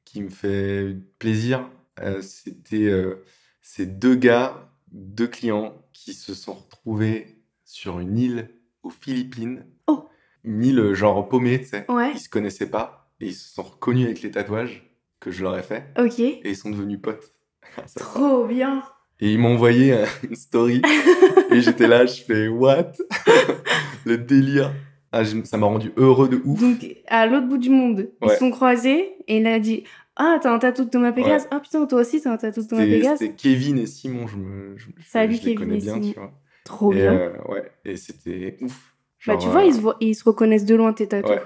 qui 0.06 0.24
me 0.24 0.30
fait 0.30 0.96
plaisir, 1.20 1.70
euh, 2.00 2.24
c'était 2.24 2.88
euh, 2.88 3.24
ces 3.62 3.86
deux 3.86 4.16
gars, 4.16 4.72
deux 4.92 5.28
clients, 5.28 5.76
qui 5.94 6.16
se 6.16 6.34
sont 6.34 6.54
retrouvés 6.54 7.44
sur 7.64 8.00
une 8.00 8.18
île 8.18 8.50
aux 8.82 8.90
Philippines. 8.90 9.68
Oh. 9.86 10.10
Une 10.44 10.64
île 10.64 10.94
genre 10.96 11.30
paumée, 11.30 11.60
tu 11.62 11.68
sais. 11.68 11.86
Ouais, 11.92 12.12
Ils 12.14 12.20
se 12.20 12.30
connaissaient 12.30 12.72
pas 12.72 12.97
et 13.20 13.28
ils 13.28 13.34
se 13.34 13.54
sont 13.54 13.64
reconnus 13.64 14.06
avec 14.06 14.22
les 14.22 14.32
tatouages 14.32 14.84
que 15.20 15.32
je 15.32 15.44
leur 15.44 15.58
ai 15.58 15.64
fait 15.64 15.86
ok. 16.00 16.20
et 16.20 16.42
ils 16.46 16.56
sont 16.56 16.70
devenus 16.70 17.00
potes. 17.02 17.34
Trop 17.98 18.46
bien. 18.46 18.84
Et 19.20 19.32
ils 19.34 19.40
m'ont 19.40 19.54
envoyé 19.56 19.94
euh, 19.94 20.06
une 20.30 20.36
story. 20.36 20.82
et 21.52 21.62
j'étais 21.62 21.88
là, 21.88 22.06
je 22.06 22.22
fais 22.22 22.48
what? 22.48 22.92
Le 24.06 24.18
délire. 24.18 24.74
Ah, 25.12 25.24
je- 25.24 25.44
ça 25.44 25.58
m'a 25.58 25.66
rendu 25.66 25.92
heureux 25.98 26.30
de 26.30 26.42
ouf. 26.46 26.60
Donc, 26.62 26.86
à 27.08 27.26
l'autre 27.26 27.48
bout 27.48 27.58
du 27.58 27.70
monde, 27.70 28.10
ils 28.22 28.30
se 28.30 28.38
sont 28.38 28.52
croisés 28.52 29.16
et 29.28 29.38
il 29.38 29.48
a 29.48 29.60
dit 29.60 29.84
Ah, 30.16 30.38
t'as 30.42 30.54
un 30.54 30.60
tatou 30.60 30.86
de 30.86 30.90
Thomas 30.90 31.12
Pégase? 31.14 31.48
Ah 31.52 31.60
putain, 31.60 31.86
toi 31.88 32.02
aussi, 32.02 32.22
t'as 32.22 32.32
un 32.34 32.38
tatou 32.38 32.62
de 32.62 32.68
Thomas 32.68 32.86
Pégase? 32.86 33.18
c'était 33.20 33.34
Kevin 33.34 33.80
et 33.80 33.86
Simon, 33.88 34.28
je, 34.28 34.38
me, 34.38 34.78
je, 34.78 34.88
je- 34.98 35.04
Salut, 35.10 35.36
je 35.36 35.38
les 35.46 35.56
Kevin 35.56 35.60
connais 35.60 35.76
et 35.78 35.82
bien, 35.82 35.94
Simon. 35.94 36.12
tu 36.14 36.20
vois. 36.20 36.34
Trop 36.64 36.92
et, 36.92 36.96
bien. 36.96 37.14
euh, 37.14 37.32
ouais, 37.50 37.72
et 37.86 37.96
c'était 37.98 38.58
ouf. 38.62 38.96
bah, 39.26 39.38
tu 39.38 39.48
vois, 39.48 39.62
euh, 39.62 39.66
ils, 39.66 39.74
se 39.74 39.80
voient- 39.80 39.98
ils 40.02 40.14
se 40.16 40.24
reconnaissent 40.26 40.66
de 40.66 40.76
loin 40.76 40.94
tes 40.94 41.08
tatous. 41.08 41.32
Ouais, 41.32 41.42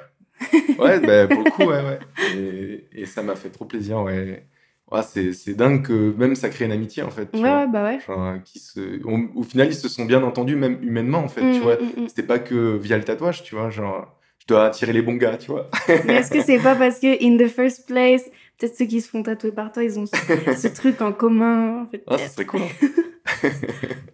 ouais 0.79 0.99
bah, 0.99 1.27
pour 1.29 1.41
le 1.41 1.45
coup, 1.47 1.63
ouais, 1.65 1.81
ouais. 1.83 1.99
Et, 2.37 2.87
et 3.01 3.05
ça 3.05 3.23
m'a 3.23 3.35
fait 3.35 3.49
trop 3.49 3.65
plaisir, 3.65 4.01
ouais. 4.01 4.47
Ouais, 4.91 5.01
c'est 5.03 5.31
c'est 5.33 5.53
dingue 5.53 5.83
que 5.85 6.13
même 6.17 6.35
ça 6.35 6.49
crée 6.49 6.65
une 6.65 6.71
amitié, 6.73 7.01
en 7.03 7.11
fait. 7.11 7.31
tu 7.31 7.41
Ouais, 7.41 7.49
vois. 7.49 7.67
bah 7.67 7.83
ouais. 7.83 7.99
Genre, 8.05 8.35
qui 8.43 8.59
se... 8.59 9.01
au, 9.05 9.17
au 9.39 9.43
final, 9.43 9.67
ils 9.67 9.75
se 9.75 9.87
sont 9.87 10.05
bien 10.05 10.21
entendus, 10.23 10.55
même 10.55 10.79
humainement, 10.83 11.19
en 11.19 11.29
fait, 11.29 11.41
tu 11.51 11.59
Mm, 11.59 11.61
vois. 11.61 11.75
mm, 11.77 12.01
mm. 12.03 12.07
C'était 12.09 12.23
pas 12.23 12.39
que 12.39 12.77
via 12.77 12.97
le 12.97 13.03
tatouage, 13.03 13.43
tu 13.43 13.55
vois, 13.55 13.69
genre, 13.69 14.17
je 14.39 14.47
dois 14.47 14.65
attirer 14.65 14.91
les 14.93 15.01
bons 15.01 15.15
gars, 15.15 15.37
tu 15.37 15.51
vois. 15.51 15.69
Mais 16.05 16.15
est-ce 16.15 16.31
que 16.31 16.41
c'est 16.41 16.59
pas 16.59 16.75
parce 16.75 16.99
que, 16.99 17.23
in 17.23 17.37
the 17.37 17.47
first 17.49 17.87
place, 17.87 18.23
peut-être 18.57 18.75
ceux 18.75 18.85
qui 18.85 18.99
se 19.01 19.09
font 19.09 19.23
tatouer 19.23 19.51
par 19.53 19.71
toi, 19.71 19.83
ils 19.83 19.97
ont 19.97 20.05
ce, 20.05 20.15
ce 20.57 20.67
truc 20.67 21.01
en 21.01 21.13
commun 21.13 21.83
en 21.83 21.87
fait. 21.87 22.03
Ah, 22.07 22.17
ça 22.17 22.27
serait 22.27 22.45
cool. 22.45 22.61
hein. 22.63 23.49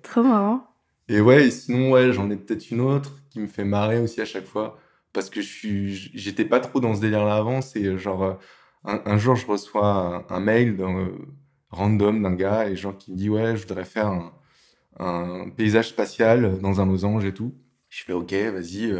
Trop 0.04 0.24
marrant. 0.24 0.64
Et 1.10 1.22
ouais, 1.22 1.48
et 1.48 1.52
sinon, 1.52 1.92
ouais, 1.92 2.12
j'en 2.12 2.30
ai 2.30 2.36
peut-être 2.36 2.70
une 2.72 2.82
autre 2.82 3.12
qui 3.30 3.40
me 3.40 3.48
fait 3.48 3.64
marrer 3.64 4.00
aussi 4.00 4.22
à 4.22 4.26
chaque 4.26 4.46
fois. 4.46 4.78
Parce 5.18 5.32
que 5.32 5.42
je 5.42 5.48
suis, 5.48 6.12
j'étais 6.14 6.46
pas 6.46 6.60
trop 6.60 6.80
dans 6.80 6.94
ce 6.94 7.02
délire-là 7.02 7.38
avant. 7.38 7.62
C'est 7.62 7.84
euh, 7.84 7.98
genre, 7.98 8.22
euh, 8.24 8.34
un, 8.84 9.02
un 9.04 9.18
jour, 9.18 9.36
je 9.36 9.48
reçois 9.48 9.88
un, 10.30 10.36
un 10.36 10.40
mail 10.40 10.78
d'un, 10.78 10.96
euh, 10.96 11.08
random 11.72 12.22
d'un 12.22 12.36
gars 12.36 12.70
et 12.70 12.76
genre 12.76 12.96
qui 12.96 13.12
me 13.14 13.18
dit, 13.18 13.28
ouais, 13.28 13.56
je 13.56 13.64
voudrais 13.66 13.84
faire 13.84 14.06
un, 14.06 14.32
un 15.00 15.50
paysage 15.50 15.88
spatial 15.90 16.60
dans 16.60 16.82
un 16.82 16.86
losange 16.86 17.26
et 17.26 17.34
tout. 17.34 17.56
Je 17.90 18.04
fais, 18.04 18.14
ok, 18.14 18.32
vas-y. 18.32 18.92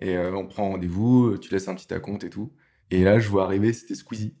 Et 0.00 0.16
euh, 0.16 0.34
on 0.34 0.46
prend 0.46 0.70
rendez-vous, 0.70 1.36
tu 1.36 1.52
laisses 1.52 1.68
un 1.68 1.74
petit 1.74 1.92
acompte 1.92 2.24
et 2.24 2.30
tout. 2.30 2.50
Et 2.90 3.04
là, 3.04 3.18
je 3.18 3.28
vois 3.28 3.44
arriver, 3.44 3.74
c'était 3.74 3.94
Squeezie. 3.94 4.34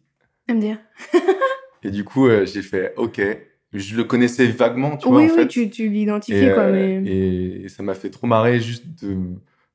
MDR. 0.48 0.78
Et 1.82 1.90
du 1.90 2.04
coup, 2.04 2.26
euh, 2.26 2.46
j'ai 2.46 2.62
fait 2.62 2.94
OK. 2.96 3.20
Je 3.74 3.96
le 3.96 4.04
connaissais 4.04 4.46
vaguement, 4.46 4.96
tu 4.96 5.08
vois, 5.08 5.18
oui, 5.18 5.24
en 5.26 5.28
oui, 5.28 5.34
fait. 5.42 5.46
tu, 5.48 5.68
tu 5.68 5.90
l'identifies, 5.90 6.38
et, 6.46 6.52
quoi. 6.54 6.62
euh, 6.62 7.00
Mais... 7.02 7.10
et 7.10 7.68
ça 7.68 7.82
m'a 7.82 7.92
fait 7.92 8.08
trop 8.08 8.26
marrer 8.26 8.60
juste 8.60 8.86
de, 9.04 9.14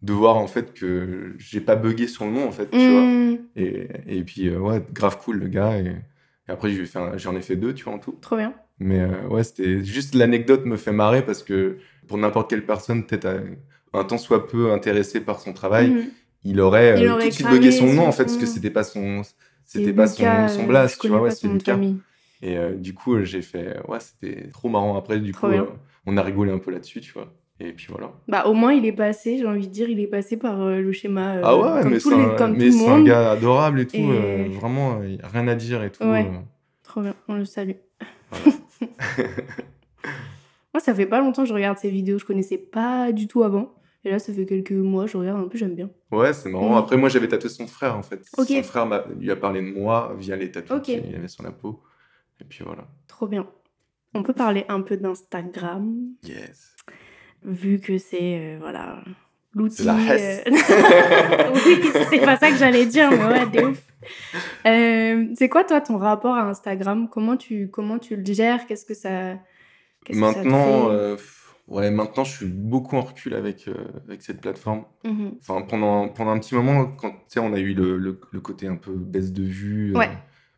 de 0.03 0.13
voir 0.13 0.35
en 0.37 0.47
fait 0.47 0.73
que 0.73 1.33
j'ai 1.39 1.61
pas 1.61 1.75
bugué 1.75 2.07
sur 2.07 2.25
le 2.25 2.31
nom 2.31 2.47
en 2.47 2.51
fait, 2.51 2.69
tu 2.69 2.77
vois. 2.77 3.01
Hmm, 3.01 3.37
Et, 3.55 3.87
et 4.07 4.23
puis 4.23 4.47
euh, 4.49 4.59
ouais, 4.59 4.81
grave 4.93 5.17
cool 5.23 5.37
le 5.39 5.47
gars. 5.47 5.79
Et, 5.79 5.85
et 5.87 6.51
après 6.51 6.71
j'ai 6.71 6.85
fait 6.85 6.99
un- 6.99 7.17
j'en 7.17 7.35
ai 7.35 7.41
fait 7.41 7.55
deux, 7.55 7.73
tu 7.73 7.85
vois 7.85 7.93
en 7.93 7.99
tout. 7.99 8.13
Trop 8.21 8.35
bien. 8.37 8.53
Mais 8.79 8.99
euh, 8.99 9.27
ouais, 9.29 9.43
c'était 9.43 9.83
juste 9.83 10.15
l'anecdote 10.15 10.65
me 10.65 10.77
fait 10.77 10.91
marrer 10.91 11.25
parce 11.25 11.43
que 11.43 11.77
pour 12.07 12.17
n'importe 12.17 12.49
quelle 12.49 12.65
personne 12.65 13.05
peut-être 13.05 13.25
euh, 13.25 13.39
un 13.93 14.03
tant 14.03 14.17
soit 14.17 14.47
peu 14.47 14.71
intéressé 14.71 15.21
par 15.21 15.39
son 15.39 15.53
travail, 15.53 15.91
Mhm. 15.91 16.11
il 16.43 16.59
aurait, 16.59 16.99
Il 16.99 17.07
euh, 17.07 17.11
aurait 17.11 17.23
tout 17.23 17.29
de 17.29 17.33
suite 17.33 17.47
bugué 17.49 17.71
son 17.71 17.93
nom 17.93 18.05
en 18.07 18.11
fait 18.11 18.25
parce 18.25 18.37
que 18.37 18.45
c'était 18.45 18.71
pas 18.71 18.83
son 18.83 19.21
c'était 19.65 19.93
pas 19.93 20.03
Lucas, 20.03 20.15
son, 20.15 20.47
son 20.49 20.63
blast, 20.65 20.99
tu 21.01 21.07
vois, 21.07 21.21
ouais, 21.21 21.31
c'était 21.31 21.47
Lucas. 21.53 21.73
famille. 21.75 21.97
Et 22.41 22.57
du 22.75 22.93
coup, 22.93 23.23
j'ai 23.23 23.41
fait 23.41 23.79
ouais, 23.87 23.99
c'était 24.01 24.49
trop 24.49 24.67
marrant 24.67 24.97
après 24.97 25.19
du 25.19 25.31
Trop 25.31 25.47
coup 25.47 25.53
on 26.05 26.17
a 26.17 26.21
rigolé 26.21 26.51
un 26.51 26.57
peu 26.59 26.71
là-dessus, 26.71 26.99
tu 26.99 27.13
vois. 27.13 27.31
Et 27.59 27.71
puis 27.73 27.85
voilà. 27.89 28.11
Bah, 28.27 28.45
au 28.47 28.53
moins, 28.53 28.73
il 28.73 28.85
est 28.85 28.91
passé, 28.93 29.37
j'ai 29.37 29.45
envie 29.45 29.67
de 29.67 29.71
dire, 29.73 29.87
il 29.89 29.99
est 29.99 30.07
passé 30.07 30.37
par 30.37 30.59
euh, 30.61 30.81
le 30.81 30.91
schéma. 30.91 31.35
euh, 31.37 31.41
Ah 31.43 31.57
ouais, 31.57 31.81
comme 31.83 31.91
mais 31.91 31.99
c'est 31.99 32.13
un, 32.13 32.29
comme 32.35 32.51
mais 32.53 32.57
tout 32.57 32.65
le 32.65 32.71
c'est 32.71 32.89
un 32.89 33.03
gars 33.03 33.31
adorable 33.31 33.79
et 33.81 33.87
tout. 33.87 33.95
Et- 33.97 34.09
euh, 34.09 34.47
vraiment, 34.49 34.99
rien 35.23 35.47
à 35.47 35.55
dire 35.55 35.83
et 35.83 35.91
tout. 35.91 36.03
Ouais. 36.03 36.29
Trop 36.81 37.01
bien, 37.01 37.13
on 37.27 37.35
le 37.35 37.45
salue. 37.45 37.75
Voilà. 38.31 38.45
Moi, 40.73 40.79
ça 40.81 40.93
fait 40.95 41.05
pas 41.05 41.19
longtemps 41.19 41.43
que 41.43 41.49
je 41.49 41.53
regarde 41.53 41.77
ses 41.77 41.91
vidéos, 41.91 42.17
je 42.17 42.25
connaissais 42.25 42.57
pas 42.57 43.11
du 43.11 43.27
tout 43.27 43.43
avant. 43.43 43.75
Et 44.05 44.09
là, 44.09 44.19
ça 44.19 44.33
fait 44.33 44.45
quelques 44.45 44.71
mois, 44.71 45.05
je 45.05 45.15
regarde 45.15 45.39
un 45.39 45.47
peu, 45.47 45.57
j'aime 45.57 45.75
bien. 45.75 45.89
Ouais, 46.11 46.33
c'est 46.33 46.49
marrant. 46.49 46.75
Après, 46.75 46.97
moi, 46.97 47.07
j'avais 47.07 47.27
tatoué 47.27 47.49
son 47.49 47.67
frère, 47.67 47.95
en 47.95 48.01
fait. 48.03 48.21
Son 48.35 48.63
frère 48.63 48.85
m'a- 48.85 49.05
lui 49.17 49.31
a 49.31 49.35
parlé 49.37 49.61
de 49.61 49.67
moi 49.79 50.13
via 50.19 50.35
les 50.35 50.51
tatouages 50.51 50.79
Ok. 50.79 50.85
qu'il 50.85 51.15
avait 51.15 51.27
sur 51.29 51.43
la 51.43 51.51
peau. 51.51 51.81
Et 52.41 52.43
puis 52.43 52.63
voilà. 52.65 52.87
Trop 53.07 53.27
bien. 53.27 53.47
On 54.15 54.21
peut 54.23 54.33
parler 54.33 54.65
un 54.67 54.81
peu 54.81 54.97
d'Instagram, 54.97 55.95
Yes. 56.23 56.75
Vu 57.45 57.79
que 57.79 57.97
c'est, 57.97 58.19
euh, 58.39 58.57
voilà, 58.59 59.03
l'outil... 59.53 59.77
C'est 59.77 59.83
la 59.85 59.97
Hesse. 60.15 60.43
euh, 60.47 61.51
oui, 61.65 61.81
c'est 62.09 62.19
pas 62.25 62.37
ça 62.37 62.49
que 62.49 62.57
j'allais 62.57 62.85
dire, 62.85 63.09
mais 63.11 63.25
ouais, 63.25 63.45
de 63.47 63.65
ouf. 63.67 63.81
Euh, 64.65 65.25
c'est 65.35 65.49
quoi, 65.49 65.63
toi, 65.63 65.81
ton 65.81 65.97
rapport 65.97 66.35
à 66.35 66.43
Instagram? 66.49 67.07
Comment 67.09 67.37
tu, 67.37 67.69
comment 67.69 67.99
tu 67.99 68.15
le 68.15 68.25
gères? 68.25 68.65
Qu'est-ce 68.67 68.85
que 68.85 68.93
ça... 68.93 69.35
que 70.05 70.13
Maintenant, 70.15 70.89
ouais, 71.67 71.91
maintenant, 71.91 72.23
je 72.23 72.31
suis 72.37 72.45
beaucoup 72.45 72.97
en 72.97 73.01
recul 73.01 73.33
avec, 73.33 73.69
avec 74.07 74.21
cette 74.21 74.41
plateforme. 74.41 74.83
Mhm. 75.05 75.35
Enfin, 75.39 75.61
pendant, 75.61 76.09
pendant 76.09 76.31
un 76.31 76.39
petit 76.39 76.55
moment, 76.55 76.85
quand 76.85 77.11
tu 77.11 77.17
sais, 77.27 77.39
on 77.39 77.53
a 77.53 77.59
eu 77.59 77.73
le, 77.73 77.97
le, 77.97 78.19
le 78.31 78.39
côté 78.41 78.67
un 78.67 78.75
peu 78.75 78.91
baisse 78.93 79.31
de 79.31 79.43
vue, 79.43 79.95
Ouais. 79.95 80.09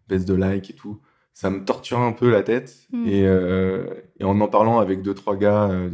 baisse 0.08 0.26
de 0.26 0.34
like 0.34 0.70
et 0.70 0.74
tout, 0.76 1.00
ça 1.36 1.50
me 1.50 1.64
torturait 1.66 2.02
un 2.02 2.14
peu 2.14 2.32
la 2.32 2.42
tête. 2.44 2.88
Mm. 2.94 3.06
Et, 3.08 3.24
euh, 3.28 3.86
et 4.20 4.24
en 4.24 4.40
en 4.40 4.48
parlant 4.48 4.80
avec 4.80 5.02
deux, 5.02 5.14
trois 5.14 5.36
gars 5.36 5.70
euh, 5.70 5.90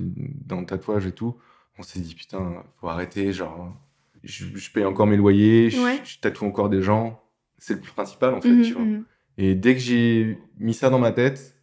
dans 0.46 0.60
le 0.62 0.66
tatouage 0.68 1.08
et 1.08 1.12
tout, 1.12 1.36
on 1.80 1.84
s'est 1.84 2.00
dit, 2.00 2.14
putain, 2.14 2.64
faut 2.80 2.88
arrêter, 2.88 3.34
genre, 3.34 3.76
je, 4.24 4.46
je 4.56 4.72
paye 4.72 4.86
encore 4.86 5.08
mes 5.08 5.18
loyers, 5.18 5.72
je, 5.72 5.82
Ouais. 5.82 6.00
je 6.04 6.20
tatoue 6.20 6.46
encore 6.46 6.70
des 6.70 6.84
gens. 6.84 7.24
C'est 7.58 7.74
le 7.74 7.80
plus 7.82 7.92
principal, 7.92 8.36
en 8.36 8.42
fait, 8.42 8.50
Mhm, 8.52 8.62
tu 8.64 8.74
vois. 8.74 8.84
mhm. 8.84 9.04
Et 9.40 9.56
dès 9.56 9.74
que 9.74 9.80
j'ai 9.82 10.38
mis 10.60 10.76
ça 10.76 10.90
dans 10.92 11.00
ma 11.00 11.12
tête, 11.12 11.56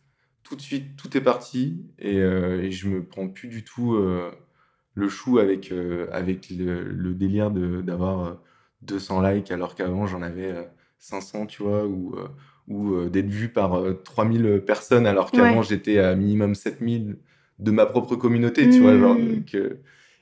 tout 0.43 0.57
de 0.57 0.61
suite, 0.61 0.97
tout 0.97 1.17
est 1.17 1.21
parti 1.21 1.87
et, 2.01 2.17
euh, 2.19 2.63
et 2.63 2.71
je 2.73 2.89
me 2.89 3.05
prends 3.05 3.29
plus 3.29 3.49
du 3.49 3.63
tout 3.63 3.95
euh, 3.95 4.31
le 4.95 5.09
chou 5.09 5.39
avec, 5.39 5.73
avec 6.11 6.51
le, 6.51 6.83
le 6.83 7.15
délire 7.15 7.51
d'avoir 7.53 8.25
euh, 8.27 8.35
200 8.83 9.21
likes 9.23 9.51
alors 9.53 9.75
qu'avant 9.77 10.07
j'en 10.07 10.23
avais 10.23 10.51
euh, 10.51 10.63
500, 10.99 11.47
tu 11.47 11.63
vois, 11.63 11.87
ou, 11.87 12.17
ou 12.69 12.95
euh, 12.95 13.09
d'être 13.11 13.29
vu 13.29 13.49
par 13.49 13.75
euh, 13.79 13.95
3000 14.05 14.63
personnes 14.67 15.07
alors 15.07 15.31
qu'avant 15.33 15.59
Ouais. 15.59 15.67
j'étais 15.67 15.99
à 15.99 16.15
minimum 16.15 16.55
7000 16.55 17.17
de 17.59 17.71
ma 17.71 17.87
propre 17.87 18.15
communauté, 18.17 18.69
tu 18.71 18.81
vois. 18.81 18.97
Genre, 18.99 19.17
euh, 19.55 19.75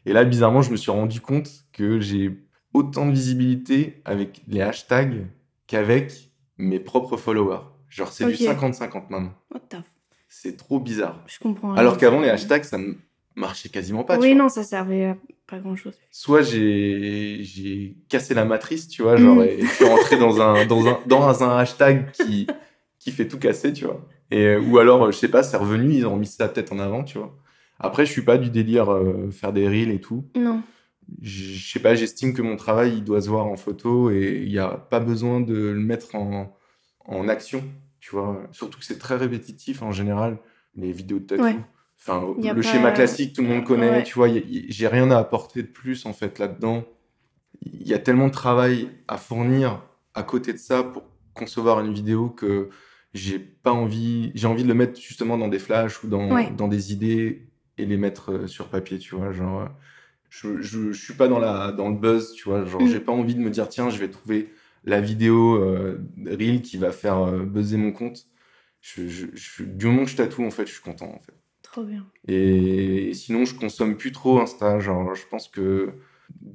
et 0.07 0.13
là, 0.13 0.25
bizarrement, 0.25 0.63
je 0.63 0.71
me 0.71 0.77
suis 0.77 0.91
rendu 0.91 1.21
compte 1.21 1.51
que 1.73 2.01
j'ai 2.01 2.31
autant 2.73 3.07
de 3.07 3.11
visibilité 3.13 4.01
avec 4.05 4.43
les 4.49 4.61
hashtags 4.63 5.27
qu'avec 5.67 6.31
mes 6.59 6.79
propres 6.81 7.17
followers. 7.17 7.61
Genre, 7.91 8.13
c'est 8.13 8.25
du 8.27 8.37
50-50 8.47 9.11
maintenant. 9.11 9.35
What 9.53 9.61
the 9.69 9.75
f- 9.75 9.83
C'est 10.29 10.57
trop 10.57 10.79
bizarre. 10.81 11.23
Je 11.27 11.39
comprends. 11.39 11.75
Alors 11.75 11.99
qu'avant, 11.99 12.21
les 12.21 12.29
hashtags, 12.31 12.65
ça 12.65 12.79
ne 12.79 12.95
marchait 13.37 13.69
quasiment 13.69 14.03
pas. 14.05 14.17
tu 14.17 14.23
Oui, 14.23 14.33
vois. 14.35 14.43
non, 14.45 14.49
ça 14.49 14.63
servait 14.65 15.05
à 15.07 15.17
pas 15.47 15.59
grand-chose. 15.61 15.95
Soit 16.11 16.43
j'ai 16.43 17.39
j'ai 17.43 17.97
cassé 18.09 18.35
la 18.35 18.45
matrice, 18.45 18.89
tu 18.89 19.03
vois, 19.03 19.17
genre, 19.17 19.37
Mm. 19.37 19.43
et 19.43 19.61
je 19.63 19.67
suis 19.67 19.85
rentré 19.85 20.19
dans 20.19 20.41
un, 20.41 20.67
dans 20.67 20.87
un, 20.89 20.99
dans 21.07 21.45
un 21.45 21.57
hashtag 21.59 22.11
qui, 22.13 22.47
qui 22.99 23.13
fait 23.13 23.29
tout 23.29 23.39
casser, 23.39 23.73
tu 23.73 23.85
vois. 23.85 24.05
Et, 24.33 24.57
ou 24.57 24.79
alors, 24.79 25.13
je 25.13 25.17
sais 25.17 25.29
pas, 25.29 25.43
c'est 25.45 25.57
revenu, 25.57 25.93
ils 25.95 26.07
ont 26.07 26.17
mis 26.17 26.27
ça 26.27 26.49
peut-être 26.49 26.73
en 26.73 26.81
avant, 26.81 27.05
tu 27.05 27.19
vois. 27.19 27.37
Après, 27.79 28.05
je 28.07 28.11
suis 28.11 28.23
pas 28.23 28.39
du 28.39 28.51
délire 28.51 28.91
euh, 28.93 29.31
faire 29.31 29.53
des 29.53 29.69
reels 29.69 29.91
et 29.93 30.01
tout. 30.01 30.25
Non. 30.35 30.63
je 31.23 31.45
je 31.55 31.73
sais 31.73 31.79
pas, 31.81 31.95
j'estime 31.95 32.33
que 32.35 32.43
mon 32.43 32.57
travail, 32.57 32.95
il 32.97 33.05
doit 33.05 33.21
se 33.21 33.29
voir 33.29 33.47
en 33.47 33.57
photo 33.57 34.11
et 34.11 34.43
il 34.45 34.51
n'y 34.51 34.59
a 34.59 34.69
pas 34.71 34.99
besoin 34.99 35.41
de 35.41 35.55
le 35.55 35.79
mettre 35.81 36.15
en, 36.17 36.57
en 37.05 37.29
action, 37.29 37.63
tu 38.01 38.11
vois. 38.11 38.43
Surtout 38.51 38.79
que 38.81 38.85
c'est 38.85 38.99
très 38.99 39.15
répétitif 39.17 39.83
en 39.83 39.93
général, 39.93 40.39
les 40.75 40.91
vidéos 40.91 41.19
de 41.21 41.25
tatou. 41.27 41.43
Ouais. 41.45 41.57
Enfin, 42.09 42.35
le 42.55 42.55
pas- 42.55 42.63
schéma 42.63 42.93
classique, 42.93 43.35
tout 43.35 43.43
le 43.43 43.49
monde 43.49 43.65
connaît, 43.65 43.91
Ouais. 43.91 44.03
tu 44.03 44.15
vois. 44.15 44.29
J'ai 44.69 44.87
rien 44.89 45.11
à 45.11 45.19
apporter 45.19 45.63
de 45.63 45.69
plus, 45.69 46.07
en 46.07 46.13
fait, 46.13 46.39
là-dedans. 46.39 46.85
Il 47.63 47.87
y 47.89 47.95
a 47.95 47.99
tellement 47.99 48.27
de 48.29 48.33
travail 48.33 48.91
à 49.09 49.17
fournir 49.17 49.83
à 50.15 50.23
côté 50.23 50.53
de 50.53 50.59
ça 50.59 50.83
pour 50.83 51.05
concevoir 51.35 51.81
une 51.81 51.93
vidéo 51.93 52.31
que 52.31 52.69
j'ai 53.15 53.39
pas 53.39 53.73
envie, 53.73 54.31
j'ai 54.35 54.47
envie 54.47 54.63
de 54.63 54.69
le 54.69 54.75
mettre 54.75 55.01
justement 55.01 55.39
dans 55.39 55.49
des 55.49 55.59
flashs 55.59 56.03
ou 56.05 56.09
dans, 56.09 56.31
Ouais. 56.33 56.51
dans 56.57 56.69
des 56.69 56.93
idées 56.93 57.49
et 57.79 57.87
les 57.87 57.97
mettre 57.97 58.33
euh, 58.33 58.47
sur 58.47 58.69
papier, 58.69 58.99
tu 58.99 59.15
vois. 59.15 59.33
Genre, 59.33 59.69
je, 60.29 60.61
je, 60.61 60.93
je 60.93 61.03
suis 61.05 61.15
pas 61.15 61.29
dans, 61.29 61.39
la, 61.39 61.73
dans 61.73 61.89
le 61.89 61.97
buzz, 61.97 62.33
tu 62.33 62.45
vois. 62.49 62.65
Genre, 62.65 62.83
Mm. 62.83 62.89
j'ai 62.89 63.01
pas 63.01 63.13
envie 63.13 63.35
de 63.35 63.41
me 63.41 63.51
dire, 63.51 63.69
tiens, 63.69 63.89
je 63.91 63.99
vais 63.99 64.09
trouver 64.09 64.53
la 64.85 65.01
vidéo 65.01 65.57
euh, 65.57 65.99
reel 66.27 66.63
qui 66.63 66.77
va 66.77 66.93
faire 66.93 67.19
euh, 67.19 67.45
buzzer 67.45 67.77
mon 67.79 67.93
compte. 67.93 68.27
Je, 68.81 69.09
je, 69.09 69.27
je- 69.35 69.63
du 69.65 69.87
moment 69.87 70.05
que 70.05 70.11
je 70.11 70.17
tatoue, 70.17 70.45
en 70.45 70.51
fait, 70.51 70.67
je 70.67 70.73
suis 70.73 70.83
content, 70.83 71.07
en 71.15 71.19
fait. 71.19 71.33
Trop 71.77 71.85
bien. 71.85 72.07
Et 72.27 73.11
sinon, 73.13 73.45
je 73.45 73.55
consomme 73.55 73.99
plus 73.99 74.11
trop 74.11 74.41
Insta. 74.41 74.81
Genre, 74.81 75.15
je 75.15 75.25
pense 75.31 75.47
que 75.47 75.91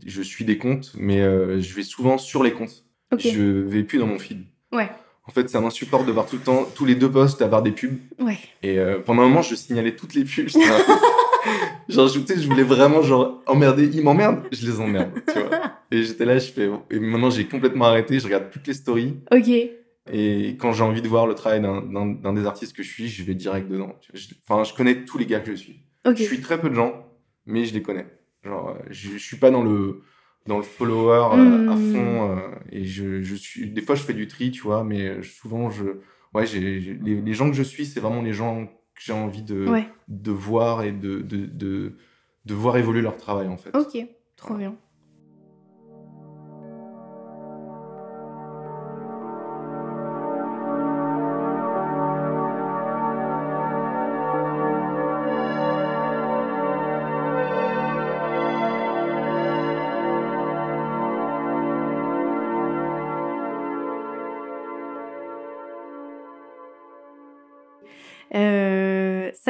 je 0.03 0.19
suis 0.23 0.45
des 0.45 0.57
comptes, 0.57 0.93
mais 0.97 1.21
euh, 1.21 1.61
je 1.61 1.75
vais 1.75 1.83
souvent 1.83 2.17
sur 2.17 2.41
les 2.41 2.53
comptes. 2.53 2.85
Je 3.19 3.39
vais 3.43 3.83
plus 3.83 3.99
dans 3.99 4.07
mon 4.07 4.17
feed. 4.17 4.45
Ouais. 4.71 4.89
En 5.27 5.31
fait, 5.31 5.47
ça 5.47 5.61
m'insupporte 5.61 6.07
de 6.07 6.11
voir 6.11 6.25
tout 6.25 6.37
le 6.37 6.41
temps, 6.41 6.67
tous 6.73 6.85
les 6.85 6.95
deux 6.95 7.11
posts, 7.11 7.39
d'avoir 7.39 7.61
des 7.61 7.69
pubs. 7.71 7.99
Ouais. 8.17 8.39
Et 8.63 8.79
euh, 8.79 8.97
pendant 8.97 9.21
un 9.21 9.27
moment, 9.27 9.43
je 9.43 9.53
signalais 9.53 9.95
toutes 9.95 10.15
les 10.15 10.23
pubs. 10.23 10.49
Genre, 11.87 12.07
je, 12.07 12.19
je 12.19 12.47
voulais 12.47 12.63
vraiment 12.63 13.03
genre 13.03 13.43
emmerder. 13.45 13.91
Ils 13.93 14.03
m'emmerdent, 14.03 14.41
je 14.51 14.65
les 14.65 14.79
emmerde. 14.79 15.11
Tu 15.31 15.39
vois. 15.39 15.73
Et 15.91 16.01
j'étais 16.01 16.25
là, 16.25 16.39
je 16.39 16.51
fais. 16.51 16.67
Et 16.89 16.99
maintenant, 16.99 17.29
j'ai 17.29 17.45
complètement 17.45 17.85
arrêté. 17.85 18.17
Je 18.17 18.25
regarde 18.25 18.49
que 18.49 18.57
les 18.65 18.73
stories. 18.73 19.19
Ok. 19.31 19.51
Et 20.11 20.57
quand 20.59 20.73
j'ai 20.73 20.83
envie 20.83 21.01
de 21.01 21.07
voir 21.07 21.25
le 21.27 21.35
travail 21.35 21.61
d'un- 21.61 22.33
des 22.33 22.45
artistes 22.45 22.75
que 22.75 22.83
je 22.83 22.89
suis, 22.91 23.07
je 23.07 23.23
vais 23.23 23.33
direct 23.35 23.67
dedans. 23.69 23.95
Je- 24.13 24.27
Enfin, 24.47 24.63
je 24.63 24.73
connais 24.73 25.05
tous 25.05 25.17
les 25.17 25.25
gars 25.25 25.39
que 25.39 25.51
je 25.51 25.55
suis. 25.55 25.83
Je 26.05 26.13
suis 26.23 26.41
très 26.41 26.59
peu 26.59 26.69
de 26.69 26.75
gens, 26.75 27.05
mais 27.45 27.65
je 27.65 27.73
les 27.73 27.81
connais. 27.81 28.05
Genre, 28.43 28.77
je, 28.89 29.11
je 29.11 29.17
suis 29.17 29.37
pas 29.37 29.51
dans 29.51 29.63
le 29.63 30.01
dans 30.47 30.57
le 30.57 30.63
follower 30.63 31.29
euh, 31.37 31.69
à 31.69 31.75
Hmm. 31.75 31.77
fond 31.77 32.31
euh, 32.37 32.49
et 32.71 32.83
je, 32.83 33.21
je 33.21 33.35
suis 33.35 33.69
des 33.69 33.81
fois 33.83 33.93
je 33.93 34.01
fais 34.01 34.13
du 34.15 34.27
tri, 34.27 34.49
tu 34.49 34.61
vois, 34.63 34.83
mais 34.83 35.21
souvent 35.21 35.69
je 35.69 35.83
ouais, 36.33 36.45
les, 36.47 36.79
les 37.21 37.33
gens 37.33 37.47
que 37.51 37.55
je 37.55 37.61
suis, 37.61 37.85
c'est 37.85 37.99
vraiment 37.99 38.23
les 38.23 38.33
gens 38.33 38.65
que 38.65 39.01
j'ai 39.01 39.13
envie 39.13 39.43
de 39.43 39.67
Ouais. 39.67 39.85
de 40.07 40.31
voir 40.31 40.81
et 40.83 40.91
de 40.91 41.21
de, 41.21 41.45
de 41.45 41.95
de 42.45 42.53
voir 42.55 42.77
évoluer 42.77 43.01
leur 43.03 43.17
travail 43.17 43.47
en 43.47 43.57
fait. 43.57 43.69
Ok. 43.77 44.03
Trop 44.35 44.55
bien. 44.55 44.75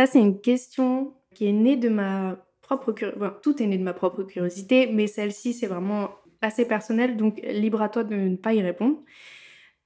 Ça, 0.05 0.13
c'est 0.13 0.19
une 0.19 0.41
question 0.41 1.13
qui 1.35 1.45
est 1.47 1.51
née 1.51 1.77
de 1.77 1.87
ma 1.89 2.43
propre 2.61 2.91
curiosité. 2.91 3.29
tout 3.43 3.61
est 3.61 3.67
né 3.67 3.77
de 3.77 3.83
ma 3.83 3.93
propre 3.93 4.23
curiosité, 4.23 4.87
mais 4.91 5.05
celle-ci, 5.05 5.53
c'est 5.53 5.67
vraiment 5.67 6.09
assez 6.41 6.65
personnel, 6.65 7.17
donc 7.17 7.39
libre 7.43 7.81
à 7.83 7.89
toi 7.89 8.03
de 8.03 8.15
ne 8.15 8.35
pas 8.35 8.53
y 8.53 8.61
répondre. 8.63 8.97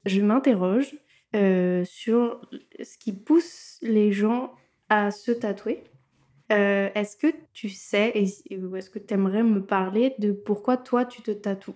Je 0.05 0.22
m'interroge 0.22 0.95
euh, 1.36 1.84
sur 1.84 2.39
ce 2.82 2.97
qui 2.97 3.11
pousse 3.11 3.78
les 3.82 4.13
gens 4.13 4.53
à 4.88 5.11
se 5.11 5.32
tatouer. 5.32 5.84
Euh, 6.51 6.89
est-ce 6.95 7.18
que 7.18 7.28
tu 7.51 7.68
sais, 7.70 8.13
et, 8.16 8.57
ou 8.57 8.76
est-ce 8.78 8.89
que 8.89 8.99
tu 8.99 9.13
aimerais 9.13 9.43
me 9.43 9.66
parler 9.66 10.16
de 10.20 10.32
pourquoi 10.32 10.78
toi 10.78 11.03
tu 11.03 11.24
te 11.24 11.32
tatoues? 11.32 11.76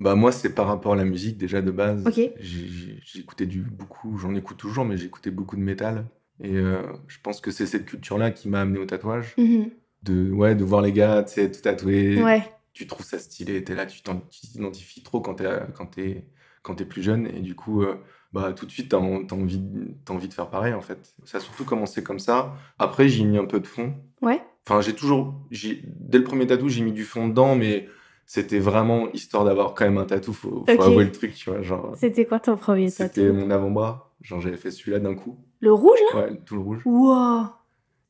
Bah 0.00 0.14
moi 0.14 0.32
c'est 0.32 0.54
par 0.54 0.66
rapport 0.68 0.94
à 0.94 0.96
la 0.96 1.04
musique 1.04 1.36
déjà 1.36 1.60
de 1.60 1.70
base. 1.70 2.06
Ok. 2.06 2.14
J'ai- 2.14 2.32
j'ai- 2.40 3.00
J'écoutais 3.04 3.46
du 3.46 3.60
beaucoup, 3.60 4.16
j'en 4.16 4.34
écoute 4.34 4.56
toujours, 4.56 4.84
mais 4.84 4.96
j'écoutais 4.96 5.30
beaucoup 5.30 5.56
de 5.56 5.60
métal. 5.60 6.06
Et 6.40 6.56
euh, 6.56 6.82
je 7.06 7.18
pense 7.22 7.40
que 7.40 7.50
c'est 7.50 7.66
cette 7.66 7.86
culture-là 7.86 8.30
qui 8.30 8.48
m'a 8.48 8.60
amené 8.62 8.78
au 8.78 8.86
tatouage. 8.86 9.34
Mhm. 9.38 9.70
De, 10.02 10.30
ouais, 10.32 10.54
de 10.54 10.64
voir 10.64 10.82
les 10.82 10.92
gars, 10.92 11.22
tu 11.22 11.34
sais, 11.34 11.50
tout 11.50 11.60
tatoués. 11.62 12.22
Ouais, 12.22 12.42
Tu 12.72 12.86
trouves 12.86 13.06
ça 13.06 13.18
stylé, 13.18 13.62
t'es 13.64 13.74
là, 13.74 13.86
tu 13.86 14.02
t'identifies 14.02 15.02
trop 15.02 15.20
quand 15.20 15.34
t'es 15.36 15.48
quand 15.74 15.86
t'es 15.86 16.26
quand 16.62 16.74
t'es 16.74 16.84
plus 16.84 17.02
jeune. 17.02 17.26
Et 17.28 17.40
du 17.40 17.54
coup, 17.54 17.82
euh, 17.82 17.94
bah 18.32 18.52
tout 18.52 18.66
de 18.66 18.70
suite, 18.72 18.88
t'as 18.90 18.96
en- 18.98 19.24
t'as 19.24 19.36
envie, 19.36 19.62
envie 20.10 20.28
de 20.28 20.34
faire 20.34 20.50
pareil 20.50 20.74
en 20.74 20.80
fait. 20.82 21.14
Ça 21.24 21.38
a 21.38 21.40
surtout 21.40 21.64
commencé 21.64 22.02
comme 22.02 22.18
ça. 22.18 22.54
Après, 22.78 23.08
j'ai 23.08 23.24
mis 23.24 23.38
un 23.38 23.44
peu 23.46 23.60
de 23.60 23.66
fond. 23.66 23.94
ouais. 24.22 24.42
Enfin, 24.66 24.80
j'ai 24.80 24.94
toujours, 24.94 25.34
j'ai, 25.50 25.82
dès 25.84 26.16
le 26.18 26.24
premier 26.24 26.46
tatou, 26.46 26.68
j'ai 26.70 26.82
mis 26.82 26.92
du 26.92 27.04
fond 27.04 27.28
dedans, 27.28 27.54
mais 27.54 27.86
c'était 28.26 28.58
vraiment 28.58 29.12
histoire 29.12 29.44
d'avoir 29.44 29.74
quand 29.74 29.84
même 29.84 29.98
un 29.98 30.06
tatou. 30.06 30.32
Faut, 30.32 30.64
faut 30.66 30.72
Ok. 30.72 30.80
avouer 30.80 31.04
le 31.04 31.12
truc, 31.12 31.34
tu 31.34 31.50
vois. 31.50 31.60
Genre, 31.62 31.94
C'était 31.96 32.24
quoi 32.24 32.40
ton 32.40 32.56
premier 32.56 32.88
c'était 32.90 33.26
tatou? 33.26 33.34
mon 33.34 33.50
avant-bras. 33.50 34.13
Genre, 34.24 34.40
j'avais 34.40 34.56
fait 34.56 34.70
celui-là 34.70 34.98
d'un 34.98 35.14
coup. 35.14 35.38
Le 35.60 35.72
rouge 35.72 35.98
là? 36.12 36.20
Ouais, 36.20 36.40
tout 36.44 36.54
le 36.54 36.60
rouge. 36.62 36.82
Wow 36.86 37.44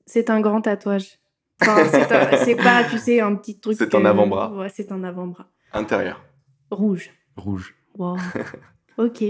C'est 0.07 0.31
un 0.31 0.41
grand 0.41 0.61
tatouage. 0.63 1.19
Enfin, 1.61 1.85
c'est 2.45 2.55
pas, 2.57 2.85
tu 2.85 2.99
sais, 2.99 3.21
un 3.21 3.35
petit 3.35 3.59
truc. 3.59 3.77
C'est 3.77 3.95
un 3.95 4.05
euh, 4.05 4.09
avant-bras. 4.09 4.53
Ouais, 4.53 4.69
c'est 4.73 4.93
un 4.93 5.03
avant-bras. 5.05 5.49
Intérieur, 5.73 6.25
Rouge. 6.71 7.11
rouge. 7.37 7.75
Wow. 7.99 8.17
ok. 8.99 9.25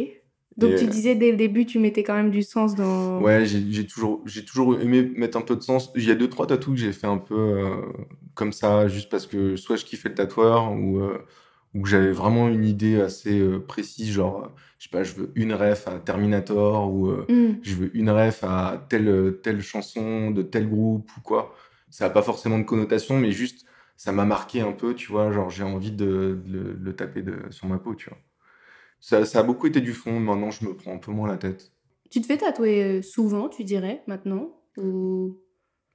Donc 0.57 0.72
Et, 0.72 0.76
tu 0.76 0.85
euh, 0.85 0.89
disais 0.89 1.14
dès 1.14 1.30
le 1.30 1.37
début, 1.37 1.66
tu 1.66 1.78
mettais 1.78 2.03
quand 2.03 2.14
même 2.14 2.30
du 2.30 2.43
sens 2.43 2.74
dans. 2.74 3.20
Ouais, 3.20 3.45
j'ai, 3.47 3.87
toujours, 3.87 4.22
j'ai 4.26 4.45
toujours 4.45 4.78
aimé 4.78 5.03
mettre 5.16 5.37
un 5.39 5.43
peu 5.43 5.57
de 5.57 5.62
sens. 5.62 5.91
Il 5.97 6.05
y 6.07 6.11
a 6.11 6.14
deux, 6.14 6.28
trois 6.28 6.47
tatous 6.47 6.74
que 6.74 6.80
j'ai 6.80 6.93
fait 6.93 7.07
un 7.07 7.18
peu 7.18 7.35
euh, 7.35 7.76
comme 8.35 8.53
ça, 8.53 8.87
juste 8.89 9.11
parce 9.11 9.26
que 9.26 9.57
soit 9.57 9.76
je 9.76 9.85
kiffais 9.85 10.11
le 10.11 10.14
tatoueur, 10.14 10.70
ou, 10.72 11.01
euh, 11.01 11.18
que 11.83 11.89
j'avais 11.89 12.12
vraiment 12.12 12.49
une 12.49 12.64
idée 12.64 13.01
assez 13.01 13.39
euh, 13.41 13.59
précise, 13.59 14.11
genre, 14.12 14.45
euh, 14.45 14.49
je 14.79 14.85
sais 14.85 14.91
pas, 14.91 15.03
je 15.05 15.14
veux 15.14 15.33
une 15.35 15.53
ref 15.55 15.89
à 15.89 15.99
Terminator, 15.99 16.93
ou. 16.93 17.09
euh, 17.09 17.27
Hmm. 17.29 17.59
je 17.62 17.75
veux 17.75 17.97
une 17.97 18.11
ref 18.11 18.45
à 18.45 18.87
telle, 18.89 19.39
telle 19.43 19.61
chanson 19.62 20.31
de 20.31 20.43
tel 20.43 20.68
groupe 20.68 21.11
ou 21.16 21.20
quoi. 21.20 21.55
Ça 21.91 22.05
n'a 22.07 22.11
pas 22.11 22.22
forcément 22.22 22.59
de 22.59 22.64
connotation, 22.64 23.18
mais 23.18 23.33
juste, 23.33 23.66
ça 23.97 24.12
m'a 24.12 24.25
marqué 24.25 24.61
un 24.61 24.72
peu, 24.72 24.95
tu 24.95 25.11
vois, 25.11 25.31
genre 25.33 25.51
j'ai 25.51 25.62
envie 25.64 25.93
de, 25.93 26.41
de 26.45 26.53
le, 26.53 26.72
le 26.75 26.97
taper 26.97 27.22
de, 27.22 27.39
sur 27.51 27.66
ma 27.68 27.79
peau, 27.79 27.95
tu 27.95 28.09
vois. 28.11 28.18
Ça, 29.01 29.25
ça 29.25 29.41
a 29.41 29.43
beaucoup 29.43 29.66
été 29.66 29.81
du 29.81 29.93
fond, 29.93 30.18
maintenant 30.20 30.51
je 30.51 30.64
me 30.66 30.75
prends 30.75 30.95
un 30.95 30.99
peu 30.99 31.12
moins 31.12 31.29
la 31.29 31.37
tête. 31.37 31.72
Tu 32.11 32.20
te 32.20 32.27
fais 32.27 32.37
tatouer 32.39 33.03
souvent, 33.03 33.49
tu 33.49 33.64
dirais, 33.64 34.03
maintenant 34.07 34.51
Ou... 34.77 35.39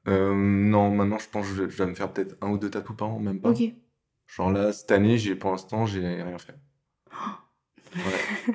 Euh, 0.08 0.34
non, 0.36 0.90
maintenant 0.96 1.18
je 1.20 1.30
pense 1.30 1.48
que 1.48 1.54
je 1.56 1.64
vais, 1.64 1.70
je 1.70 1.78
vais 1.78 1.90
me 1.90 1.94
faire 1.96 2.12
peut-être 2.12 2.36
un 2.42 2.50
ou 2.52 2.58
deux 2.58 2.70
tatous 2.70 2.96
par 2.96 3.10
an, 3.10 3.20
même 3.20 3.40
pas. 3.42 3.50
Ok. 3.50 3.64
Genre 4.30 4.52
là, 4.52 4.72
cette 4.72 4.92
année, 4.92 5.18
j'ai, 5.18 5.36
pour 5.36 5.52
l'instant, 5.52 5.86
j'ai 5.86 6.00
rien 6.22 6.38
fait. 6.38 6.56
Ouais. 7.96 8.54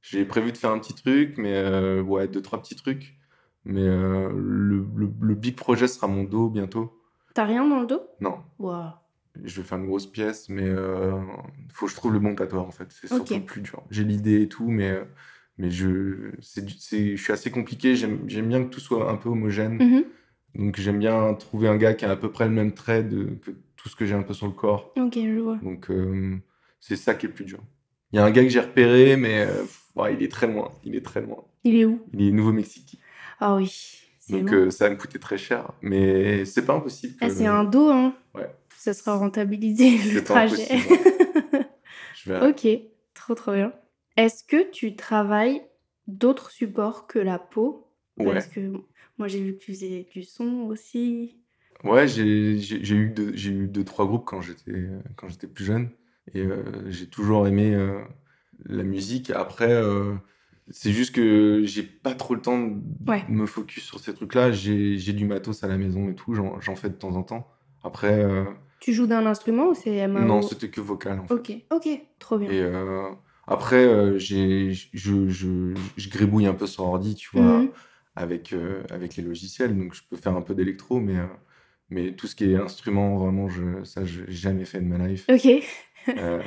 J'ai 0.00 0.24
prévu 0.24 0.52
de 0.52 0.56
faire 0.56 0.70
un 0.70 0.78
petit 0.78 0.94
truc, 0.94 1.34
mais 1.36 1.52
euh, 1.54 2.00
ouais, 2.02 2.26
deux, 2.28 2.40
trois 2.40 2.62
petits 2.62 2.76
trucs. 2.76 3.18
Mais 3.66 3.82
euh, 3.82 4.30
le, 4.34 4.86
le, 4.96 5.12
le 5.20 5.34
big 5.34 5.54
projet 5.54 5.86
sera 5.86 6.06
mon 6.06 6.24
dos 6.24 6.48
bientôt. 6.48 6.98
T'as 7.34 7.44
rien 7.44 7.68
dans 7.68 7.80
le 7.80 7.86
dos? 7.86 8.00
Non, 8.20 8.38
Waouh. 8.58 8.90
je 9.44 9.60
vais 9.60 9.66
faire 9.68 9.76
une 9.76 9.86
grosse 9.86 10.06
pièce, 10.06 10.48
mais 10.48 10.64
euh, 10.66 11.12
faut 11.70 11.84
que 11.84 11.92
je 11.92 11.96
trouve 11.96 12.14
le 12.14 12.18
bon 12.20 12.34
tatoueur 12.34 12.66
en 12.66 12.70
fait. 12.70 12.86
C'est 12.90 13.08
surtout 13.08 13.34
Ok. 13.34 13.38
le 13.38 13.44
plus 13.44 13.60
dur. 13.60 13.82
J'ai 13.90 14.04
l'idée 14.04 14.40
et 14.40 14.48
tout, 14.48 14.68
mais, 14.70 14.98
mais 15.58 15.70
je, 15.70 16.30
c'est, 16.40 16.66
je 16.66 17.22
suis 17.22 17.32
assez 17.34 17.50
compliqué. 17.50 17.94
J'aime, 17.96 18.20
j'aime 18.28 18.48
bien 18.48 18.64
que 18.64 18.70
tout 18.70 18.80
soit 18.80 19.10
un 19.10 19.16
peu 19.16 19.28
homogène. 19.28 19.74
Mhm. 19.76 20.04
Donc 20.54 20.80
j'aime 20.80 20.98
bien 20.98 21.34
trouver 21.34 21.68
un 21.68 21.76
gars 21.76 21.92
qui 21.92 22.06
a 22.06 22.10
à 22.10 22.16
peu 22.16 22.32
près 22.32 22.46
le 22.46 22.50
même 22.54 22.72
trait 22.72 23.04
de, 23.04 23.24
que 23.44 23.50
tout 23.82 23.88
ce 23.88 23.96
que 23.96 24.04
j'ai 24.04 24.14
un 24.14 24.22
peu 24.22 24.34
sur 24.34 24.46
le 24.46 24.52
corps. 24.52 24.92
Ok, 24.96 25.14
je 25.14 25.40
vois. 25.40 25.56
Donc 25.62 25.90
euh, 25.90 26.36
c'est 26.80 26.96
ça 26.96 27.14
qui 27.14 27.26
est 27.26 27.28
le 27.28 27.34
plus 27.34 27.44
dur. 27.44 27.60
Il 28.12 28.16
y 28.16 28.18
a 28.18 28.24
un 28.24 28.30
gars 28.30 28.42
que 28.42 28.48
j'ai 28.48 28.60
repéré, 28.60 29.16
mais 29.16 29.46
euh, 29.46 29.64
ouais, 29.96 30.14
il 30.14 30.22
est 30.22 30.30
très 30.30 30.46
loin. 30.46 30.70
Il 30.84 30.96
est 30.96 31.04
très 31.04 31.22
loin. 31.22 31.44
Il 31.64 31.76
est 31.76 31.84
où? 31.84 32.04
Il 32.12 32.28
est 32.28 32.32
Nouveau-Mexique. 32.32 32.98
Ah 33.38 33.54
oui. 33.54 34.02
Donc 34.28 34.52
euh, 34.52 34.70
ça 34.70 34.84
va 34.84 34.94
me 34.94 34.98
coûter 34.98 35.18
très 35.18 35.38
cher. 35.38 35.72
Mais 35.80 36.44
c'est 36.44 36.64
pas 36.64 36.74
impossible 36.74 37.14
que... 37.16 37.24
Ah, 37.24 37.30
c'est 37.30 37.46
un 37.46 37.64
dos, 37.64 37.88
hein? 37.88 38.14
Ouais. 38.34 38.50
Ça 38.76 38.92
sera 38.92 39.16
rentabilisé 39.16 39.96
le 40.12 40.22
trajet. 40.22 40.68
Je 42.14 42.30
verrai. 42.30 42.50
ok, 42.50 42.68
trop 43.14 43.34
trop 43.34 43.52
bien. 43.52 43.72
Est-ce 44.16 44.44
que 44.44 44.70
tu 44.70 44.94
travailles 44.94 45.62
d'autres 46.06 46.50
supports 46.50 47.06
que 47.06 47.18
la 47.18 47.38
peau? 47.38 47.88
Ouais. 48.18 48.34
Parce 48.34 48.46
que 48.46 48.72
moi 49.18 49.28
j'ai 49.28 49.40
vu 49.40 49.54
que 49.54 49.64
tu 49.64 49.72
faisais 49.72 50.06
du 50.12 50.22
son 50.22 50.66
aussi. 50.68 51.39
Ouais, 51.84 52.06
j'ai 52.08 52.24
eu, 52.94 53.08
deux, 53.10 53.34
eu 53.46 53.66
deux, 53.66 53.84
trois 53.84 54.06
groupes 54.06 54.24
quand 54.26 54.40
j'étais 54.40 55.46
plus 55.46 55.64
jeune. 55.64 55.90
Et 56.34 56.42
euh, 56.42 56.62
j'ai 56.90 57.06
toujours 57.06 57.46
aimé 57.46 57.74
euh, 57.74 58.00
la 58.66 58.82
musique. 58.82 59.30
Après, 59.30 59.72
euh, 59.72 60.14
c'est 60.70 60.92
juste 60.92 61.14
que 61.14 61.62
j'ai 61.64 61.82
pas 61.82 62.14
trop 62.14 62.34
le 62.34 62.42
temps 62.42 62.58
de 62.58 62.80
Ouais. 63.10 63.24
me 63.28 63.46
focus 63.46 63.84
sur 63.84 63.98
ces 63.98 64.14
trucs-là. 64.14 64.52
J'ai 64.52 65.12
du 65.12 65.24
matos 65.24 65.64
à 65.64 65.68
la 65.68 65.78
maison 65.78 66.08
et 66.10 66.14
tout. 66.14 66.34
J'en 66.34 66.76
fais 66.76 66.90
de 66.90 66.94
temps 66.94 67.16
en 67.16 67.22
temps. 67.22 67.48
Après, 67.82 68.26
Tu 68.78 68.92
joues 68.92 69.06
d'un 69.06 69.24
instrument 69.26 69.68
ou 69.68 69.74
c'est 69.74 70.06
non, 70.06 70.42
c'était 70.42 70.68
que 70.68 70.80
vocal 70.80 71.18
en 71.20 71.26
fait. 71.26 71.34
Ok, 71.34 71.52
ok, 71.72 71.88
trop 72.18 72.38
bien. 72.38 72.50
Et 72.50 72.62
après, 73.46 74.18
je, 74.18 74.70
je, 74.92 75.28
je 75.96 76.08
gribouille 76.10 76.46
un 76.46 76.54
peu 76.54 76.66
sur 76.66 76.84
ordi, 76.84 77.14
tu 77.14 77.30
vois, 77.32 77.60
Mhm. 77.62 77.70
avec, 78.14 78.54
avec 78.90 79.16
les 79.16 79.22
logiciels. 79.24 79.76
Donc, 79.76 79.94
je 79.94 80.02
peux 80.08 80.16
faire 80.16 80.36
un 80.36 80.42
peu 80.42 80.54
d'électro, 80.54 81.00
mais, 81.00 81.16
mais 81.90 82.12
tout 82.12 82.26
ce 82.26 82.34
qui 82.36 82.50
est 82.52 82.56
instrument, 82.56 83.16
vraiment, 83.18 83.48
je, 83.48 83.84
ça, 83.84 84.04
je 84.04 84.22
n'ai 84.22 84.30
jamais 84.32 84.64
fait 84.64 84.80
de 84.80 84.86
ma 84.86 85.06
life. 85.06 85.26
Ok, 85.30 85.46
Euh, 86.08 86.40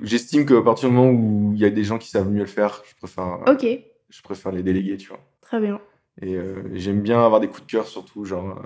j'estime 0.00 0.46
qu'à 0.46 0.62
partir 0.62 0.88
du 0.88 0.94
moment 0.94 1.10
où 1.10 1.52
il 1.54 1.60
y 1.60 1.64
a 1.64 1.70
des 1.70 1.84
gens 1.84 1.98
qui 1.98 2.08
savent 2.08 2.30
mieux 2.30 2.40
le 2.40 2.46
faire, 2.46 2.82
je 2.88 2.94
préfère, 2.96 3.40
ok, 3.46 3.66
je 4.08 4.22
préfère 4.22 4.52
les 4.52 4.62
déléguer, 4.62 4.96
tu 4.96 5.08
vois. 5.08 5.20
très 5.40 5.60
bien. 5.60 5.80
Et 6.20 6.34
euh, 6.36 6.62
j'aime 6.74 7.00
bien 7.00 7.24
avoir 7.24 7.40
des 7.40 7.48
coups 7.48 7.62
de 7.66 7.70
cœur, 7.70 7.86
surtout. 7.86 8.24
Genre, 8.24 8.62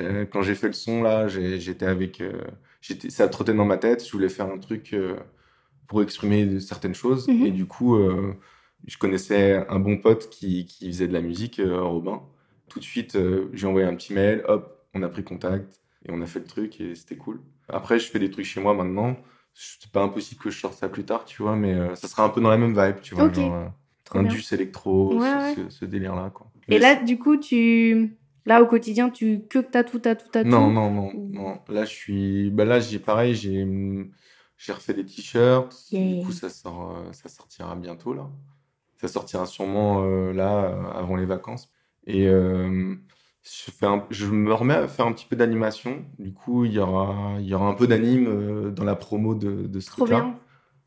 euh, 0.00 0.24
quand 0.26 0.42
j'ai 0.42 0.54
fait 0.56 0.66
le 0.66 0.72
son, 0.72 1.02
là, 1.02 1.28
j'étais 1.28 1.86
avec. 1.86 2.20
euh, 2.20 2.42
j'étais, 2.80 3.08
ça 3.10 3.28
trottait 3.28 3.54
dans 3.54 3.64
ma 3.64 3.78
tête. 3.78 4.04
Je 4.04 4.10
voulais 4.12 4.28
faire 4.28 4.46
un 4.50 4.58
truc 4.58 4.92
euh, 4.92 5.16
pour 5.86 6.02
exprimer 6.02 6.58
certaines 6.60 6.94
choses. 6.96 7.28
Mhm. 7.28 7.46
Et 7.46 7.50
du 7.52 7.66
coup, 7.66 7.94
euh, 7.96 8.34
je 8.86 8.98
connaissais 8.98 9.64
un 9.68 9.78
bon 9.78 9.96
pote 9.98 10.28
qui, 10.28 10.66
qui 10.66 10.88
faisait 10.88 11.06
de 11.08 11.12
la 11.12 11.20
musique, 11.20 11.60
euh, 11.60 11.80
Robin. 11.82 12.20
Tout 12.68 12.80
de 12.80 12.84
suite, 12.84 13.14
euh, 13.14 13.48
j'ai 13.54 13.66
envoyé 13.68 13.86
un 13.86 13.94
petit 13.94 14.12
mail. 14.12 14.42
Hop, 14.48 14.77
on 14.94 15.02
a 15.02 15.08
pris 15.08 15.24
contact. 15.24 15.80
Et 16.06 16.10
on 16.12 16.20
a 16.22 16.26
fait 16.26 16.38
le 16.40 16.46
truc. 16.46 16.80
Et 16.80 16.94
c'était 16.94 17.16
cool. 17.16 17.40
Après, 17.68 17.98
je 17.98 18.10
fais 18.10 18.18
des 18.18 18.30
trucs 18.30 18.46
chez 18.46 18.60
moi 18.60 18.74
maintenant. 18.74 19.16
C'est 19.54 19.90
pas 19.90 20.02
impossible 20.02 20.40
que 20.40 20.50
je 20.50 20.58
sorte 20.58 20.74
ça 20.74 20.88
plus 20.88 21.04
tard, 21.04 21.24
tu 21.24 21.42
vois. 21.42 21.56
Mais 21.56 21.74
euh, 21.74 21.94
ça 21.96 22.06
sera 22.08 22.24
un 22.24 22.28
peu 22.28 22.40
dans 22.40 22.50
la 22.50 22.56
même 22.58 22.78
vibe, 22.78 23.00
tu 23.00 23.14
vois. 23.14 23.24
Ok. 23.26 23.34
Genre, 23.34 23.54
euh. 23.54 23.66
Indus 24.14 24.44
électro, 24.52 25.14
Ouais, 25.18 25.28
ce, 25.28 25.60
ouais. 25.60 25.68
ce- 25.70 25.70
ce 25.80 25.84
délire-là, 25.84 26.30
quoi. 26.30 26.50
Et 26.68 26.78
là, 26.78 26.94
du 26.94 27.18
coup, 27.18 27.36
tu. 27.36 28.16
Là, 28.46 28.62
au 28.62 28.66
quotidien, 28.66 29.10
tu 29.10 29.42
que 29.50 29.58
t'as 29.58 29.84
tout, 29.84 29.98
t'as 29.98 30.14
tout, 30.14 30.28
t'as 30.32 30.42
tout. 30.42 30.48
Non, 30.48 30.70
non, 30.70 30.90
non, 30.90 31.12
non. 31.14 31.58
Là, 31.68 31.84
je 31.84 31.90
suis. 31.90 32.50
Bah 32.50 32.64
là, 32.64 32.80
j'ai 32.80 32.98
pareil, 32.98 33.34
j'ai 33.34 33.66
j'ai 34.56 34.72
refait 34.72 34.94
des 34.94 35.04
t-shirts. 35.04 35.76
Yeah. 35.90 36.20
Du 36.20 36.24
coup, 36.26 36.32
ça 36.32 36.48
sort, 36.48 36.96
euh, 36.96 37.12
ça 37.12 37.28
sortira 37.28 37.76
bientôt 37.76 38.14
là. 38.14 38.30
Ça 38.96 39.08
sortira 39.08 39.46
sûrement 39.46 40.02
euh, 40.04 40.32
là 40.32 40.90
avant 40.94 41.16
les 41.16 41.26
vacances. 41.26 41.70
Et 42.06 42.26
euh, 42.26 42.94
je 43.66 43.70
fais 43.70 43.86
un- 43.86 44.04
je 44.10 44.26
me 44.26 44.52
remets 44.52 44.74
à 44.74 44.88
faire 44.88 45.06
un 45.06 45.12
petit 45.12 45.26
peu 45.26 45.36
d'animation. 45.36 46.04
Du 46.18 46.32
coup, 46.32 46.64
il 46.64 46.72
y 46.72 46.78
aura, 46.78 47.36
il 47.40 47.46
y 47.46 47.54
aura 47.54 47.68
un 47.68 47.74
peu 47.74 47.86
d'anime 47.86 48.26
euh, 48.28 48.70
dans 48.70 48.84
la 48.84 48.96
promo 48.96 49.34
de, 49.34 49.66
de 49.66 49.80
ce 49.80 49.90
truc-là, 49.90 50.18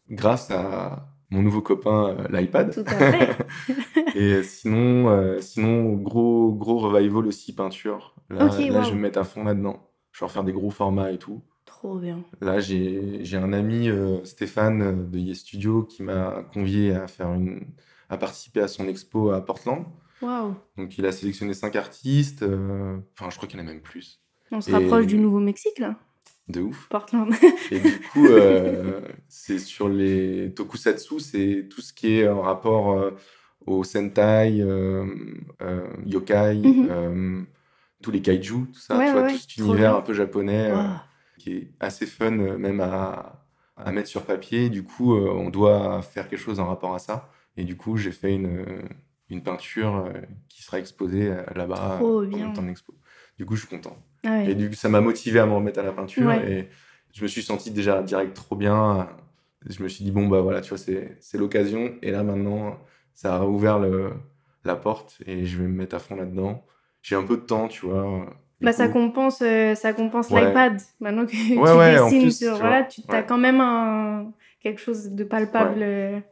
grâce 0.09 0.51
à 0.51 1.07
mon 1.29 1.41
nouveau 1.41 1.61
copain, 1.61 2.09
euh, 2.19 2.27
l'iPad. 2.29 2.73
Tout 2.73 2.81
à 2.85 3.11
fait. 3.11 3.37
Et 4.15 4.43
sinon, 4.43 5.09
euh, 5.09 5.39
sinon 5.41 5.93
gros, 5.93 6.53
gros 6.53 6.77
revival 6.79 7.25
aussi 7.27 7.55
peinture. 7.55 8.15
Là, 8.29 8.45
là 8.73 8.81
je 8.83 8.89
vais 8.89 8.95
me 8.95 9.01
mettre 9.01 9.19
à 9.19 9.23
fond 9.23 9.43
là-dedans. 9.43 9.87
Je 10.11 10.19
vais 10.19 10.25
refaire 10.25 10.43
des 10.43 10.51
gros 10.53 10.69
formats 10.71 11.11
et 11.11 11.17
tout. 11.17 11.41
Trop 11.65 11.97
bien. 11.99 12.19
Là, 12.41 12.59
j'ai 12.59 13.23
un 13.37 13.53
ami, 13.53 13.89
euh, 13.89 14.23
Stéphane, 14.25 15.09
de 15.09 15.17
Yes 15.19 15.39
Studio, 15.39 15.83
qui 15.83 16.03
m'a 16.03 16.43
convié 16.53 16.93
à 16.93 17.07
faire 17.07 17.33
une, 17.33 17.61
à 18.09 18.17
participer 18.17 18.59
à 18.61 18.67
son 18.67 18.87
expo 18.87 19.31
à 19.31 19.43
Portland. 19.43 19.85
Donc, 20.77 20.97
il 20.97 21.05
a 21.05 21.11
sélectionné 21.11 21.53
cinq 21.53 21.75
artistes. 21.75 22.43
euh, 22.43 22.97
Enfin, 23.17 23.29
je 23.29 23.37
crois 23.37 23.47
qu'il 23.47 23.59
y 23.59 23.61
en 23.63 23.65
a 23.65 23.69
même 23.69 23.81
plus. 23.81 24.21
On 24.51 24.61
se 24.61 24.69
Et- 24.69 24.73
rapproche 24.73 25.05
du 25.07 25.17
Nouveau-Mexique, 25.17 25.79
là? 25.79 25.95
De 26.47 26.61
ouf. 26.61 26.87
Portland. 26.89 27.31
Et 27.71 27.79
du 27.79 27.99
coup, 28.11 28.27
euh, 28.27 28.99
c'est 29.29 29.59
sur 29.59 29.87
les 29.87 30.53
tokusatsu, 30.53 31.19
c'est 31.19 31.67
tout 31.69 31.81
ce 31.81 31.93
qui 31.93 32.15
est 32.19 32.27
en 32.27 32.41
rapport 32.41 32.91
euh, 32.91 33.11
au 33.65 33.83
Sentai, 33.83 34.59
euh, 34.61 35.05
Yokai, 36.05 36.55
Mhm. 36.55 37.45
tous 38.01 38.11
les 38.11 38.21
kaiju, 38.21 38.65
tout 38.73 38.79
ça, 38.79 38.97
Ouais, 38.97 39.05
tu 39.05 39.11
vois, 39.13 39.21
ouais, 39.23 39.31
tout 39.33 39.37
cet 39.39 39.57
univers 39.57 39.91
bien. 39.91 39.95
un 39.97 40.01
peu 40.01 40.13
japonais 40.13 40.73
qui 41.37 41.53
est 41.53 41.71
assez 41.79 42.05
fun 42.05 42.31
même 42.31 42.81
à, 42.81 43.45
à 43.77 43.91
mettre 43.91 44.09
sur 44.09 44.23
papier. 44.23 44.69
Du 44.69 44.83
coup, 44.83 45.15
on 45.15 45.49
doit 45.49 46.01
faire 46.01 46.27
quelque 46.27 46.39
chose 46.39 46.59
en 46.59 46.65
rapport 46.67 46.93
à 46.95 46.99
ça. 46.99 47.29
Et 47.55 47.63
du 47.63 47.77
coup, 47.77 47.95
j'ai 47.97 48.11
fait 48.11 48.33
une, 48.35 48.65
une 49.31 49.41
peinture 49.41 50.05
euh, 50.05 50.21
qui 50.49 50.61
sera 50.61 50.77
exposée 50.77 51.29
euh, 51.29 51.41
là-bas 51.55 51.95
Trop 51.99 52.21
euh, 52.21 52.53
temps 52.53 52.61
de 52.61 52.67
l'expo. 52.67 52.93
Du 53.37 53.45
coup, 53.45 53.55
je 53.55 53.61
suis 53.65 53.69
content. 53.69 53.97
Ah 54.25 54.29
ouais. 54.31 54.51
Et 54.51 54.55
du 54.55 54.69
coup, 54.69 54.75
ça 54.75 54.89
m'a 54.89 55.01
motivé 55.01 55.39
à 55.39 55.45
me 55.45 55.53
remettre 55.53 55.79
à 55.79 55.83
la 55.83 55.93
peinture. 55.93 56.27
Ouais. 56.27 56.51
Et 56.51 56.69
je 57.13 57.23
me 57.23 57.27
suis 57.27 57.41
senti 57.41 57.71
déjà 57.71 58.03
direct 58.03 58.35
trop 58.35 58.55
bien. 58.55 59.09
Je 59.67 59.81
me 59.81 59.87
suis 59.87 60.03
dit, 60.03 60.11
bon, 60.11 60.27
bah 60.27 60.41
voilà, 60.41 60.61
tu 60.61 60.69
vois, 60.69 60.77
c'est 60.77 61.37
l'occasion. 61.37 61.95
Et 62.01 62.11
là, 62.11 62.23
maintenant, 62.23 62.77
ça 63.13 63.37
a 63.37 63.45
ouvert 63.45 63.79
le, 63.79 64.11
la 64.65 64.75
porte 64.75 65.17
et 65.25 65.45
je 65.45 65.57
vais 65.57 65.67
me 65.67 65.75
mettre 65.75 65.95
à 65.95 65.99
fond 65.99 66.15
là-dedans. 66.15 66.63
J'ai 67.01 67.15
un 67.15 67.23
peu 67.23 67.37
de 67.37 67.41
temps, 67.41 67.67
tu 67.67 67.85
vois. 67.85 68.25
Bah, 68.59 68.73
ça 68.73 68.89
compense, 68.89 69.41
euh, 69.41 69.73
ça 69.73 69.93
compense 69.93 70.29
Ouais. 70.29 70.45
l'iPad. 70.45 70.79
Maintenant 70.99 71.25
que 71.25 71.31
tu 71.31 71.55
dessines 71.55 72.29
sur, 72.29 72.53
tu 72.53 72.59
voilà, 72.59 72.83
tu 72.83 73.01
as 73.09 73.23
quand 73.23 73.39
même 73.39 73.59
un, 73.59 74.31
quelque 74.61 74.79
chose 74.79 75.09
de 75.09 75.23
palpable 75.23 75.83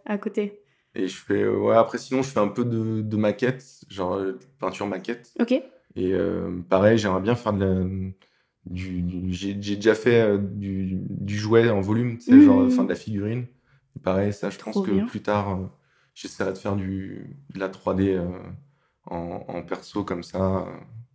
à 0.06 0.18
côté. 0.18 0.59
Et 0.96 1.08
je 1.08 1.18
fais, 1.18 1.44
euh, 1.44 1.58
ouais, 1.58 1.76
après, 1.76 1.98
sinon, 1.98 2.22
je 2.24 2.30
fais 2.30 2.40
un 2.40 2.48
peu 2.48 2.66
de, 2.66 3.02
de 3.02 3.18
maquette, 3.18 3.64
genre 3.90 4.14
euh, 4.16 4.40
peinture 4.60 4.88
maquette. 4.88 5.34
Ok. 5.40 5.52
Et 5.96 6.14
euh, 6.14 6.62
pareil, 6.70 6.98
j'aimerais 6.98 7.22
bien 7.22 7.36
faire 7.36 7.54
de 7.54 7.66
la, 7.66 7.84
du, 8.66 9.02
du- 9.02 9.34
j'ai 9.34 9.58
j'ai 9.62 9.76
déjà 9.76 9.96
fait 9.96 10.22
euh, 10.22 10.38
du, 10.38 11.00
du 11.10 11.38
jouet 11.38 11.70
en 11.70 11.82
volume, 11.82 12.18
tu 12.18 12.26
sais, 12.26 12.32
Mhm. 12.34 12.42
genre 12.42 12.62
enfin 12.66 12.84
de 12.84 12.90
la 12.90 12.96
figurine. 12.96 13.46
Et 13.96 14.00
pareil, 14.00 14.34
ça, 14.34 14.50
je 14.50 14.58
pense 14.58 14.74
Trop 14.76 14.84
que 14.84 14.92
bien. 14.92 15.06
plus 15.06 15.22
tard, 15.22 15.60
euh, 15.60 15.66
j'essaierai 16.16 16.54
de 16.54 16.58
faire 16.58 16.76
du, 16.76 17.38
de 17.54 17.60
la 17.60 17.70
3D 17.70 18.16
euh, 18.16 18.28
en, 19.06 19.44
en 19.48 19.62
perso 19.64 20.04
comme 20.04 20.24
ça. 20.24 20.68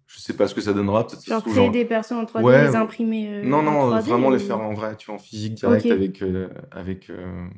Je 0.07 0.20
sais 0.20 0.35
pas 0.37 0.49
ce 0.49 0.55
que 0.55 0.61
ça 0.61 0.72
donnera, 0.72 1.07
peut-être 1.07 1.20
ça 1.20 1.27
se 1.27 1.31
Genre 1.31 1.41
trouve, 1.41 1.55
créer 1.55 1.70
des 1.70 1.85
personnes 1.85 2.18
en 2.18 2.25
3D, 2.25 2.45
Ouais. 2.45 2.68
les 2.68 2.77
imprimer 2.77 3.29
euh, 3.29 3.45
Non, 3.45 3.59
en 3.59 3.62
non, 3.62 3.91
3D, 3.99 4.09
vraiment 4.09 4.31
les 4.31 4.43
ou- 4.45 4.47
faire 4.47 4.61
en 4.61 4.75
vrai, 4.75 4.97
tu 4.97 5.07
vois, 5.07 5.16
en 5.16 5.18
physique 5.18 5.55
direct 5.55 5.87
Ok. 5.87 5.93
avec, 5.93 6.22
euh, 6.22 6.49
avec, 6.70 7.11
euh, 7.11 7.49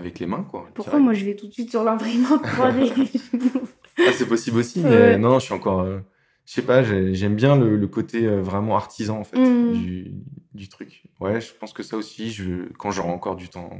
avec 0.00 0.18
les 0.18 0.26
mains, 0.26 0.42
quoi. 0.42 0.66
Pourquoi 0.74 0.92
direct. 0.94 1.04
moi 1.04 1.14
je 1.14 1.24
vais 1.24 1.36
tout 1.36 1.46
de 1.46 1.52
suite 1.52 1.70
sur 1.70 1.84
l'imprimante 1.84 2.42
3D 2.42 3.20
Ah, 4.06 4.12
c'est 4.12 4.26
possible 4.26 4.58
aussi, 4.58 4.80
mais 4.80 4.88
Ouais. 4.90 5.18
non, 5.18 5.30
non, 5.30 5.38
je 5.38 5.44
suis 5.44 5.54
encore. 5.54 5.80
euh, 5.80 5.98
je 6.46 6.52
sais 6.54 6.62
pas, 6.62 6.82
j'ai- 6.82 7.14
j'aime 7.14 7.36
bien 7.36 7.54
le, 7.56 7.76
le 7.76 7.86
côté 7.86 8.24
euh, 8.26 8.40
vraiment 8.40 8.76
artisan, 8.76 9.18
en 9.18 9.24
fait, 9.24 9.36
Mm. 9.38 9.72
du, 9.72 10.10
du 10.54 10.68
truc. 10.68 11.04
Ouais, 11.20 11.40
je 11.40 11.52
pense 11.52 11.72
que 11.72 11.82
ça 11.82 11.96
aussi, 11.96 12.30
je, 12.30 12.68
quand 12.78 12.90
j'aurai 12.90 13.10
encore 13.10 13.36
du 13.36 13.48
temps, 13.48 13.70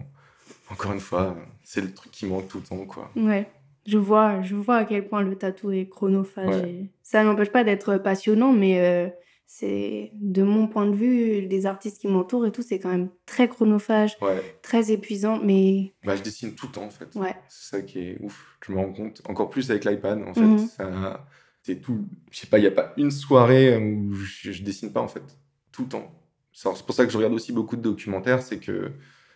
encore 0.71 0.93
une 0.93 1.01
fois, 1.01 1.37
c'est 1.65 1.81
le 1.81 1.93
truc 1.93 2.13
qui 2.13 2.27
manque 2.27 2.49
tout 2.49 2.59
le 2.59 2.65
temps, 2.65 2.85
quoi. 2.85 3.11
Ouais, 3.17 3.49
je 3.87 3.99
vois, 3.99 4.43
je 4.43 4.55
vois 4.55 4.77
à 4.77 4.85
quel 4.85 5.09
point 5.09 5.23
le 5.23 5.35
tatou 5.37 5.71
est 5.73 5.89
chronophage. 5.89 6.49
Ouais. 6.63 6.71
et 6.71 6.91
Ça 7.03 7.25
n'empêche 7.25 7.51
pas 7.51 7.65
d'être 7.65 7.97
passionnant, 7.97 8.53
mais 8.53 8.79
euh, 8.81 9.09
c'est 9.53 10.13
de 10.15 10.45
mon 10.45 10.69
point 10.69 10.87
de 10.87 10.95
vue, 10.95 11.41
les 11.41 11.67
artistes 11.67 12.01
qui 12.01 12.07
m'entourent 12.07 12.47
et 12.47 12.53
tout, 12.53 12.63
c'est 12.63 12.79
quand 12.79 12.89
même 12.89 13.11
très 13.27 13.49
chronophage, 13.49 14.17
Ouais, 14.23 14.41
très 14.63 14.93
épuisant, 14.93 15.41
mais 15.43 15.93
bah, 16.05 16.15
je 16.15 16.23
dessine 16.23 16.55
tout 16.55 16.67
le 16.69 16.73
temps, 16.73 16.85
en 16.85 16.91
fait. 16.91 17.13
ouais, 17.17 17.35
C'est 17.49 17.77
ça 17.77 17.83
qui 17.83 17.99
est 17.99 18.19
ouf, 18.23 18.57
je 18.65 18.71
me 18.71 18.79
rends 18.79 18.93
compte. 18.93 19.23
Encore 19.29 19.51
plus 19.51 19.69
avec 19.73 19.85
l'iPad, 19.85 20.23
en 20.23 20.35
fait. 20.35 20.43
Mhm. 20.43 20.59
Ça, 20.59 21.27
c'est 21.65 21.81
tout. 21.81 22.07
Je 22.31 22.39
sais 22.39 22.47
pas, 22.47 22.59
il 22.59 22.63
n'y 22.63 22.69
a 22.69 22.71
pas 22.71 22.93
une 22.97 23.11
soirée 23.11 23.77
où 23.77 24.15
je, 24.15 24.53
je 24.53 24.63
dessine 24.63 24.93
pas, 24.93 25.01
en 25.01 25.09
fait. 25.09 25.25
Tout 25.73 25.83
le 25.83 25.89
temps. 25.89 26.15
C'est 26.53 26.87
pour 26.87 26.95
ça 26.95 27.05
que 27.05 27.11
je 27.11 27.17
regarde 27.17 27.35
aussi 27.35 27.53
beaucoup 27.53 27.75
de 27.75 27.83
documentaires, 27.83 28.43
c'est 28.43 28.61
que 28.61 28.93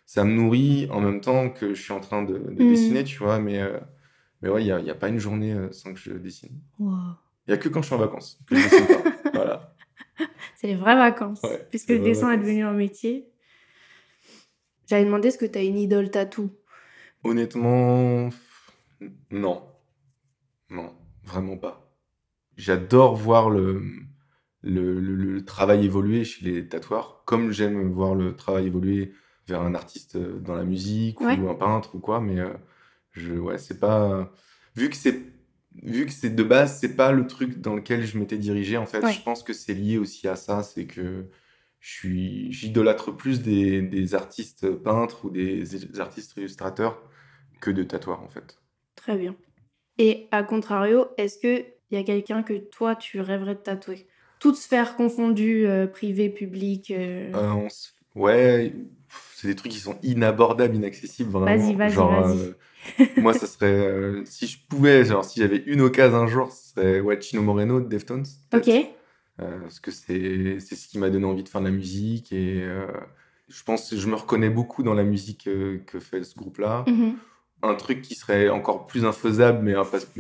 ça 0.07 0.23
me 0.23 0.33
nourrit 0.33 0.87
en 0.93 1.01
même 1.01 1.21
temps 1.23 1.51
que 1.51 1.75
je 1.75 1.83
suis 1.83 1.93
en 1.93 2.01
train 2.01 2.23
de, 2.23 2.35
de 2.39 2.63
Mhm. 2.63 2.69
dessiner, 2.69 3.03
tu 3.03 3.19
vois. 3.19 3.41
Mais, 3.41 3.61
euh, 3.61 3.81
mais 4.43 4.49
ouais, 4.49 4.65
il 4.65 4.73
n'y 4.85 4.91
a, 4.91 4.95
pas 4.95 5.09
une 5.09 5.19
journée 5.19 5.55
euh, 5.55 5.73
sans 5.73 5.93
que 5.93 5.99
je 5.99 6.13
dessine. 6.13 6.61
Wow. 6.79 6.93
Il 7.47 7.51
n'y 7.51 7.55
a 7.55 7.57
que 7.57 7.69
quand 7.69 7.83
je 7.83 7.87
suis 7.87 7.97
en 7.97 7.99
vacances 7.99 8.39
que 8.47 8.55
je 8.55 8.63
dessine 8.63 8.87
pas. 8.87 9.03
Voilà. 9.35 9.74
C'est 10.65 10.69
les 10.69 10.77
vraies 10.77 10.97
vacances, 10.97 11.43
Ouais, 11.43 11.67
puisque 11.69 11.91
le 11.91 11.99
dessin 11.99 12.33
est 12.33 12.39
devenu 12.39 12.65
un 12.65 12.73
métier. 12.73 13.29
J'avais 14.87 15.05
demandé 15.05 15.29
est-ce 15.29 15.37
que 15.37 15.45
tu 15.45 15.59
as 15.59 15.63
une 15.63 15.77
idole 15.77 16.11
tatou 16.11 16.53
Honnêtement, 17.23 18.31
non. 19.31 19.63
Non, 20.71 20.95
vraiment 21.23 21.59
pas. 21.59 21.95
J'adore 22.57 23.15
voir 23.15 23.51
le, 23.51 23.83
le, 24.63 24.99
le- 25.01 25.17
le 25.17 25.45
travail 25.45 25.85
évoluer 25.85 26.25
chez 26.25 26.47
les 26.47 26.67
tatoueurs, 26.67 27.23
comme 27.27 27.51
j'aime 27.53 27.91
voir 27.93 28.15
le 28.15 28.35
travail 28.35 28.67
évoluer 28.69 29.13
vers 29.47 29.61
un 29.61 29.75
artiste 29.75 30.17
euh, 30.17 30.39
dans 30.41 30.55
la 30.55 30.65
musique 30.65 31.21
Ouais. 31.21 31.39
ou 31.39 31.51
un 31.51 31.55
peintre 31.55 31.95
ou 31.95 31.99
quoi, 32.01 32.21
mais 32.23 32.41
euh, 32.41 32.55
je, 33.13 33.35
ouais, 33.35 33.59
c'est 33.59 33.79
pas. 33.79 34.33
Vu 34.77 34.89
que 34.89 34.97
c'est. 34.97 35.21
Vu 35.83 36.07
que 36.07 36.13
c'est 36.13 36.31
de 36.31 36.43
base, 36.43 36.79
c'est 36.79 36.95
pas 36.95 37.13
le 37.13 37.27
truc 37.27 37.61
dans 37.61 37.75
lequel 37.75 38.05
je 38.07 38.17
m'étais 38.19 38.39
dirigé, 38.39 38.77
en 38.77 38.87
fait, 38.87 39.03
Ouais. 39.03 39.13
je 39.13 39.23
pense 39.23 39.43
que 39.43 39.53
c'est 39.53 39.75
lié 39.75 39.99
aussi 39.99 40.29
à 40.29 40.37
ça, 40.37 40.63
c'est 40.63 40.87
que 40.87 41.27
je 41.81 41.91
suis, 41.91 42.53
j'idolâtre 42.53 43.11
plus 43.13 43.43
des, 43.43 43.83
des 43.83 44.15
artistes 44.15 44.71
peintres 44.71 45.25
ou 45.25 45.31
des, 45.31 45.63
des 45.65 46.01
artistes 46.01 46.37
illustrateurs 46.37 47.03
que 47.61 47.71
de 47.71 47.83
tatoueurs, 47.83 48.23
en 48.23 48.29
fait. 48.29 48.59
Très 48.95 49.17
bien. 49.17 49.37
Et 49.99 50.29
à 50.31 50.43
contrario, 50.43 51.09
est-ce 51.19 51.39
qu'il 51.39 51.67
y 51.91 51.97
a 51.97 52.03
quelqu'un 52.05 52.43
que 52.43 52.55
toi, 52.55 52.97
tu 52.97 53.21
rêverais 53.21 53.55
de 53.55 53.61
tatouer? 53.61 54.07
Toute 54.41 54.57
sphère 54.57 54.97
confondue, 54.97 55.67
euh, 55.67 55.87
privé, 55.87 56.29
public. 56.31 56.91
euh, 56.91 57.33
Euh, 57.35 57.51
on 57.53 57.69
Ouais, 58.15 58.73
c'est 59.45 59.49
des 59.51 59.57
trucs 59.57 59.73
qui 59.73 59.79
sont 59.79 59.99
inabordables, 60.03 60.75
inaccessibles, 60.75 61.31
vraiment. 61.31 61.47
Vas-y, 61.55 61.75
vas-y, 61.75 61.95
vas-y. 61.95 62.39
euh, 62.39 63.11
moi, 63.19 63.35
ça 63.35 63.47
serait. 63.47 63.67
euh, 63.67 64.23
si 64.25 64.47
je 64.47 64.57
pouvais, 64.69 65.05
genre, 65.05 65.23
si 65.23 65.41
j'avais 65.41 65.59
une 65.67 65.83
occasion 65.83 66.17
un 66.17 66.27
jour, 66.27 66.51
ce 66.51 66.71
serait 66.71 67.01
ouais, 67.01 67.21
Chino 67.21 67.43
Moreno 67.43 67.79
de 67.81 67.87
Deftones. 67.89 68.25
Ok. 68.55 68.69
Euh, 68.69 69.59
parce 69.61 69.81
que 69.81 69.91
c'est 69.91 70.59
c'est 70.61 70.77
ce 70.77 70.89
qui 70.89 70.99
m'a 70.99 71.11
donné 71.11 71.27
envie 71.27 71.43
de 71.43 71.49
faire 71.51 71.61
de 71.61 71.67
la 71.67 71.73
musique 71.73 72.33
et 72.33 72.63
euh, 72.63 72.87
je 73.49 73.63
pense 73.65 73.91
que 73.91 73.97
je 73.97 74.07
me 74.07 74.15
reconnais 74.15 74.49
beaucoup 74.49 74.83
dans 74.83 74.95
la 74.95 75.05
musique 75.05 75.45
que 75.87 76.01
fait 76.01 76.25
ce 76.25 76.35
groupe-là. 76.37 76.85
Mhm. 76.89 77.17
Un 77.63 77.75
truc 77.75 78.01
qui 78.01 78.15
serait 78.15 78.49
encore 78.49 78.87
plus 78.87 79.05
infaisable, 79.05 79.61
mais, 79.63 79.75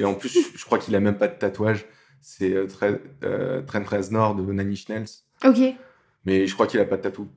en 0.04 0.14
plus, 0.14 0.28
je, 0.28 0.58
je 0.58 0.64
crois 0.66 0.78
qu'il 0.78 0.94
a 0.96 1.00
même 1.00 1.16
pas 1.16 1.28
de 1.28 1.38
tatouage, 1.38 1.86
c'est 2.20 2.50
Tre- 2.66 2.98
Trent 3.66 3.84
Reznor 3.84 4.34
de 4.34 4.52
Nanny 4.52 4.76
Schnells. 4.76 5.08
Ok. 5.44 5.58
Mais 6.26 6.46
je 6.46 6.54
crois 6.54 6.66
qu'il 6.66 6.80
a 6.80 6.84
pas 6.84 6.96
de 6.96 7.02
tatou. 7.02 7.28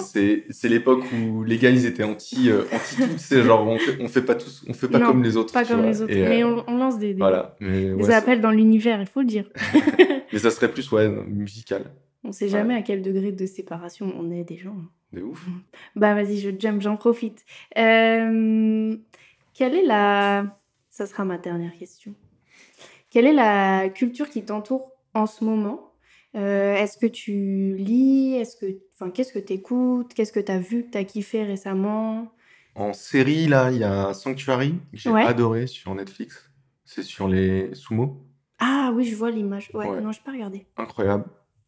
C'est 0.00 0.44
Enfin, 0.50 0.68
l'époque 0.68 1.04
où 1.12 1.42
les 1.44 1.58
gars 1.58 1.70
ils 1.70 1.86
étaient 1.86 2.02
anti 2.04 2.50
euh, 2.50 2.64
anti 2.72 2.96
tout 2.96 3.02
c'est 3.18 3.42
genre 3.42 3.66
on 3.66 3.78
fait, 3.78 3.96
on 4.00 4.08
fait 4.08 4.22
pas 4.22 4.34
tous 4.34 4.64
on 4.68 4.72
fait 4.72 4.88
pas 4.88 4.98
Non, 4.98 5.06
comme 5.06 5.22
les 5.22 5.36
autres 5.36 5.52
Pas 5.52 5.64
tu 5.64 5.72
comme 5.72 5.80
vois. 5.82 5.90
les 5.90 6.02
autres. 6.02 6.12
Et, 6.12 6.24
euh, 6.24 6.28
Mais 6.28 6.44
on, 6.44 6.78
lance 6.78 6.98
des, 6.98 7.14
des, 7.14 7.18
voilà 7.18 7.56
mais 7.60 7.82
des 7.86 7.92
ouais, 7.94 8.02
c'est- 8.04 8.12
appels 8.14 8.40
dans 8.40 8.50
l'univers, 8.50 9.00
il 9.00 9.06
faut 9.06 9.20
le 9.20 9.26
dire. 9.26 9.48
mais 10.32 10.38
ça 10.38 10.50
serait 10.50 10.70
plus 10.70 10.90
ouais 10.92 11.08
musical 11.28 11.84
On 12.24 12.32
sait 12.32 12.48
jamais 12.48 12.74
à 12.74 12.82
quel 12.82 13.02
degré 13.02 13.32
de 13.32 13.46
séparation 13.46 14.12
on 14.18 14.30
est 14.30 14.44
des 14.44 14.56
gens. 14.58 14.76
de 15.12 15.22
ouf 15.22 15.44
Bah 15.96 16.14
vas-y, 16.14 16.38
je 16.38 16.50
jump, 16.58 16.80
j'en 16.82 16.96
profite. 16.96 17.44
Euh, 17.78 18.96
quelle 19.54 19.74
est 19.74 19.84
la... 19.86 20.56
Ça 20.90 21.06
sera 21.06 21.24
ma 21.24 21.38
dernière 21.38 21.76
question. 21.78 22.14
Quelle 23.10 23.26
est 23.26 23.32
la 23.32 23.88
culture 23.88 24.28
qui 24.28 24.42
t'entoure 24.44 24.92
en 25.14 25.26
ce 25.26 25.44
moment? 25.44 25.89
Euh, 26.36 26.74
Est-ce 26.74 26.96
que 26.98 27.06
tu 27.06 27.76
lis? 27.76 28.34
Est-ce 28.34 28.56
que... 28.56 28.66
Enfin, 28.94 29.10
qu'est-ce 29.10 29.32
que 29.32 29.38
tu 29.38 29.52
écoutes 29.54 30.14
Qu'est-ce 30.14 30.32
que 30.32 30.40
tu 30.40 30.52
as 30.52 30.58
vu, 30.58 30.84
que 30.84 30.90
tu 30.92 30.98
as 30.98 31.04
kiffé 31.04 31.44
récemment? 31.44 32.32
En 32.76 32.92
série 32.92 33.48
là 33.48 33.72
il 33.72 33.78
y 33.78 33.84
a 33.84 34.14
Sanctuary 34.14 34.74
que 34.92 34.96
j'ai 34.96 35.10
Ouais. 35.10 35.24
adoré 35.24 35.66
sur 35.66 35.92
Netflix 35.94 36.48
c'est 36.84 37.02
sur 37.02 37.26
les 37.28 37.74
sumo 37.74 38.24
Ah 38.60 38.92
oui, 38.94 39.04
je 39.04 39.16
vois 39.16 39.32
l'image. 39.32 39.70
Ouais, 39.74 39.88
Ouais. 39.88 40.00
non, 40.00 40.12
je 40.12 40.20
pas 40.22 40.30
regardé. 40.30 40.66
incroyable 40.76 41.24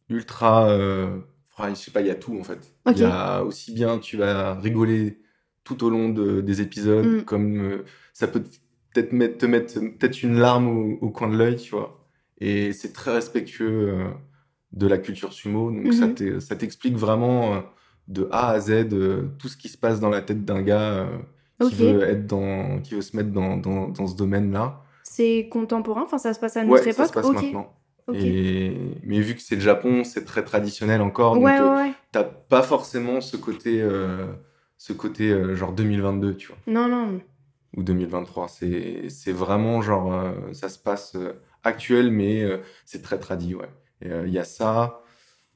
ultra 0.09 0.69
euh... 0.69 1.17
ouais, 1.59 1.69
je 1.71 1.75
sais 1.75 1.91
pas 1.91 1.99
il 2.01 2.07
y 2.07 2.09
a 2.09 2.15
tout 2.15 2.37
en 2.39 2.43
fait 2.43 2.73
il 2.89 2.97
y 2.99 3.03
a 3.03 3.43
aussi 3.43 3.73
bien 3.73 3.99
tu 3.99 4.15
vas 4.17 4.55
rigoler 4.59 5.19
tout 5.65 5.83
au 5.83 5.89
long 5.89 6.07
de- 6.09 6.39
des 6.41 6.61
épisodes 6.61 7.05
Mm. 7.05 7.23
comme 7.25 7.57
euh, 7.61 7.85
ça 8.13 8.27
peut 8.27 8.43
peut-être 8.93 9.11
mettre, 9.11 9.37
te 9.39 9.45
mettre 9.45 9.73
peut-être 9.79 10.23
une 10.23 10.39
larme 10.39 10.67
au, 10.67 10.97
au 11.05 11.09
coin 11.09 11.27
de 11.29 11.35
l'œil 11.37 11.57
tu 11.57 11.71
vois 11.71 12.05
et 12.39 12.71
c'est 12.73 12.93
très 12.93 13.11
respectueux 13.13 13.89
euh, 13.89 14.09
de 14.73 14.87
la 14.87 14.97
culture 14.97 15.33
sumo 15.33 15.71
donc 15.71 15.93
ça 15.93 16.07
Mhm. 16.07 16.39
ça 16.39 16.55
t'explique 16.55 16.95
vraiment 16.95 17.55
euh, 17.55 17.59
de 18.07 18.27
A 18.31 18.49
à 18.49 18.59
Z 18.59 18.71
euh, 18.93 19.29
tout 19.39 19.47
ce 19.47 19.57
qui 19.57 19.69
se 19.69 19.77
passe 19.77 19.99
dans 19.99 20.09
la 20.09 20.21
tête 20.21 20.43
d'un 20.45 20.61
gars 20.61 20.91
euh, 20.93 21.17
qui 21.59 21.75
veut 21.75 22.03
être 22.03 22.27
dans 22.27 22.79
qui 22.81 22.95
veut 22.95 23.01
se 23.01 23.15
mettre 23.15 23.31
dans, 23.31 23.57
dans, 23.57 23.87
dans 23.89 24.07
ce 24.07 24.15
domaine 24.15 24.51
là 24.51 24.81
C'est 25.03 25.47
contemporain? 25.51 26.03
Enfin, 26.03 26.17
ça 26.17 26.33
se 26.33 26.39
passe 26.39 26.57
à 26.57 26.61
ouais 26.63 26.69
notre 26.69 26.83
ça 26.83 26.89
époque? 26.89 27.07
se 27.07 27.13
passe 27.13 27.31
maintenant 27.31 27.73
et 28.13 28.75
mais 29.03 29.21
vu 29.21 29.35
que 29.35 29.41
c'est 29.41 29.55
le 29.55 29.61
Japon 29.61 30.03
c'est 30.03 30.25
très 30.25 30.43
traditionnel 30.43 31.01
encore 31.01 31.35
donc 31.35 31.43
Ouais, 31.45 31.59
euh, 31.61 31.69
ouais, 31.75 31.81
ouais. 31.83 31.93
t'as 32.11 32.23
pas 32.25 32.61
forcément 32.63 33.21
ce 33.21 33.37
côté, 33.37 33.81
euh, 33.81 34.25
ce 34.77 34.91
côté 34.91 35.31
euh, 35.31 35.55
genre 35.55 35.71
2022, 35.71 36.35
tu 36.35 36.47
vois, 36.47 36.57
Non, 36.67 36.87
non. 36.89 37.21
ou 37.77 37.83
2023. 37.83 38.47
C'est, 38.49 39.31
vraiment 39.31 39.81
genre, 39.81 40.13
euh, 40.13 40.31
ça 40.51 40.67
se 40.67 40.77
passe 40.79 41.15
euh, 41.15 41.33
actuel, 41.63 42.11
mais 42.11 42.43
euh, 42.43 42.57
c'est 42.85 43.01
très 43.01 43.19
tradi, 43.19 43.55
ouais. 43.55 43.69
Euh, 44.05 44.23
il 44.27 44.33
y 44.33 44.39
a 44.39 44.43
ça. 44.43 45.01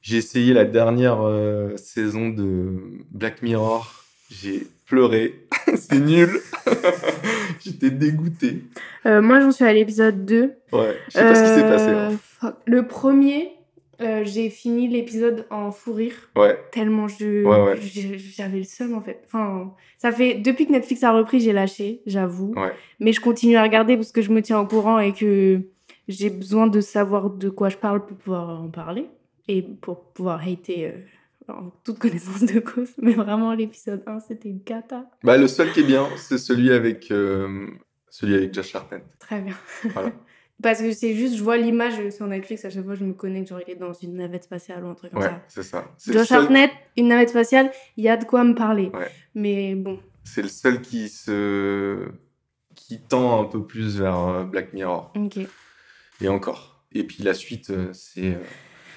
J'ai 0.00 0.16
essayé 0.18 0.52
la 0.54 0.64
dernière 0.64 1.20
euh, 1.22 1.76
saison 1.76 2.28
de 2.28 2.72
Black 3.10 3.42
Mirror. 3.42 3.92
J'ai 4.30 4.66
pleuré. 4.86 5.46
c'est 5.76 5.98
nul. 6.00 6.30
J'étais 7.60 7.90
dégoûté. 7.90 8.62
Euh, 9.06 9.20
moi, 9.20 9.40
j'en 9.40 9.50
suis 9.52 9.64
à 9.64 9.72
l'épisode 9.72 10.24
2. 10.24 10.52
Ouais, 10.72 10.96
je 11.08 11.12
sais 11.14 11.20
pas 11.22 11.34
ce 11.34 11.42
qui 11.42 11.48
s'est 11.60 11.68
passé. 11.68 11.88
Euh, 11.88 12.10
hein. 12.10 12.16
fuck. 12.22 12.54
Le 12.66 12.86
premier, 12.86 13.50
euh, 14.00 14.22
j'ai 14.24 14.48
fini 14.50 14.88
l'épisode 14.88 15.46
en 15.50 15.72
fou 15.72 15.92
rire. 15.92 16.14
Ouais, 16.36 16.56
Tellement 16.72 17.08
je, 17.08 17.44
Ouais, 17.44 17.62
ouais. 17.72 17.80
je- 17.80 18.16
j'avais 18.16 18.58
le 18.58 18.64
seum 18.64 18.94
en 18.94 19.00
fait. 19.00 19.22
Enfin, 19.26 19.72
ça 19.98 20.12
fait 20.12 20.34
depuis 20.34 20.66
que 20.66 20.72
Netflix 20.72 21.02
a 21.02 21.12
repris, 21.12 21.40
j'ai 21.40 21.52
lâché, 21.52 22.02
j'avoue. 22.06 22.52
ouais. 22.56 22.72
Mais 23.00 23.12
je 23.12 23.20
continue 23.20 23.56
à 23.56 23.62
regarder 23.62 23.96
parce 23.96 24.12
que 24.12 24.22
je 24.22 24.30
me 24.30 24.40
tiens 24.42 24.60
au 24.60 24.66
courant 24.66 24.98
et 25.00 25.12
que 25.12 25.62
j'ai 26.08 26.30
besoin 26.30 26.66
de 26.66 26.80
savoir 26.80 27.30
de 27.30 27.48
quoi 27.48 27.68
je 27.68 27.76
parle 27.76 28.04
pour 28.06 28.16
pouvoir 28.16 28.60
en 28.62 28.68
parler. 28.68 29.06
et 29.46 29.62
pour 29.62 30.04
pouvoir 30.12 30.40
hater 30.46 30.86
euh, 30.88 31.52
en 31.52 31.70
toute 31.84 31.98
connaissance 31.98 32.44
de 32.44 32.60
cause. 32.60 32.90
Mais 33.00 33.12
vraiment, 33.14 33.54
l'épisode 33.54 34.02
1, 34.06 34.20
c'était 34.20 34.48
une 34.50 34.62
cata. 34.62 35.06
Bah, 35.22 35.36
le 35.38 35.46
seul 35.48 35.72
qui 35.72 35.80
est 35.80 35.84
bien, 35.84 36.06
c'est 36.16 36.36
celui 36.38 36.70
avec, 36.72 37.10
euh, 37.10 37.66
celui 38.10 38.34
avec 38.34 38.52
Josh 38.52 38.74
Hartnett. 38.74 39.04
Très 39.18 39.40
bien. 39.40 39.54
Voilà. 39.94 40.12
Parce 40.62 40.80
que 40.80 40.90
c'est 40.92 41.14
juste, 41.14 41.36
je 41.36 41.42
vois 41.44 41.56
l'image 41.56 42.10
sur 42.10 42.26
Netflix, 42.26 42.64
à 42.64 42.70
chaque 42.70 42.84
fois 42.84 42.96
je 42.96 43.04
me 43.04 43.12
connecte, 43.12 43.48
genre 43.48 43.60
il 43.64 43.70
est 43.72 43.76
dans 43.76 43.92
une 43.92 44.14
navette 44.16 44.42
spatiale 44.42 44.82
ou 44.84 44.88
un 44.88 44.94
truc 44.94 45.12
comme 45.12 45.22
Ouais, 45.22 45.28
ça. 45.28 45.40
c'est 45.46 45.62
ça. 45.62 45.84
Josh 46.04 46.26
seul- 46.26 46.38
Hartnett, 46.42 46.72
une 46.96 47.06
navette 47.08 47.28
spatiale, 47.28 47.70
il 47.96 48.02
y 48.02 48.08
a 48.08 48.16
de 48.16 48.24
quoi 48.24 48.42
me 48.42 48.56
parler. 48.56 48.90
Ouais. 48.92 49.06
Mais 49.36 49.76
bon, 49.76 50.00
C'est 50.24 50.42
le 50.42 50.48
seul 50.48 50.80
qui 50.82 51.08
se 51.08 52.08
qui 52.74 53.00
tend 53.00 53.40
un 53.40 53.44
peu 53.44 53.62
plus 53.64 53.98
vers 54.00 54.18
euh, 54.18 54.42
Black 54.44 54.72
Mirror. 54.72 55.12
ok. 55.16 55.38
Et 56.20 56.28
encore. 56.28 56.82
Et 56.92 57.04
puis 57.04 57.22
la 57.22 57.34
suite, 57.34 57.70
euh, 57.70 57.88
c'est, 57.92 58.34
euh, 58.34 58.38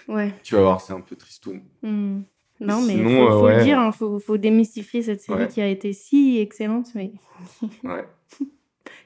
Ouais. 0.08 0.34
tu 0.44 0.56
vas 0.56 0.62
voir, 0.62 0.82
c'est 0.82 0.94
un 0.94 1.02
peu 1.02 1.16
tristoun. 1.16 1.62
Hmm. 1.84 2.22
Non, 2.60 2.82
mais 2.82 2.94
Sinon, 2.94 3.10
faut, 3.10 3.26
euh, 3.34 3.40
faut 3.40 3.46
ouais. 3.46 3.58
le 3.58 3.64
dire, 3.64 3.82
il 3.86 3.92
faut, 3.94 4.20
faut 4.20 4.38
démystifier 4.38 5.02
cette 5.02 5.22
série 5.22 5.42
Ouais. 5.44 5.48
qui 5.48 5.62
a 5.62 5.68
été 5.68 5.94
si 5.94 6.40
excellente, 6.40 6.88
mais 6.96 7.12
Ouais. 7.84 8.06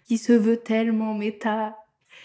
qui 0.05 0.17
se 0.17 0.33
veut 0.33 0.57
tellement 0.57 1.13
méta, 1.13 1.75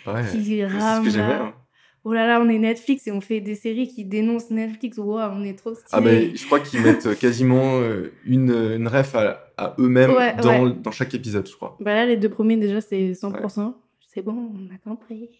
Ouais. 0.07 0.22
qui 0.30 0.59
ce 0.59 0.62
rame. 0.78 1.05
que 1.11 1.16
là. 1.16 1.43
hein. 1.45 1.55
Oh 2.03 2.14
là 2.14 2.26
là, 2.26 2.41
on 2.41 2.49
est 2.49 2.59
Netflix 2.59 3.07
et 3.07 3.12
on 3.12 3.20
fait 3.20 3.41
des 3.43 3.55
séries 3.55 3.86
qui 3.86 4.07
dénoncent 4.07 4.51
Netflix. 4.51 4.97
Waouh, 4.97 5.32
on 5.34 5.45
est 5.45 5.59
trop 5.59 5.74
stylé. 5.74 5.88
Ah 5.93 6.01
ben, 6.01 6.34
je 6.34 6.47
crois 6.47 6.59
qu'ils 6.61 6.80
mettent 6.80 7.18
quasiment 7.18 7.78
une, 8.24 8.51
une 8.51 8.88
ref 8.88 9.14
à, 9.14 9.53
à 9.59 9.74
eux-mêmes 9.78 10.11
dans, 10.43 10.70
dans 10.70 10.91
chaque 10.93 11.12
épisode, 11.14 11.47
je 11.47 11.55
crois. 11.55 11.76
Bah 11.78 11.93
là, 11.95 12.07
les 12.07 12.16
deux 12.16 12.30
premiers, 12.30 12.57
déjà, 12.57 12.80
c'est 12.80 13.12
100%. 13.12 13.74
C'est 14.12 14.22
bon, 14.22 14.52
on 14.56 14.74
a 14.74 14.78
compris. 14.78 15.30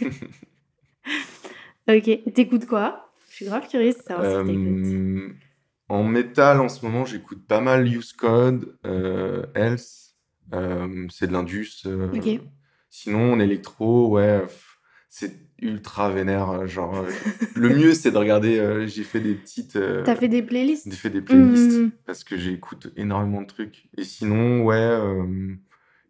ok, 1.88 2.32
t'écoutes 2.32 2.66
quoi? 2.66 3.12
Je 3.28 3.34
suis 3.36 3.44
grave 3.44 3.68
curieuse 3.68 3.98
de 3.98 4.02
savoir 4.02 4.40
si 4.40 4.46
t'écoutes. 4.52 4.86
Euh, 4.86 5.28
en 5.88 6.02
métal, 6.02 6.60
en 6.60 6.68
ce 6.68 6.84
moment, 6.84 7.04
j'écoute 7.04 7.46
pas 7.46 7.60
mal 7.60 7.86
Use 7.86 8.12
Code, 8.14 8.76
euh, 8.86 9.44
Else, 9.54 10.14
euh, 10.54 11.06
c'est 11.10 11.26
de 11.26 11.32
l'Indus. 11.32 11.82
euh, 11.86 12.10
Ok. 12.16 12.40
Sinon, 12.88 13.34
en 13.34 13.40
électro, 13.40 14.08
ouais, 14.08 14.42
c'est 15.10 15.34
ultra 15.60 16.10
vénère. 16.10 16.66
Genre, 16.66 17.04
le 17.54 17.68
mieux, 17.68 17.92
c'est 17.92 18.10
de 18.10 18.16
regarder. 18.16 18.86
j'ai 18.88 19.04
fait 19.04 19.20
des 19.20 19.34
petites. 19.34 19.78
T'as 20.04 20.16
fait 20.16 20.28
des 20.28 20.42
playlists? 20.42 20.88
j'ai 20.90 20.96
fait 20.96 21.10
des 21.10 21.20
playlists 21.20 21.80
Mhm. 21.80 21.90
parce 22.06 22.24
que 22.24 22.38
j'écoute 22.38 22.90
énormément 22.96 23.42
de 23.42 23.46
trucs. 23.46 23.88
Et 23.98 24.04
sinon, 24.04 24.62
ouais, 24.64 24.98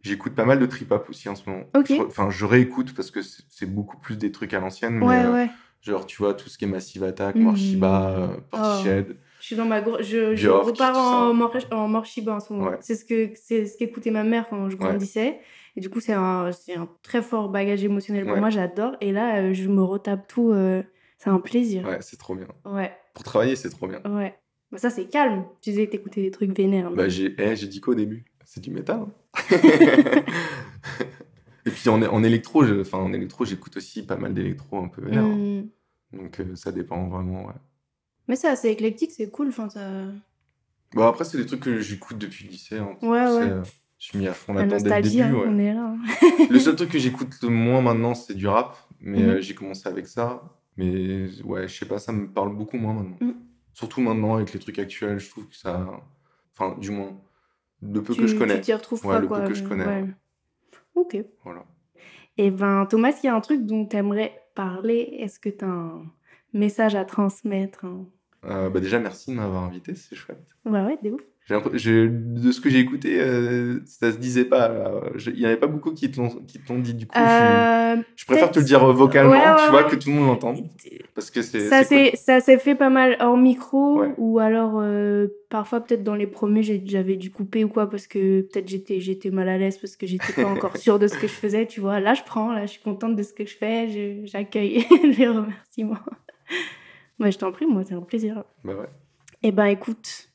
j'écoute 0.06 0.34
pas 0.34 0.44
mal 0.44 0.58
de 0.58 0.66
trip 0.66 0.90
hop 0.92 1.06
aussi 1.10 1.28
en 1.28 1.34
ce 1.34 1.48
moment. 1.48 1.64
Enfin, 2.06 2.30
je 2.30 2.44
réécoute 2.44 2.94
parce 2.94 3.10
que 3.10 3.20
c'est 3.22 3.66
beaucoup 3.72 3.98
plus 3.98 4.16
des 4.16 4.30
trucs 4.32 4.54
à 4.54 4.60
l'ancienne. 4.60 5.02
Ouais, 5.02 5.24
euh, 5.24 5.32
ouais. 5.32 5.50
Genre, 5.82 6.06
tu 6.06 6.16
vois, 6.18 6.34
tout 6.34 6.48
ce 6.48 6.58
qui 6.58 6.64
est 6.64 6.68
Massive 6.68 7.04
Attack, 7.04 7.36
Mhm. 7.36 7.42
Morshiba, 7.42 8.10
euh, 8.10 8.26
Portishead. 8.50 9.16
Je 9.38 9.46
suis 9.46 9.56
dans 9.56 9.66
ma 9.66 9.80
gro- 9.80 9.98
je, 10.00 10.34
je 10.34 10.42
Björk, 10.48 10.66
repars 10.66 10.96
en, 10.96 11.34
Mor- 11.34 11.54
en 11.70 11.86
Morshiba 11.88 12.34
en 12.34 12.40
ce 12.40 12.52
moment. 12.52 12.70
Ouais. 12.70 12.78
C'est 12.80 12.94
ce 12.96 13.04
que 13.04 13.30
c'est 13.36 13.66
ce 13.66 13.76
qu'écoutait 13.76 14.10
ma 14.10 14.24
mère 14.24 14.48
quand 14.48 14.68
je 14.70 14.76
grandissais. 14.76 15.38
Et 15.76 15.80
du 15.80 15.90
coup, 15.90 16.00
c'est 16.00 16.14
un, 16.14 16.46
un 16.50 16.88
très 17.02 17.22
fort 17.22 17.50
bagage 17.50 17.84
émotionnel 17.84 18.24
pour 18.24 18.36
moi. 18.38 18.50
J'adore. 18.50 18.96
Et 19.00 19.12
là, 19.12 19.36
euh, 19.42 19.52
je 19.54 19.68
me 19.68 19.82
retape 19.82 20.26
tout. 20.26 20.50
euh, 20.52 20.82
c'est 21.18 21.30
un 21.30 21.38
plaisir. 21.38 21.86
Ouais, 21.86 21.98
c'est 22.00 22.16
trop 22.18 22.34
bien. 22.34 22.48
Ouais, 22.64 22.92
Pour 23.14 23.22
travailler, 23.24 23.56
c'est 23.56 23.70
trop 23.70 23.86
bien. 23.86 24.00
ouais. 24.06 24.34
Bah, 24.72 24.78
ça, 24.78 24.90
c'est 24.90 25.04
calme. 25.04 25.44
Tu 25.60 25.70
disais 25.70 25.86
que 25.86 25.92
t'écoutais 25.92 26.22
des 26.22 26.30
trucs 26.32 26.56
vénères. 26.56 26.90
Bah, 26.90 27.08
j'ai 27.08 27.34
eh, 27.38 27.54
j'ai 27.54 27.68
dit 27.68 27.80
quoi 27.80 27.92
au 27.92 27.96
début? 27.96 28.24
C'est 28.44 28.60
du 28.60 28.70
métal. 28.70 28.96
hein? 29.00 29.08
Et 31.66 31.70
puis 31.70 31.88
en, 31.88 32.00
en 32.02 32.22
électro, 32.22 32.64
enfin 32.80 32.98
en 32.98 33.12
électro, 33.12 33.44
j'écoute 33.44 33.76
aussi 33.76 34.04
pas 34.06 34.16
mal 34.16 34.32
d'électro 34.34 34.78
un 34.78 34.88
peu 34.88 35.02
vénère. 35.02 35.24
hein. 35.24 35.62
Hmm. 36.12 36.16
Donc 36.16 36.40
euh, 36.40 36.54
ça 36.54 36.70
dépend 36.70 37.08
vraiment. 37.08 37.46
Ouais. 37.46 37.54
Mais 38.28 38.36
c'est 38.36 38.48
assez 38.48 38.68
éclectique, 38.68 39.10
c'est 39.16 39.30
cool. 39.30 39.48
Enfin, 39.48 39.68
ça... 39.68 39.80
Bon 40.94 41.02
après, 41.06 41.24
c'est 41.24 41.38
des 41.38 41.46
trucs 41.46 41.60
que 41.60 41.80
j'écoute 41.80 42.18
depuis 42.18 42.44
le 42.44 42.50
lycée. 42.52 42.78
hein. 42.78 42.96
Ouais, 43.02 43.08
ouais. 43.08 43.50
euh, 43.50 43.62
Je 43.98 44.04
suis 44.06 44.18
mis 44.18 44.28
à 44.28 44.32
fond 44.34 44.54
La 44.54 44.64
là-dedans 44.64 44.84
dès 44.90 44.96
le 44.96 45.02
début. 45.08 45.22
hein, 45.22 45.32
ouais. 45.34 45.44
on 45.48 45.58
est 45.58 45.74
là. 45.74 45.94
Le 46.50 46.58
seul 46.60 46.76
truc 46.76 46.90
que 46.90 46.98
j'écoute 46.98 47.30
le 47.42 47.48
moins 47.48 47.80
maintenant, 47.80 48.14
c'est 48.14 48.34
du 48.34 48.46
rap. 48.46 48.76
Mais 49.00 49.18
Mhm. 49.22 49.28
euh, 49.30 49.40
j'ai 49.40 49.54
commencé 49.54 49.88
avec 49.88 50.06
ça. 50.06 50.42
Mais 50.76 51.28
ouais, 51.42 51.66
je 51.66 51.74
sais 51.78 51.86
pas, 51.86 51.98
ça 51.98 52.12
me 52.12 52.28
parle 52.28 52.54
beaucoup 52.54 52.76
moins 52.76 52.94
maintenant. 52.94 53.16
Mhm. 53.20 53.34
Surtout 53.74 54.00
maintenant 54.00 54.36
avec 54.36 54.52
les 54.52 54.60
trucs 54.60 54.78
actuels, 54.78 55.18
je 55.18 55.28
trouve 55.30 55.48
que 55.48 55.56
ça. 55.56 55.84
Enfin, 56.54 56.76
du 56.80 56.90
moins, 56.92 57.10
le 57.82 58.02
peu 58.02 58.14
tu, 58.14 58.20
que 58.20 58.26
je 58.26 58.36
connais. 58.36 58.54
Tu 58.56 58.60
t'y 58.62 58.74
retrouves 58.74 59.04
Ouais, 59.04 59.14
pas, 59.14 59.20
le 59.20 59.28
peu 59.28 59.48
que 59.48 59.54
je 59.54 59.62
connais, 59.64 59.84
ouais. 59.86 60.02
ouais. 60.02 60.08
Ok. 60.94 61.16
Voilà. 61.44 61.64
Et 62.38 62.50
ben, 62.50 62.86
Thomas, 62.86 63.12
il 63.22 63.26
y 63.26 63.28
a 63.28 63.34
un 63.34 63.40
truc 63.40 63.64
dont 63.64 63.86
tu 63.86 63.96
aimerais 63.96 64.42
parler. 64.54 65.16
Est-ce 65.20 65.38
que 65.38 65.48
tu 65.48 65.64
as 65.64 65.68
un 65.68 66.04
message 66.52 66.94
à 66.94 67.04
transmettre 67.04 67.84
un- 67.84 68.06
Euh, 68.44 68.70
bah 68.70 68.80
déjà, 68.80 68.98
merci 69.00 69.30
de 69.30 69.36
m'avoir 69.36 69.64
invité, 69.64 69.94
c'est 69.94 70.14
chouette. 70.16 70.46
Bah 70.64 70.84
ouais, 70.86 70.98
de 71.02 71.10
ouf. 71.10 71.22
De 71.48 72.50
ce 72.50 72.60
que 72.60 72.68
j'ai 72.68 72.80
écouté, 72.80 73.20
euh, 73.20 73.78
ça 73.86 74.10
se 74.10 74.16
disait 74.18 74.44
pas. 74.46 75.00
Je- 75.14 75.30
Il 75.30 75.38
n'y 75.38 75.44
en 75.44 75.48
avait 75.48 75.56
pas 75.56 75.68
beaucoup 75.68 75.92
qui 75.92 76.10
te 76.10 76.18
l'ont 76.20 76.34
dit. 76.80 76.94
Du 76.94 77.06
coup, 77.06 77.14
je, 77.16 77.22
Euh, 77.22 78.02
je 78.16 78.24
préfère 78.26 78.50
te 78.50 78.58
le 78.58 78.64
dire 78.64 78.84
vocalement, 78.92 79.30
Ouais, 79.30 79.38
ouais, 79.38 79.54
tu 79.64 79.70
vois, 79.70 79.84
ouais. 79.84 79.90
que 79.90 79.94
tout 79.94 80.08
le 80.10 80.16
monde 80.16 80.26
l'entende. 80.26 80.64
Parce 81.14 81.30
que 81.30 81.42
c'est. 81.42 81.68
Ça 82.16 82.40
s'est 82.40 82.58
fait 82.58 82.74
pas 82.74 82.90
mal 82.90 83.16
hors 83.20 83.36
micro 83.36 84.02
ou 84.16 84.40
alors 84.40 84.80
euh, 84.80 85.28
parfois 85.48 85.80
peut-être 85.80 86.02
dans 86.02 86.16
les 86.16 86.26
premiers 86.26 86.62
j'avais 86.62 87.14
dû 87.16 87.30
couper 87.30 87.62
ou 87.64 87.68
quoi 87.68 87.88
parce 87.88 88.06
que 88.08 88.40
peut-être 88.40 88.68
j'étais 88.68 89.30
mal 89.30 89.48
à 89.48 89.56
l'aise 89.56 89.78
parce 89.78 89.94
que 89.96 90.06
j'étais 90.06 90.32
pas 90.32 90.44
encore 90.46 90.76
sûre 90.76 90.98
de 90.98 91.06
ce 91.06 91.16
que 91.16 91.26
je 91.28 91.32
faisais 91.32 91.66
tu 91.66 91.80
vois 91.80 92.00
là 92.00 92.14
je 92.14 92.22
prends 92.24 92.52
là 92.52 92.66
je 92.66 92.72
suis 92.72 92.82
contente 92.82 93.14
de 93.16 93.22
ce 93.22 93.32
que 93.32 93.46
je 93.46 93.56
fais 93.56 94.26
j'accueille 94.26 94.84
les 95.16 95.28
remerciements 95.28 95.96
moi 97.18 97.30
je 97.30 97.38
t'en 97.38 97.52
prie 97.52 97.66
moi 97.66 97.82
c'est 97.84 97.94
un 97.94 98.00
plaisir. 98.00 98.42
Bah 98.64 98.74
ouais. 98.74 98.86
et 99.42 99.52
ben 99.52 99.66
écoute 99.66 100.25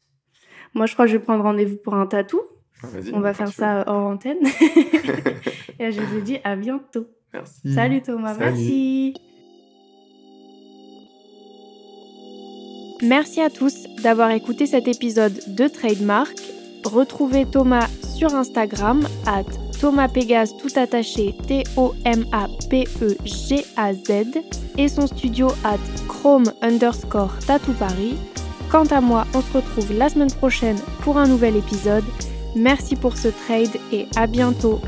moi 0.74 0.86
je 0.86 0.93
crois 0.93 1.05
que 1.05 1.11
je 1.11 1.17
vais 1.17 1.24
prendre 1.24 1.43
rendez-vous 1.43 1.78
pour 1.78 1.95
un 1.95 2.05
tatou 2.07 2.41
vas-y, 2.84 3.13
on 3.13 3.19
va 3.19 3.34
faire 3.34 3.51
ça 3.51 3.84
hors 3.88 4.07
antenne 4.07 4.38
et 5.80 5.91
je 5.91 6.01
te 6.01 6.19
dis 6.19 6.39
à 6.43 6.55
bientôt. 6.55 7.07
Merci. 7.34 7.74
Salut 7.74 8.01
Thomas, 8.01 8.34
Salut. 8.36 8.51
merci. 8.51 9.13
Merci 13.03 13.41
à 13.41 13.49
tous 13.49 13.88
d'avoir 14.03 14.30
écouté 14.32 14.67
cet 14.67 14.88
épisode 14.88 15.39
de 15.47 15.67
Trademark. 15.67 16.36
Retrouvez 16.84 17.45
Thomas 17.45 17.88
sur 18.03 18.36
Instagram 18.36 19.07
at 19.26 19.45
Thomas 19.80 20.07
Pégase 20.07 20.55
tout 20.57 20.69
attaché 20.76 21.34
T-O-M-A-P-E-G-A-Z 21.47 22.01
et 24.78 24.88
son 24.88 25.07
studio 25.07 25.47
at 25.63 25.80
Chrome 26.07 26.53
underscore 26.61 27.36
Tattoo 27.47 27.74
Paris. 27.74 28.15
Quant 28.72 28.86
à 28.86 29.01
moi, 29.01 29.28
on 29.34 29.41
se 29.41 29.51
retrouve 29.51 29.91
la 29.91 30.07
semaine 30.07 30.32
prochaine 30.32 30.78
pour 31.01 31.17
un 31.17 31.28
nouvel 31.28 31.57
épisode. 31.57 32.05
Merci 32.55 32.95
pour 32.95 33.17
ce 33.17 33.28
trade 33.28 33.76
et 33.91 34.07
à 34.15 34.28
bientôt. 34.28 34.80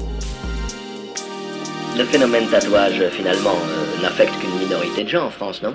Le 1.98 2.06
phénomène 2.06 2.48
tatouage, 2.48 3.04
finalement, 3.12 3.50
euh, 3.52 4.02
n'affecte 4.02 4.34
qu'une 4.40 4.58
minorité 4.58 5.04
de 5.04 5.10
gens 5.10 5.26
en 5.26 5.30
France, 5.30 5.62
non? 5.62 5.74